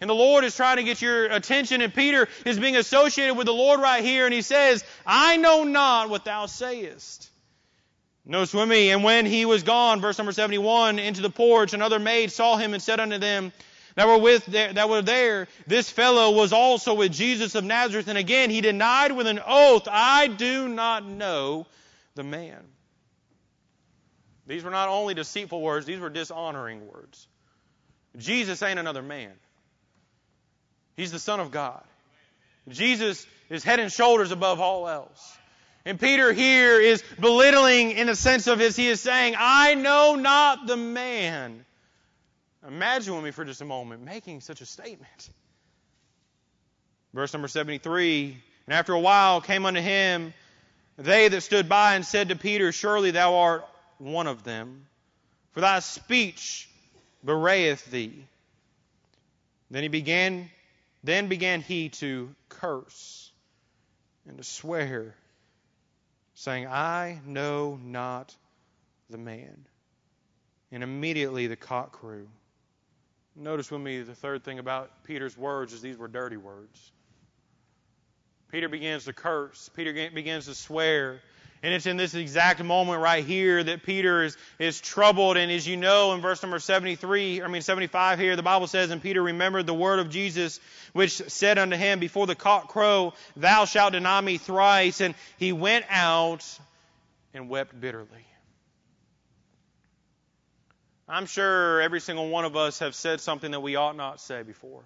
And 0.01 0.09
the 0.09 0.15
Lord 0.15 0.45
is 0.45 0.55
trying 0.55 0.77
to 0.77 0.85
get 0.85 1.03
your 1.03 1.27
attention, 1.27 1.81
and 1.81 1.93
Peter 1.93 2.29
is 2.47 2.59
being 2.59 2.77
associated 2.77 3.35
with 3.35 3.47
the 3.47 3.53
Lord 3.53 3.81
right 3.81 4.05
here, 4.05 4.25
and 4.25 4.33
he 4.33 4.43
says, 4.43 4.85
I 5.05 5.37
know 5.39 5.65
not 5.65 6.09
what 6.09 6.25
thou 6.25 6.47
sayest. 6.47 7.29
Notice 8.25 8.55
with 8.55 8.69
me, 8.69 8.91
and 8.91 9.03
when 9.03 9.27
he 9.27 9.45
was 9.45 9.63
gone, 9.65 10.01
verse 10.01 10.19
number 10.19 10.33
71, 10.33 10.99
into 10.99 11.23
the 11.23 11.31
porch, 11.31 11.73
another 11.73 11.99
maid 11.99 12.31
saw 12.31 12.57
him 12.57 12.75
and 12.75 12.83
said 12.83 13.01
unto 13.01 13.19
them 13.19 13.53
that 13.99 14.07
were 14.07 14.19
with 14.19 14.47
there, 14.47 14.73
that 14.73 14.89
were 14.89 15.03
there, 15.03 15.49
this 15.67 15.91
fellow 15.91 16.31
was 16.31 16.53
also 16.53 16.95
with 16.95 17.11
Jesus 17.11 17.57
of 17.57 17.65
Nazareth. 17.65 18.07
And 18.07 18.17
again 18.17 18.49
he 18.49 18.61
denied 18.61 19.11
with 19.11 19.27
an 19.27 19.41
oath, 19.45 19.89
I 19.91 20.29
do 20.29 20.69
not 20.69 21.05
know 21.05 21.67
the 22.15 22.23
man. 22.23 22.63
These 24.49 24.65
were 24.65 24.71
not 24.71 24.89
only 24.89 25.13
deceitful 25.13 25.61
words, 25.61 25.85
these 25.85 26.01
were 26.01 26.09
dishonoring 26.09 26.89
words. 26.89 27.29
Jesus 28.17 28.63
ain't 28.63 28.79
another 28.79 29.03
man. 29.03 29.33
He's 30.97 31.13
the 31.13 31.19
Son 31.19 31.39
of 31.39 31.51
God. 31.51 31.85
Jesus 32.69 33.27
is 33.51 33.63
head 33.63 33.79
and 33.79 33.93
shoulders 33.93 34.33
above 34.33 34.59
all 34.59 34.89
else. 34.89 35.37
And 35.85 36.01
Peter 36.01 36.33
here 36.33 36.81
is 36.81 37.05
belittling 37.21 37.93
in 37.93 38.09
the 38.09 38.17
sense 38.17 38.47
of 38.47 38.59
his, 38.59 38.75
he 38.75 38.89
is 38.89 39.01
saying, 39.01 39.35
I 39.39 39.75
know 39.75 40.17
not 40.17 40.67
the 40.67 40.77
man. 40.77 41.65
Imagine 42.67 43.15
with 43.15 43.25
me 43.25 43.31
for 43.31 43.45
just 43.45 43.61
a 43.61 43.67
moment 43.67 44.03
making 44.03 44.41
such 44.41 44.61
a 44.61 44.67
statement. 44.67 45.31
Verse 47.15 47.33
number 47.33 47.49
73 47.49 48.37
And 48.67 48.75
after 48.75 48.93
a 48.95 49.01
while 49.01 49.41
came 49.41 49.67
unto 49.67 49.81
him 49.81 50.33
they 50.97 51.29
that 51.29 51.43
stood 51.43 51.69
by 51.69 51.95
and 51.95 52.05
said 52.05 52.31
to 52.31 52.37
Peter, 52.37 52.73
Surely 52.73 53.13
thou 53.13 53.37
art 53.37 53.65
one 53.99 54.27
of 54.27 54.43
them, 54.45 54.87
for 55.53 55.61
thy 55.61 55.81
speech 55.81 56.69
bewrayeth 57.25 57.85
thee. 57.91 58.25
Then 59.71 59.83
he 59.83 59.89
began, 59.89 60.51
then 61.05 61.29
began 61.29 61.61
he 61.61 61.91
to 61.91 62.35
curse 62.49 63.31
and 64.27 64.39
to 64.39 64.45
swear, 64.45 65.15
saying, 66.35 66.67
I 66.67 67.21
know 67.27 67.79
not 67.83 68.35
the 69.11 69.19
man. 69.19 69.65
And 70.71 70.83
immediately 70.83 71.47
the 71.47 71.57
cock 71.57 71.93
crew. 71.93 72.29
Notice 73.35 73.71
with 73.71 73.81
me 73.81 74.03
the 74.03 74.15
third 74.15 74.45
thing 74.45 74.59
about 74.59 75.05
Peter's 75.05 75.37
words 75.37 75.73
is 75.73 75.81
these 75.81 75.97
were 75.97 76.09
dirty 76.09 76.37
words. 76.37 76.93
Peter 78.51 78.69
begins 78.69 79.05
to 79.05 79.13
curse. 79.13 79.71
Peter 79.75 80.11
begins 80.11 80.47
to 80.47 80.55
swear. 80.55 81.21
And 81.63 81.75
it's 81.75 81.87
in 81.87 81.97
this 81.97 82.15
exact 82.15 82.63
moment 82.63 83.03
right 83.03 83.25
here 83.25 83.63
that 83.63 83.83
Peter 83.83 84.23
is, 84.23 84.37
is 84.61 84.81
troubled. 84.81 85.37
And 85.37 85.51
as 85.51 85.67
you 85.67 85.77
know, 85.77 86.13
in 86.13 86.21
verse 86.21 86.41
number 86.43 86.61
73, 86.61 87.43
I 87.43 87.49
mean 87.49 87.63
75 87.63 88.19
here, 88.19 88.37
the 88.37 88.45
Bible 88.45 88.69
says, 88.69 88.91
And 88.91 89.03
Peter 89.03 89.23
remembered 89.23 89.67
the 89.67 89.75
word 89.75 89.99
of 89.99 90.09
Jesus, 90.09 90.61
which 90.93 91.13
said 91.13 91.59
unto 91.59 91.77
him, 91.77 91.99
Before 91.99 92.27
the 92.27 92.37
cock 92.37 92.69
crow, 92.69 93.13
thou 93.37 93.65
shalt 93.65 93.93
deny 93.93 94.21
me 94.21 94.39
thrice. 94.39 95.01
And 95.01 95.17
he 95.37 95.53
went 95.53 95.85
out 95.91 96.45
and 97.35 97.49
wept 97.49 97.79
bitterly. 97.81 98.25
I'm 101.09 101.27
sure 101.27 101.81
every 101.81 102.01
single 102.01 102.29
one 102.29 102.45
of 102.45 102.55
us 102.55 102.81
have 102.81 102.95
said 102.95 103.21
something 103.21 103.51
that 103.51 103.61
we 103.61 103.77
ought 103.77 103.97
not 103.97 104.21
say 104.21 104.43
before. 104.43 104.83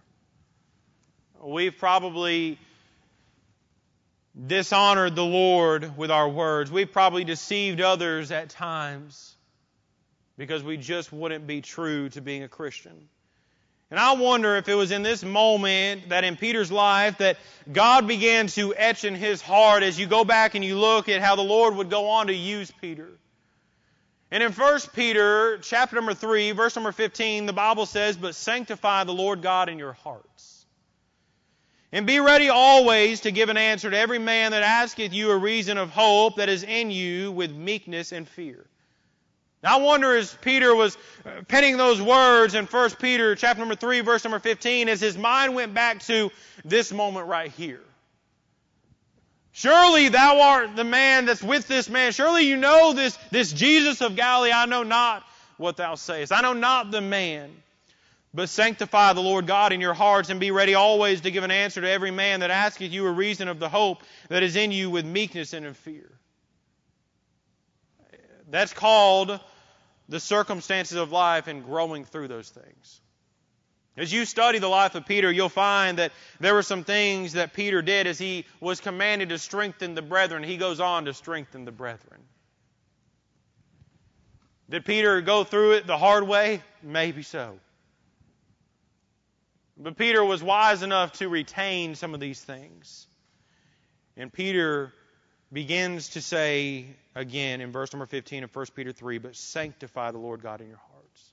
We've 1.43 1.77
probably 1.77 2.59
dishonored 4.47 5.15
the 5.15 5.25
Lord 5.25 5.97
with 5.97 6.11
our 6.11 6.29
words. 6.29 6.71
We've 6.71 6.91
probably 6.91 7.25
deceived 7.25 7.81
others 7.81 8.31
at 8.33 8.49
times 8.49 9.35
because 10.39 10.63
we 10.63 10.77
just 10.77 11.13
wouldn't 11.13 11.47
be 11.47 11.61
true 11.61 12.09
to 12.11 12.21
being 12.21 12.43
a 12.43 12.49
Christian. 12.49 13.09
And 13.91 14.01
I 14.01 14.15
wonder 14.15 14.57
if 14.57 14.69
it 14.69 14.75
was 14.75 14.91
in 14.91 15.03
this 15.03 15.23
moment 15.23 16.09
that 16.09 16.25
in 16.25 16.37
Peter's 16.37 16.73
life 16.73 17.19
that 17.19 17.37
God 17.71 18.09
began 18.09 18.47
to 18.49 18.75
etch 18.75 19.05
in 19.05 19.15
his 19.15 19.43
heart 19.43 19.83
as 19.83 19.99
you 19.99 20.07
go 20.07 20.25
back 20.25 20.55
and 20.55 20.65
you 20.65 20.79
look 20.79 21.11
at 21.11 21.21
how 21.21 21.37
the 21.37 21.43
Lord 21.43 21.77
would 21.77 21.91
go 21.91 22.09
on 22.09 22.29
to 22.29 22.35
use 22.35 22.73
Peter. 22.81 23.11
And 24.31 24.43
in 24.43 24.51
1 24.51 24.81
Peter 24.95 25.59
chapter 25.59 25.97
number 25.97 26.15
3, 26.15 26.53
verse 26.53 26.75
number 26.75 26.91
15, 26.91 27.45
the 27.45 27.53
Bible 27.53 27.85
says, 27.85 28.17
But 28.17 28.35
sanctify 28.35 29.05
the 29.05 29.13
Lord 29.13 29.43
God 29.43 29.69
in 29.69 29.79
your 29.79 29.93
hearts 29.93 30.62
and 31.93 32.07
be 32.07 32.19
ready 32.21 32.49
always 32.49 33.21
to 33.21 33.31
give 33.31 33.51
an 33.51 33.59
answer 33.59 33.91
to 33.91 33.99
every 33.99 34.19
man 34.19 34.53
that 34.53 34.63
asketh 34.63 35.13
you 35.13 35.31
a 35.31 35.37
reason 35.37 35.77
of 35.77 35.91
hope 35.91 36.37
that 36.37 36.49
is 36.49 36.63
in 36.63 36.91
you 36.91 37.31
with 37.31 37.53
meekness 37.53 38.13
and 38.13 38.27
fear. 38.27 38.65
Now, 39.63 39.79
I 39.79 39.83
wonder 39.83 40.17
as 40.17 40.37
Peter 40.41 40.75
was 40.75 40.97
uh, 41.25 41.43
penning 41.47 41.77
those 41.77 42.03
words 42.03 42.55
in 42.55 42.65
1 42.67 42.91
Peter 42.99 43.37
chapter 43.37 43.61
number 43.61 43.77
3 43.77 44.01
verse 44.01 44.25
number 44.25 44.41
15 44.41 44.89
as 44.89 45.01
his 45.01 45.17
mind 45.17 45.55
went 45.55 45.73
back 45.75 46.01
to 46.01 46.31
this 46.65 46.93
moment 46.93 47.29
right 47.29 47.53
here. 47.53 47.83
Surely 49.53 50.09
thou 50.09 50.41
art 50.41 50.75
the 50.77 50.85
man 50.85 51.27
that's 51.27 51.43
with 51.43 51.69
this 51.69 51.91
man. 51.91 52.11
Surely 52.13 52.45
you 52.45 52.57
know 52.57 52.95
this, 52.95 53.17
this 53.31 53.53
Jesus 53.53 54.01
of 54.01 54.17
Galilee. 54.17 54.51
I 54.51 54.65
know 54.65 54.83
not 54.83 55.23
what 55.59 55.77
thou 55.77 55.95
sayest. 55.95 56.33
I 56.33 56.41
know 56.41 56.55
not 56.55 56.91
the 56.91 57.03
man. 57.03 57.51
But 58.35 58.49
sanctify 58.49 59.13
the 59.13 59.21
Lord 59.21 59.47
God 59.47 59.73
in 59.73 59.81
your 59.81 59.93
hearts 59.93 60.31
and 60.31 60.41
be 60.41 60.51
ready 60.51 60.75
always 60.75 61.21
to 61.23 61.31
give 61.31 61.45
an 61.45 61.51
answer 61.51 61.83
to 61.83 61.91
every 61.91 62.11
man 62.11 62.41
that 62.41 62.51
asketh 62.51 62.91
you 62.91 63.07
a 63.07 63.13
reason 63.13 63.49
of 63.49 63.59
the 63.59 63.69
hope 63.69 64.03
that 64.29 64.43
is 64.43 64.57
in 64.57 64.73
you 64.73 64.89
with 64.89 65.05
meekness 65.05 65.53
and 65.53 65.67
in 65.67 65.75
fear. 65.75 66.11
That's 68.49 68.73
called 68.73 69.39
the 70.09 70.21
circumstances 70.21 70.97
of 70.97 71.13
life 71.13 71.47
and 71.47 71.65
growing 71.65 72.05
through 72.05 72.29
those 72.29 72.49
things. 72.49 73.01
As 73.97 74.11
you 74.11 74.25
study 74.25 74.59
the 74.59 74.69
life 74.69 74.95
of 74.95 75.05
Peter, 75.05 75.31
you'll 75.31 75.51
find 75.51 75.99
that 75.99 76.13
there 76.41 76.55
were 76.55 76.63
some 76.63 76.85
things 76.85 77.35
that 77.35 77.53
Peter 77.53 77.83
did 77.83 78.07
as 78.07 78.19
he 78.19 78.47
was 78.61 78.81
commanded 78.81 79.29
to 79.29 79.39
strengthen 79.39 79.95
the 79.95 80.01
brethren. 80.01 80.43
He 80.43 80.57
goes 80.57 80.81
on 80.81 81.05
to 81.05 81.13
strengthen 81.13 81.67
the 81.67 81.73
brethren. 81.73 82.21
Did 84.71 84.87
Peter 84.87 85.21
go 85.21 85.45
through 85.45 85.73
it 85.73 85.87
the 85.87 85.99
hard 85.99 86.27
way? 86.27 86.63
Maybe 86.83 87.23
so. 87.23 87.59
But 89.83 89.97
Peter 89.97 90.25
was 90.25 90.43
wise 90.43 90.83
enough 90.83 91.13
to 91.15 91.29
retain 91.29 91.95
some 91.95 92.15
of 92.15 92.21
these 92.21 92.41
things. 92.41 93.07
And 94.17 94.33
Peter 94.33 94.93
begins 95.53 96.11
to 96.11 96.23
say 96.23 96.87
again 97.15 97.61
in 97.61 97.73
verse 97.73 97.93
number 97.93 98.07
15 98.07 98.45
of 98.45 98.55
1 98.55 98.67
Peter 98.75 98.93
3 98.93 99.19
But 99.19 99.37
sanctify 99.37 100.13
the 100.13 100.19
Lord 100.19 100.43
God 100.43 100.61
in 100.61 100.69
your 100.69 100.77
hearts. 100.77 101.33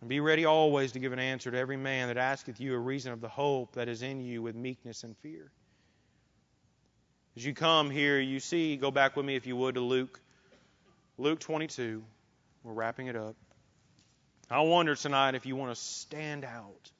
and 0.00 0.08
be 0.08 0.20
ready 0.20 0.44
always 0.44 0.92
to 0.92 1.00
give 1.00 1.12
an 1.12 1.18
answer 1.18 1.50
to 1.50 1.58
every 1.58 1.76
man 1.76 2.08
that 2.08 2.16
asketh 2.16 2.60
you 2.60 2.74
a 2.74 2.78
reason 2.78 3.12
of 3.12 3.20
the 3.20 3.28
hope 3.28 3.72
that 3.72 3.88
is 3.88 4.02
in 4.02 4.20
you 4.20 4.42
with 4.42 4.54
meekness 4.54 5.02
and 5.02 5.16
fear. 5.18 5.50
As 7.36 7.44
you 7.44 7.54
come 7.54 7.90
here, 7.90 8.20
you 8.20 8.38
see, 8.38 8.76
go 8.76 8.90
back 8.90 9.16
with 9.16 9.26
me 9.26 9.34
if 9.34 9.46
you 9.46 9.56
would 9.56 9.74
to 9.74 9.80
Luke. 9.80 10.20
Luke 11.16 11.40
22. 11.40 12.04
We're 12.62 12.72
wrapping 12.72 13.08
it 13.08 13.16
up. 13.16 13.34
I 14.50 14.60
wonder 14.60 14.94
tonight 14.94 15.34
if 15.34 15.44
you 15.44 15.56
want 15.56 15.74
to 15.74 15.80
stand 15.80 16.44
out. 16.44 16.90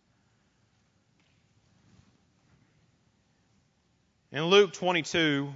In 4.30 4.44
Luke 4.44 4.74
22, 4.74 5.50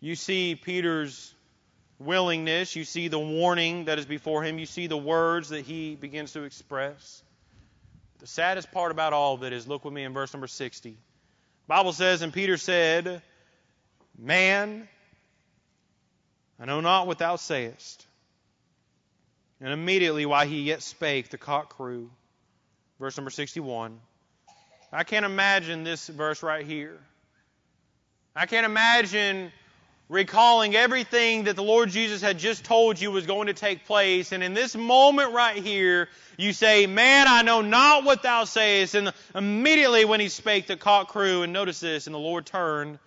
you 0.00 0.16
see 0.16 0.56
Peter's 0.56 1.32
willingness. 2.00 2.74
You 2.74 2.82
see 2.82 3.06
the 3.06 3.20
warning 3.20 3.84
that 3.84 4.00
is 4.00 4.06
before 4.06 4.42
him. 4.42 4.58
You 4.58 4.66
see 4.66 4.88
the 4.88 4.96
words 4.96 5.50
that 5.50 5.64
he 5.64 5.94
begins 5.94 6.32
to 6.32 6.42
express. 6.42 7.22
The 8.18 8.26
saddest 8.26 8.72
part 8.72 8.90
about 8.90 9.12
all 9.12 9.34
of 9.34 9.44
it 9.44 9.52
is 9.52 9.68
look 9.68 9.84
with 9.84 9.94
me 9.94 10.02
in 10.02 10.12
verse 10.12 10.34
number 10.34 10.48
60. 10.48 10.90
The 10.90 10.96
Bible 11.68 11.92
says, 11.92 12.22
And 12.22 12.32
Peter 12.32 12.56
said, 12.56 13.22
Man, 14.18 14.88
I 16.58 16.64
know 16.64 16.80
not 16.80 17.06
what 17.06 17.18
thou 17.18 17.36
sayest. 17.36 18.04
And 19.60 19.72
immediately 19.72 20.26
while 20.26 20.46
he 20.46 20.62
yet 20.62 20.82
spake, 20.82 21.30
the 21.30 21.38
cock 21.38 21.76
crew. 21.76 22.10
Verse 22.98 23.16
number 23.16 23.30
61. 23.30 23.98
I 24.92 25.04
can't 25.04 25.24
imagine 25.24 25.84
this 25.84 26.06
verse 26.06 26.42
right 26.42 26.64
here. 26.64 26.98
I 28.36 28.46
can't 28.46 28.66
imagine 28.66 29.52
recalling 30.08 30.76
everything 30.76 31.44
that 31.44 31.56
the 31.56 31.62
Lord 31.62 31.88
Jesus 31.90 32.20
had 32.20 32.38
just 32.38 32.64
told 32.64 33.00
you 33.00 33.10
was 33.10 33.26
going 33.26 33.46
to 33.46 33.54
take 33.54 33.86
place. 33.86 34.32
And 34.32 34.42
in 34.42 34.54
this 34.54 34.76
moment 34.76 35.32
right 35.32 35.62
here, 35.62 36.08
you 36.36 36.52
say, 36.52 36.86
Man, 36.86 37.26
I 37.28 37.42
know 37.42 37.60
not 37.60 38.04
what 38.04 38.22
thou 38.22 38.44
sayest. 38.44 38.94
And 38.94 39.12
immediately 39.34 40.04
when 40.04 40.20
he 40.20 40.28
spake, 40.28 40.66
the 40.66 40.76
cock 40.76 41.08
crew, 41.08 41.42
and 41.42 41.52
notice 41.52 41.80
this, 41.80 42.06
and 42.06 42.14
the 42.14 42.18
Lord 42.18 42.46
turned 42.46 42.98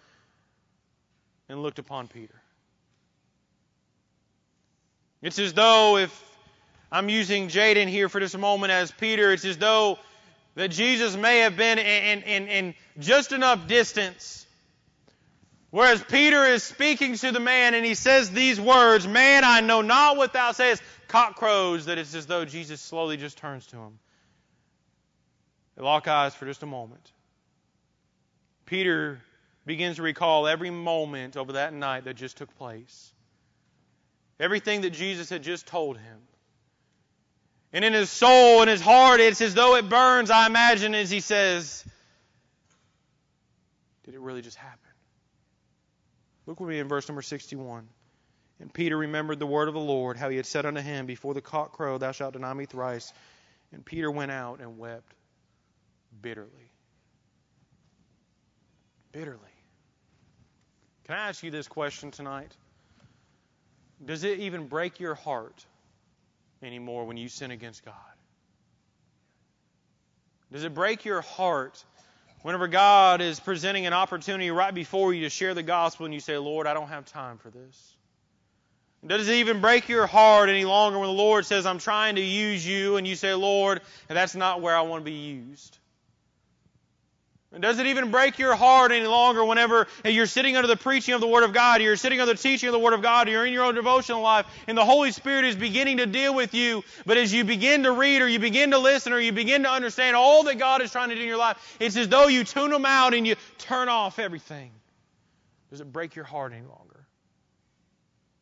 and 1.49 1.61
looked 1.61 1.79
upon 1.79 2.07
Peter. 2.07 2.41
It's 5.21 5.39
as 5.39 5.53
though 5.53 5.97
if 5.97 6.23
I'm 6.91 7.09
using 7.09 7.49
Jaden 7.49 7.87
here 7.87 8.09
for 8.09 8.19
just 8.19 8.35
a 8.35 8.39
moment 8.39 8.71
as 8.71 8.91
Peter, 8.91 9.31
it's 9.31 9.45
as 9.45 9.57
though 9.57 9.99
that 10.55 10.69
Jesus 10.69 11.15
may 11.15 11.39
have 11.39 11.57
been 11.57 11.77
in, 11.77 12.23
in, 12.23 12.47
in 12.47 12.75
just 12.99 13.31
enough 13.31 13.67
distance 13.67 14.47
Whereas 15.69 16.01
Peter 16.01 16.45
is 16.45 16.63
speaking 16.63 17.15
to 17.17 17.31
the 17.31 17.39
man 17.39 17.73
and 17.73 17.85
he 17.85 17.93
says 17.93 18.31
these 18.31 18.59
words, 18.59 19.05
Man, 19.05 19.43
I 19.43 19.61
know 19.61 19.81
not 19.81 20.17
what 20.17 20.33
thou 20.33 20.51
sayest. 20.51 20.81
Cock 21.07 21.35
crows 21.35 21.85
that 21.85 21.97
it's 21.97 22.15
as 22.15 22.25
though 22.25 22.45
Jesus 22.45 22.81
slowly 22.81 23.17
just 23.17 23.37
turns 23.37 23.65
to 23.67 23.77
him. 23.77 23.99
They 25.75 25.83
lock 25.83 26.07
eyes 26.07 26.33
for 26.35 26.45
just 26.45 26.63
a 26.63 26.65
moment. 26.65 27.11
Peter 28.65 29.21
begins 29.65 29.97
to 29.97 30.01
recall 30.01 30.47
every 30.47 30.69
moment 30.69 31.37
over 31.37 31.53
that 31.53 31.73
night 31.73 32.05
that 32.05 32.15
just 32.15 32.37
took 32.37 32.53
place. 32.57 33.11
Everything 34.39 34.81
that 34.81 34.91
Jesus 34.91 35.29
had 35.29 35.43
just 35.43 35.67
told 35.67 35.97
him. 35.97 36.17
And 37.77 37.85
in 37.85 37.93
his 37.93 38.09
soul 38.09 38.61
and 38.61 38.71
his 38.71 38.81
heart, 38.81 39.19
it's 39.19 39.39
as 39.39 39.53
though 39.53 39.75
it 39.75 39.87
burns, 39.87 40.31
I 40.31 40.47
imagine, 40.47 40.95
as 40.95 41.11
he 41.11 41.19
says, 41.19 41.85
Did 44.03 44.15
it 44.15 44.19
really 44.19 44.41
just 44.41 44.57
happen? 44.57 44.79
Look 46.47 46.59
with 46.59 46.69
me 46.69 46.79
in 46.79 46.87
verse 46.87 47.07
number 47.07 47.21
61. 47.21 47.87
And 48.59 48.73
Peter 48.73 48.97
remembered 48.97 49.37
the 49.37 49.45
word 49.45 49.67
of 49.67 49.75
the 49.75 49.79
Lord, 49.79 50.17
how 50.17 50.29
he 50.29 50.37
had 50.37 50.47
said 50.47 50.65
unto 50.65 50.81
him, 50.81 51.05
Before 51.05 51.35
the 51.35 51.41
cock 51.41 51.73
crow, 51.73 51.99
thou 51.99 52.11
shalt 52.13 52.33
deny 52.33 52.51
me 52.51 52.65
thrice. 52.65 53.13
And 53.71 53.85
Peter 53.85 54.09
went 54.09 54.31
out 54.31 54.59
and 54.59 54.79
wept 54.79 55.13
bitterly. 56.19 56.71
Bitterly. 59.11 59.37
Can 61.03 61.15
I 61.15 61.27
ask 61.27 61.43
you 61.43 61.51
this 61.51 61.67
question 61.67 62.09
tonight? 62.09 62.57
Does 64.03 64.23
it 64.23 64.39
even 64.39 64.65
break 64.65 64.99
your 64.99 65.13
heart 65.13 65.63
anymore 66.63 67.05
when 67.05 67.17
you 67.17 67.29
sin 67.29 67.51
against 67.51 67.83
God? 67.85 67.93
Does 70.51 70.63
it 70.63 70.73
break 70.73 71.05
your 71.05 71.21
heart 71.21 71.83
Whenever 72.47 72.67
God 72.67 73.19
is 73.19 73.39
presenting 73.39 73.87
an 73.87 73.93
opportunity 73.93 74.51
right 74.51 74.73
before 74.73 75.13
you 75.13 75.23
to 75.23 75.29
share 75.29 75.53
the 75.53 75.63
gospel 75.63 76.05
and 76.05 76.13
you 76.13 76.19
say, 76.19 76.37
Lord, 76.37 76.67
I 76.67 76.73
don't 76.73 76.87
have 76.87 77.05
time 77.05 77.37
for 77.39 77.49
this. 77.49 77.95
Does 79.05 79.27
it 79.27 79.35
even 79.35 79.61
break 79.61 79.89
your 79.89 80.07
heart 80.07 80.49
any 80.49 80.65
longer 80.65 80.99
when 80.99 81.07
the 81.07 81.13
Lord 81.13 81.45
says, 81.45 81.65
I'm 81.65 81.77
trying 81.77 82.15
to 82.15 82.21
use 82.21 82.65
you, 82.65 82.97
and 82.97 83.07
you 83.07 83.15
say, 83.15 83.33
Lord, 83.33 83.81
that's 84.07 84.35
not 84.35 84.61
where 84.61 84.75
I 84.75 84.81
want 84.81 85.01
to 85.01 85.11
be 85.11 85.17
used? 85.17 85.76
And 87.53 87.61
does 87.61 87.79
it 87.79 87.87
even 87.87 88.11
break 88.11 88.39
your 88.39 88.55
heart 88.55 88.91
any 88.91 89.07
longer 89.07 89.43
whenever 89.43 89.87
you're 90.03 90.25
sitting 90.25 90.57
under 90.57 90.67
the 90.67 90.75
preaching 90.75 91.13
of 91.13 91.21
the 91.21 91.27
Word 91.27 91.43
of 91.45 91.53
God, 91.53 91.81
you're 91.81 91.95
sitting 91.95 92.19
under 92.19 92.33
the 92.33 92.39
teaching 92.39 92.67
of 92.67 92.73
the 92.73 92.79
Word 92.79 92.93
of 92.93 93.01
God, 93.01 93.29
you're 93.29 93.45
in 93.45 93.53
your 93.53 93.63
own 93.63 93.75
devotional 93.75 94.21
life, 94.21 94.45
and 94.67 94.77
the 94.77 94.83
Holy 94.83 95.13
Spirit 95.13 95.45
is 95.45 95.55
beginning 95.55 95.97
to 95.97 96.05
deal 96.05 96.35
with 96.35 96.53
you, 96.53 96.83
but 97.05 97.15
as 97.15 97.33
you 97.33 97.45
begin 97.45 97.83
to 97.83 97.91
read 97.91 98.21
or 98.21 98.27
you 98.27 98.39
begin 98.39 98.71
to 98.71 98.79
listen 98.79 99.13
or 99.13 99.19
you 99.19 99.31
begin 99.31 99.63
to 99.63 99.71
understand 99.71 100.17
all 100.17 100.43
that 100.43 100.57
God 100.57 100.81
is 100.81 100.91
trying 100.91 101.09
to 101.09 101.15
do 101.15 101.21
in 101.21 101.27
your 101.27 101.37
life, 101.37 101.77
it's 101.79 101.95
as 101.95 102.09
though 102.09 102.27
you 102.27 102.43
tune 102.43 102.69
them 102.69 102.85
out 102.85 103.13
and 103.13 103.25
you 103.25 103.35
turn 103.59 103.87
off 103.87 104.19
everything. 104.19 104.71
Does 105.69 105.79
it 105.79 105.91
break 105.91 106.15
your 106.15 106.25
heart 106.25 106.51
any 106.51 106.65
longer? 106.65 107.07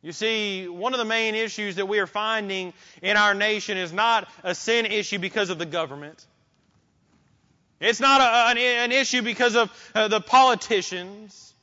You 0.02 0.14
see, 0.14 0.68
one 0.68 0.94
of 0.94 1.00
the 1.00 1.06
main 1.06 1.36
issues 1.36 1.76
that 1.76 1.88
we 1.88 2.00
are 2.00 2.08
finding 2.08 2.74
in 3.02 3.18
our 3.18 3.34
nation 3.34 3.78
is 3.78 3.94
not 3.94 4.28
a 4.44 4.54
sin 4.54 4.86
issue 4.86 5.20
because 5.20 5.50
of 5.50 5.58
the 5.60 5.66
government. 5.66 6.26
It's 7.86 8.00
not 8.00 8.20
a, 8.20 8.52
an, 8.52 8.58
an, 8.58 8.92
issue 8.92 9.22
because 9.22 9.56
of 9.56 9.92
uh, 9.94 10.08
the 10.08 10.20
politicians. 10.20 11.54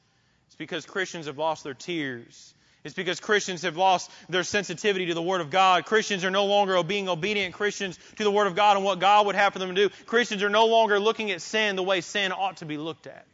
It's 0.46 0.56
because 0.56 0.86
Christians 0.86 1.26
have 1.26 1.36
lost 1.36 1.64
their 1.64 1.74
tears. 1.74 2.54
It's 2.84 2.94
because 2.94 3.18
Christians 3.18 3.62
have 3.62 3.76
lost 3.76 4.10
their 4.28 4.44
sensitivity 4.44 5.06
to 5.06 5.14
the 5.14 5.22
Word 5.22 5.40
of 5.40 5.50
God. 5.50 5.84
Christians 5.84 6.24
are 6.24 6.30
no 6.30 6.46
longer 6.46 6.80
being 6.84 7.08
obedient 7.08 7.54
Christians 7.54 7.98
to 8.16 8.24
the 8.24 8.30
Word 8.30 8.46
of 8.46 8.54
God 8.54 8.76
and 8.76 8.84
what 8.84 9.00
God 9.00 9.26
would 9.26 9.34
have 9.34 9.52
for 9.52 9.58
them 9.58 9.74
to 9.74 9.88
do. 9.88 9.94
Christians 10.06 10.42
are 10.44 10.50
no 10.50 10.66
longer 10.66 11.00
looking 11.00 11.32
at 11.32 11.40
sin 11.42 11.74
the 11.74 11.82
way 11.82 12.00
sin 12.00 12.32
ought 12.32 12.58
to 12.58 12.66
be 12.66 12.76
looked 12.76 13.06
at. 13.08 13.26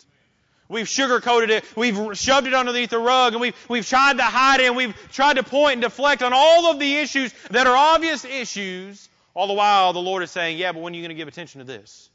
We've 0.71 0.87
sugarcoated 0.87 1.49
it. 1.51 1.65
We've 1.77 2.17
shoved 2.17 2.47
it 2.47 2.55
underneath 2.55 2.91
the 2.91 2.99
rug 2.99 3.33
and 3.35 3.41
we've, 3.41 3.57
we've 3.69 3.87
tried 3.87 4.19
to 4.19 4.23
hide 4.23 4.61
it 4.61 4.67
and 4.67 4.77
we've 4.77 4.95
tried 5.13 5.37
to 5.37 5.43
point 5.43 5.75
and 5.75 5.83
deflect 5.83 6.23
on 6.23 6.33
all 6.35 6.71
of 6.71 6.79
the 6.79 6.97
issues 6.97 7.35
that 7.51 7.67
are 7.67 7.77
obvious 7.77 8.25
issues. 8.25 9.09
All 9.35 9.47
the 9.47 9.55
while 9.55 9.93
the 9.93 10.01
Lord 10.01 10.23
is 10.23 10.31
saying, 10.31 10.59
yeah, 10.59 10.73
but 10.73 10.83
when 10.83 10.93
are 10.93 10.97
you 10.97 11.03
going 11.03 11.11
to 11.11 11.15
give 11.15 11.29
attention 11.29 11.61
to 11.61 11.65
this? 11.65 12.11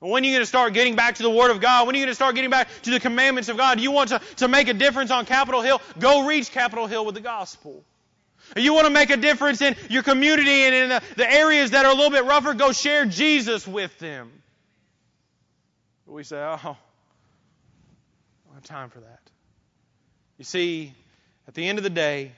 When 0.00 0.22
are 0.22 0.26
you 0.26 0.32
going 0.32 0.42
to 0.42 0.46
start 0.46 0.72
getting 0.72 0.96
back 0.96 1.16
to 1.16 1.22
the 1.22 1.30
Word 1.30 1.50
of 1.50 1.60
God? 1.60 1.86
When 1.86 1.94
are 1.94 1.98
you 1.98 2.04
going 2.04 2.10
to 2.10 2.14
start 2.14 2.34
getting 2.34 2.50
back 2.50 2.68
to 2.82 2.90
the 2.90 3.00
commandments 3.00 3.50
of 3.50 3.58
God? 3.58 3.76
Do 3.76 3.82
You 3.82 3.90
want 3.90 4.08
to, 4.08 4.20
to 4.36 4.48
make 4.48 4.68
a 4.68 4.74
difference 4.74 5.10
on 5.10 5.26
Capitol 5.26 5.60
Hill? 5.60 5.80
Go 5.98 6.26
reach 6.26 6.50
Capitol 6.50 6.86
Hill 6.86 7.04
with 7.04 7.14
the 7.14 7.20
gospel. 7.20 7.84
You 8.56 8.72
want 8.72 8.86
to 8.86 8.92
make 8.92 9.10
a 9.10 9.18
difference 9.18 9.60
in 9.60 9.76
your 9.90 10.02
community 10.02 10.62
and 10.64 10.74
in 10.74 10.88
the, 10.88 11.02
the 11.16 11.30
areas 11.30 11.72
that 11.72 11.84
are 11.84 11.92
a 11.92 11.94
little 11.94 12.10
bit 12.10 12.24
rougher? 12.24 12.54
Go 12.54 12.72
share 12.72 13.04
Jesus 13.04 13.68
with 13.68 13.96
them. 13.98 14.32
We 16.06 16.24
say, 16.24 16.38
oh, 16.38 16.42
I 16.42 16.62
don't 16.62 16.76
have 18.54 18.64
time 18.64 18.90
for 18.90 19.00
that. 19.00 19.20
You 20.38 20.44
see, 20.44 20.92
at 21.46 21.54
the 21.54 21.68
end 21.68 21.78
of 21.78 21.84
the 21.84 21.90
day, 21.90 22.32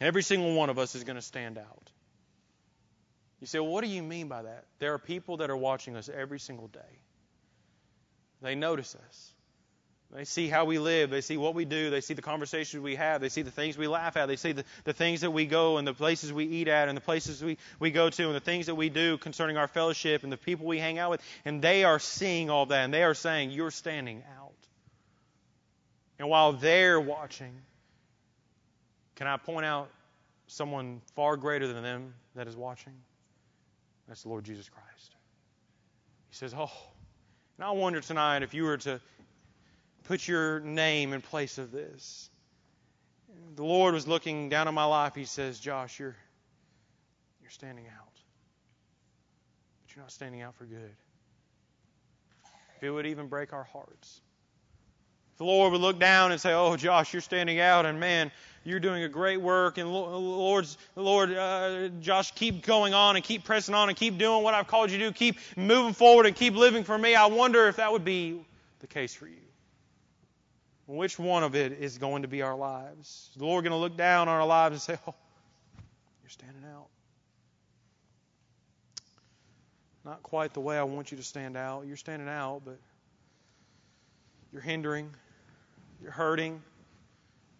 every 0.00 0.22
single 0.22 0.54
one 0.54 0.70
of 0.70 0.78
us 0.78 0.94
is 0.94 1.02
going 1.04 1.16
to 1.16 1.22
stand 1.22 1.58
out. 1.58 1.89
You 3.40 3.46
say, 3.46 3.58
well, 3.58 3.70
what 3.70 3.82
do 3.82 3.90
you 3.90 4.02
mean 4.02 4.28
by 4.28 4.42
that? 4.42 4.64
There 4.78 4.92
are 4.92 4.98
people 4.98 5.38
that 5.38 5.50
are 5.50 5.56
watching 5.56 5.96
us 5.96 6.08
every 6.08 6.38
single 6.38 6.68
day. 6.68 6.98
They 8.42 8.54
notice 8.54 8.94
us. 8.94 9.32
They 10.12 10.24
see 10.24 10.48
how 10.48 10.64
we 10.64 10.80
live. 10.80 11.10
They 11.10 11.20
see 11.20 11.36
what 11.36 11.54
we 11.54 11.64
do. 11.64 11.88
They 11.88 12.00
see 12.00 12.14
the 12.14 12.22
conversations 12.22 12.82
we 12.82 12.96
have. 12.96 13.20
They 13.20 13.28
see 13.28 13.42
the 13.42 13.50
things 13.52 13.78
we 13.78 13.86
laugh 13.86 14.16
at. 14.16 14.26
They 14.26 14.36
see 14.36 14.50
the, 14.50 14.64
the 14.82 14.92
things 14.92 15.20
that 15.20 15.30
we 15.30 15.46
go 15.46 15.78
and 15.78 15.86
the 15.86 15.94
places 15.94 16.32
we 16.32 16.46
eat 16.46 16.66
at 16.66 16.88
and 16.88 16.96
the 16.96 17.00
places 17.00 17.44
we, 17.44 17.58
we 17.78 17.92
go 17.92 18.10
to 18.10 18.26
and 18.26 18.34
the 18.34 18.40
things 18.40 18.66
that 18.66 18.74
we 18.74 18.88
do 18.88 19.18
concerning 19.18 19.56
our 19.56 19.68
fellowship 19.68 20.24
and 20.24 20.32
the 20.32 20.36
people 20.36 20.66
we 20.66 20.80
hang 20.80 20.98
out 20.98 21.12
with. 21.12 21.22
And 21.44 21.62
they 21.62 21.84
are 21.84 22.00
seeing 22.00 22.50
all 22.50 22.66
that 22.66 22.84
and 22.84 22.92
they 22.92 23.04
are 23.04 23.14
saying, 23.14 23.52
You're 23.52 23.70
standing 23.70 24.24
out. 24.40 24.52
And 26.18 26.28
while 26.28 26.54
they're 26.54 27.00
watching, 27.00 27.54
can 29.14 29.28
I 29.28 29.36
point 29.36 29.64
out 29.64 29.90
someone 30.48 31.02
far 31.14 31.36
greater 31.36 31.72
than 31.72 31.84
them 31.84 32.14
that 32.34 32.48
is 32.48 32.56
watching? 32.56 32.94
That's 34.10 34.24
the 34.24 34.28
Lord 34.28 34.42
Jesus 34.42 34.68
Christ. 34.68 35.14
He 36.30 36.34
says, 36.34 36.52
Oh, 36.52 36.72
and 37.56 37.64
I 37.64 37.70
wonder 37.70 38.00
tonight 38.00 38.42
if 38.42 38.52
you 38.52 38.64
were 38.64 38.78
to 38.78 39.00
put 40.02 40.26
your 40.26 40.58
name 40.58 41.12
in 41.12 41.20
place 41.20 41.58
of 41.58 41.70
this. 41.70 42.28
The 43.54 43.62
Lord 43.62 43.94
was 43.94 44.08
looking 44.08 44.48
down 44.48 44.66
on 44.66 44.74
my 44.74 44.84
life. 44.84 45.14
He 45.14 45.26
says, 45.26 45.60
Josh, 45.60 46.00
you're, 46.00 46.16
you're 47.40 47.50
standing 47.50 47.86
out. 47.86 48.12
But 49.82 49.94
you're 49.94 50.02
not 50.02 50.10
standing 50.10 50.42
out 50.42 50.56
for 50.56 50.64
good. 50.64 50.96
If 52.78 52.82
it 52.82 52.90
would 52.90 53.06
even 53.06 53.28
break 53.28 53.52
our 53.52 53.62
hearts. 53.62 54.20
If 55.34 55.38
the 55.38 55.44
Lord 55.44 55.70
would 55.70 55.80
look 55.80 56.00
down 56.00 56.32
and 56.32 56.40
say, 56.40 56.52
Oh, 56.52 56.76
Josh, 56.76 57.12
you're 57.12 57.22
standing 57.22 57.60
out, 57.60 57.86
and 57.86 58.00
man, 58.00 58.32
you're 58.64 58.80
doing 58.80 59.04
a 59.04 59.08
great 59.08 59.40
work, 59.40 59.78
and 59.78 59.90
Lord's, 59.90 60.76
Lord, 60.94 61.32
uh, 61.32 61.88
Josh, 62.00 62.32
keep 62.32 62.64
going 62.64 62.92
on 62.92 63.16
and 63.16 63.24
keep 63.24 63.44
pressing 63.44 63.74
on 63.74 63.88
and 63.88 63.96
keep 63.96 64.18
doing 64.18 64.42
what 64.42 64.52
I've 64.52 64.66
called 64.66 64.90
you 64.90 64.98
to 64.98 65.04
do. 65.06 65.12
Keep 65.12 65.38
moving 65.56 65.94
forward 65.94 66.26
and 66.26 66.36
keep 66.36 66.54
living 66.54 66.84
for 66.84 66.96
me. 66.96 67.14
I 67.14 67.26
wonder 67.26 67.68
if 67.68 67.76
that 67.76 67.90
would 67.90 68.04
be 68.04 68.44
the 68.80 68.86
case 68.86 69.14
for 69.14 69.26
you. 69.26 69.36
Which 70.86 71.18
one 71.18 71.44
of 71.44 71.54
it 71.54 71.72
is 71.80 71.98
going 71.98 72.22
to 72.22 72.28
be 72.28 72.42
our 72.42 72.56
lives? 72.56 73.28
Is 73.30 73.38
the 73.38 73.46
Lord 73.46 73.64
going 73.64 73.72
to 73.72 73.78
look 73.78 73.96
down 73.96 74.28
on 74.28 74.34
our 74.34 74.46
lives 74.46 74.72
and 74.74 74.82
say, 74.82 75.02
Oh, 75.06 75.14
you're 76.22 76.30
standing 76.30 76.64
out? 76.74 76.88
Not 80.04 80.22
quite 80.22 80.52
the 80.52 80.60
way 80.60 80.76
I 80.76 80.82
want 80.82 81.12
you 81.12 81.16
to 81.16 81.22
stand 81.22 81.56
out. 81.56 81.86
You're 81.86 81.96
standing 81.96 82.28
out, 82.28 82.62
but 82.64 82.78
you're 84.52 84.62
hindering, 84.62 85.10
you're 86.02 86.10
hurting, 86.10 86.60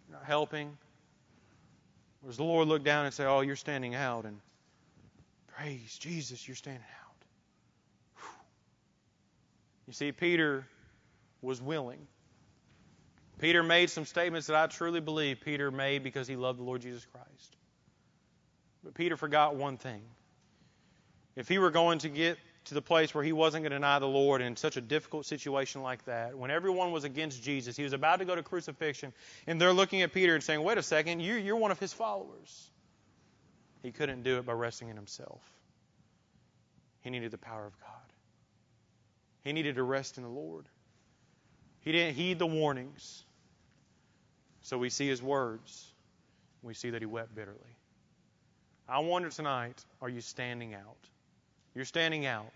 you're 0.09 0.19
not 0.19 0.27
helping. 0.27 0.77
Or 2.23 2.29
does 2.29 2.37
the 2.37 2.45
Lord 2.45 2.69
look 2.69 2.85
down 2.85 3.07
and 3.07 3.15
say, 3.15 3.25
Oh, 3.25 3.41
you're 3.41 3.57
standing 3.57 3.95
out? 3.95 4.25
And 4.25 4.41
praise 5.57 5.99
Jesus, 5.99 6.47
you're 6.47 6.55
standing 6.55 6.83
out. 6.83 7.17
Whew. 8.17 8.29
You 9.89 9.93
see, 9.93 10.13
Peter 10.13 10.67
was 11.43 11.61
willing. 11.61 12.07
Peter 13.39 13.63
made 13.63 13.89
some 13.89 14.05
statements 14.05 14.49
that 14.49 14.57
I 14.57 14.67
truly 14.67 15.01
believe 15.01 15.41
Peter 15.41 15.71
made 15.71 16.03
because 16.03 16.29
he 16.29 16.37
loved 16.37 16.59
the 16.59 16.63
Lord 16.63 16.83
Jesus 16.83 17.07
Christ. 17.07 17.57
But 18.85 18.95
Peter 18.95 19.17
forgot 19.17 19.57
one 19.57 19.79
thing. 19.79 20.03
If 21.37 21.49
he 21.49 21.59
were 21.59 21.71
going 21.71 22.01
to 22.01 22.11
get 22.11 22.39
to 22.67 22.75
the 22.75 22.83
place 22.83 23.15
where 23.15 23.25
he 23.25 23.33
wasn't 23.33 23.63
going 23.63 23.71
to 23.71 23.77
deny 23.77 23.99
the 23.99 24.07
Lord 24.07 24.43
in 24.43 24.57
such 24.57 24.77
a 24.77 24.81
difficult 24.81 25.27
situation 25.27 25.83
like 25.83 26.05
that, 26.05 26.37
when 26.37 26.51
everyone 26.51 26.93
was 26.93 27.05
against 27.05 27.43
Jesus, 27.43 27.77
he 27.77 27.83
was 27.83 27.93
about 27.93 28.19
to 28.19 28.25
go 28.25 28.35
to 28.35 28.43
crucifixion, 28.43 29.13
and 29.47 29.61
they're 29.61 29.73
looking 29.73 30.03
at 30.03 30.13
Peter 30.13 30.35
and 30.35 30.45
saying, 30.45 30.63
Wait 30.63 30.79
a 30.79 30.83
second, 30.83 31.21
you're, 31.21 31.57
one 31.57 31.71
of 31.71 31.79
his 31.79 31.93
followers. 31.93 32.71
He 33.83 33.93
couldn't 33.93 34.23
do 34.23 34.39
it 34.39 34.47
by 34.47 34.53
resting 34.53 34.89
in 34.89 34.97
himself. 34.97 35.41
He 37.03 37.11
needed 37.11 37.31
the 37.31 37.39
power 37.39 37.67
of 37.67 37.81
God. 37.81 37.89
He 39.43 39.53
needed 39.53 39.77
to 39.77 39.83
rest 39.83 40.19
in 40.19 40.23
the 40.23 40.29
Lord. 40.29 40.67
He 41.81 41.93
didn't 41.93 42.15
heed 42.15 42.39
the 42.39 42.47
warnings. 42.47 43.25
So 44.63 44.77
we 44.77 44.91
see 44.91 45.09
his 45.09 45.23
words. 45.23 45.87
We 46.63 46.75
see 46.75 46.91
that 46.91 47.01
he 47.01 47.07
wept 47.07 47.35
bitterly. 47.35 47.57
I 48.87 48.99
wonder 48.99 49.31
tonight 49.31 49.83
are 50.03 50.09
you 50.09 50.21
standing 50.21 50.75
out? 50.75 50.99
You're 51.75 51.85
standing 51.85 52.27
out. 52.27 52.53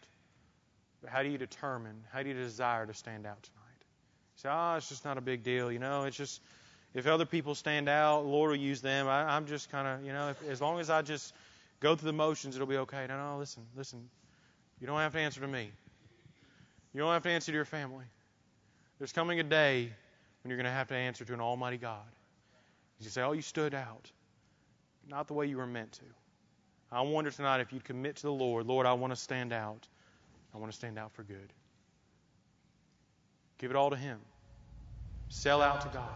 But 1.00 1.10
how 1.10 1.22
do 1.22 1.28
you 1.28 1.38
determine, 1.38 2.02
how 2.12 2.22
do 2.22 2.28
you 2.28 2.34
desire 2.34 2.86
to 2.86 2.94
stand 2.94 3.26
out 3.26 3.42
tonight? 3.42 3.60
You 3.80 4.40
say, 4.40 4.48
oh, 4.50 4.74
it's 4.76 4.88
just 4.88 5.04
not 5.04 5.18
a 5.18 5.20
big 5.20 5.42
deal. 5.42 5.70
You 5.70 5.78
know, 5.78 6.04
it's 6.04 6.16
just, 6.16 6.40
if 6.94 7.06
other 7.06 7.26
people 7.26 7.54
stand 7.54 7.88
out, 7.88 8.24
Lord 8.24 8.50
will 8.50 8.56
use 8.56 8.80
them. 8.80 9.06
I, 9.06 9.36
am 9.36 9.46
just 9.46 9.70
kind 9.70 9.86
of, 9.86 10.06
you 10.06 10.12
know, 10.12 10.30
if, 10.30 10.48
as 10.48 10.60
long 10.60 10.80
as 10.80 10.90
I 10.90 11.02
just 11.02 11.34
go 11.80 11.94
through 11.94 12.06
the 12.06 12.16
motions, 12.16 12.56
it'll 12.56 12.66
be 12.66 12.78
okay. 12.78 13.06
No, 13.08 13.16
no, 13.18 13.38
listen, 13.38 13.64
listen. 13.76 14.08
You 14.80 14.86
don't 14.86 14.98
have 14.98 15.12
to 15.12 15.18
answer 15.18 15.40
to 15.40 15.46
me. 15.46 15.70
You 16.92 17.00
don't 17.00 17.12
have 17.12 17.22
to 17.24 17.30
answer 17.30 17.52
to 17.52 17.56
your 17.56 17.64
family. 17.64 18.04
There's 18.98 19.12
coming 19.12 19.40
a 19.40 19.44
day 19.44 19.90
when 20.42 20.50
you're 20.50 20.56
going 20.56 20.64
to 20.64 20.70
have 20.70 20.88
to 20.88 20.94
answer 20.94 21.24
to 21.24 21.34
an 21.34 21.40
almighty 21.40 21.76
God. 21.76 22.00
You 23.00 23.10
say, 23.10 23.22
oh, 23.22 23.32
you 23.32 23.42
stood 23.42 23.74
out. 23.74 24.10
Not 25.08 25.26
the 25.26 25.34
way 25.34 25.46
you 25.46 25.58
were 25.58 25.66
meant 25.66 25.92
to. 25.92 26.04
I 26.93 27.01
wonder 27.01 27.30
tonight 27.30 27.61
if 27.61 27.72
you'd 27.72 27.85
commit 27.85 28.16
to 28.16 28.22
the 28.22 28.32
Lord, 28.32 28.66
Lord, 28.66 28.87
I 28.87 28.93
want 28.93 29.12
to 29.12 29.16
stand 29.16 29.53
out. 29.53 29.89
I 30.55 30.59
want 30.59 30.70
to 30.70 30.76
stand 30.76 30.99
out 30.99 31.12
for 31.12 31.22
good. 31.24 31.53
Give 33.59 33.70
it 33.70 33.76
all 33.76 33.91
to 33.91 33.97
Him. 33.97 34.18
Sell 35.28 35.62
out 35.62 35.80
to 35.80 35.89
God 35.89 36.09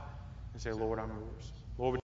and 0.53 0.63
say, 0.63 0.73
Lord, 0.73 0.99
I'm 0.99 1.09
yours. 1.09 1.53
Lord, 1.77 1.93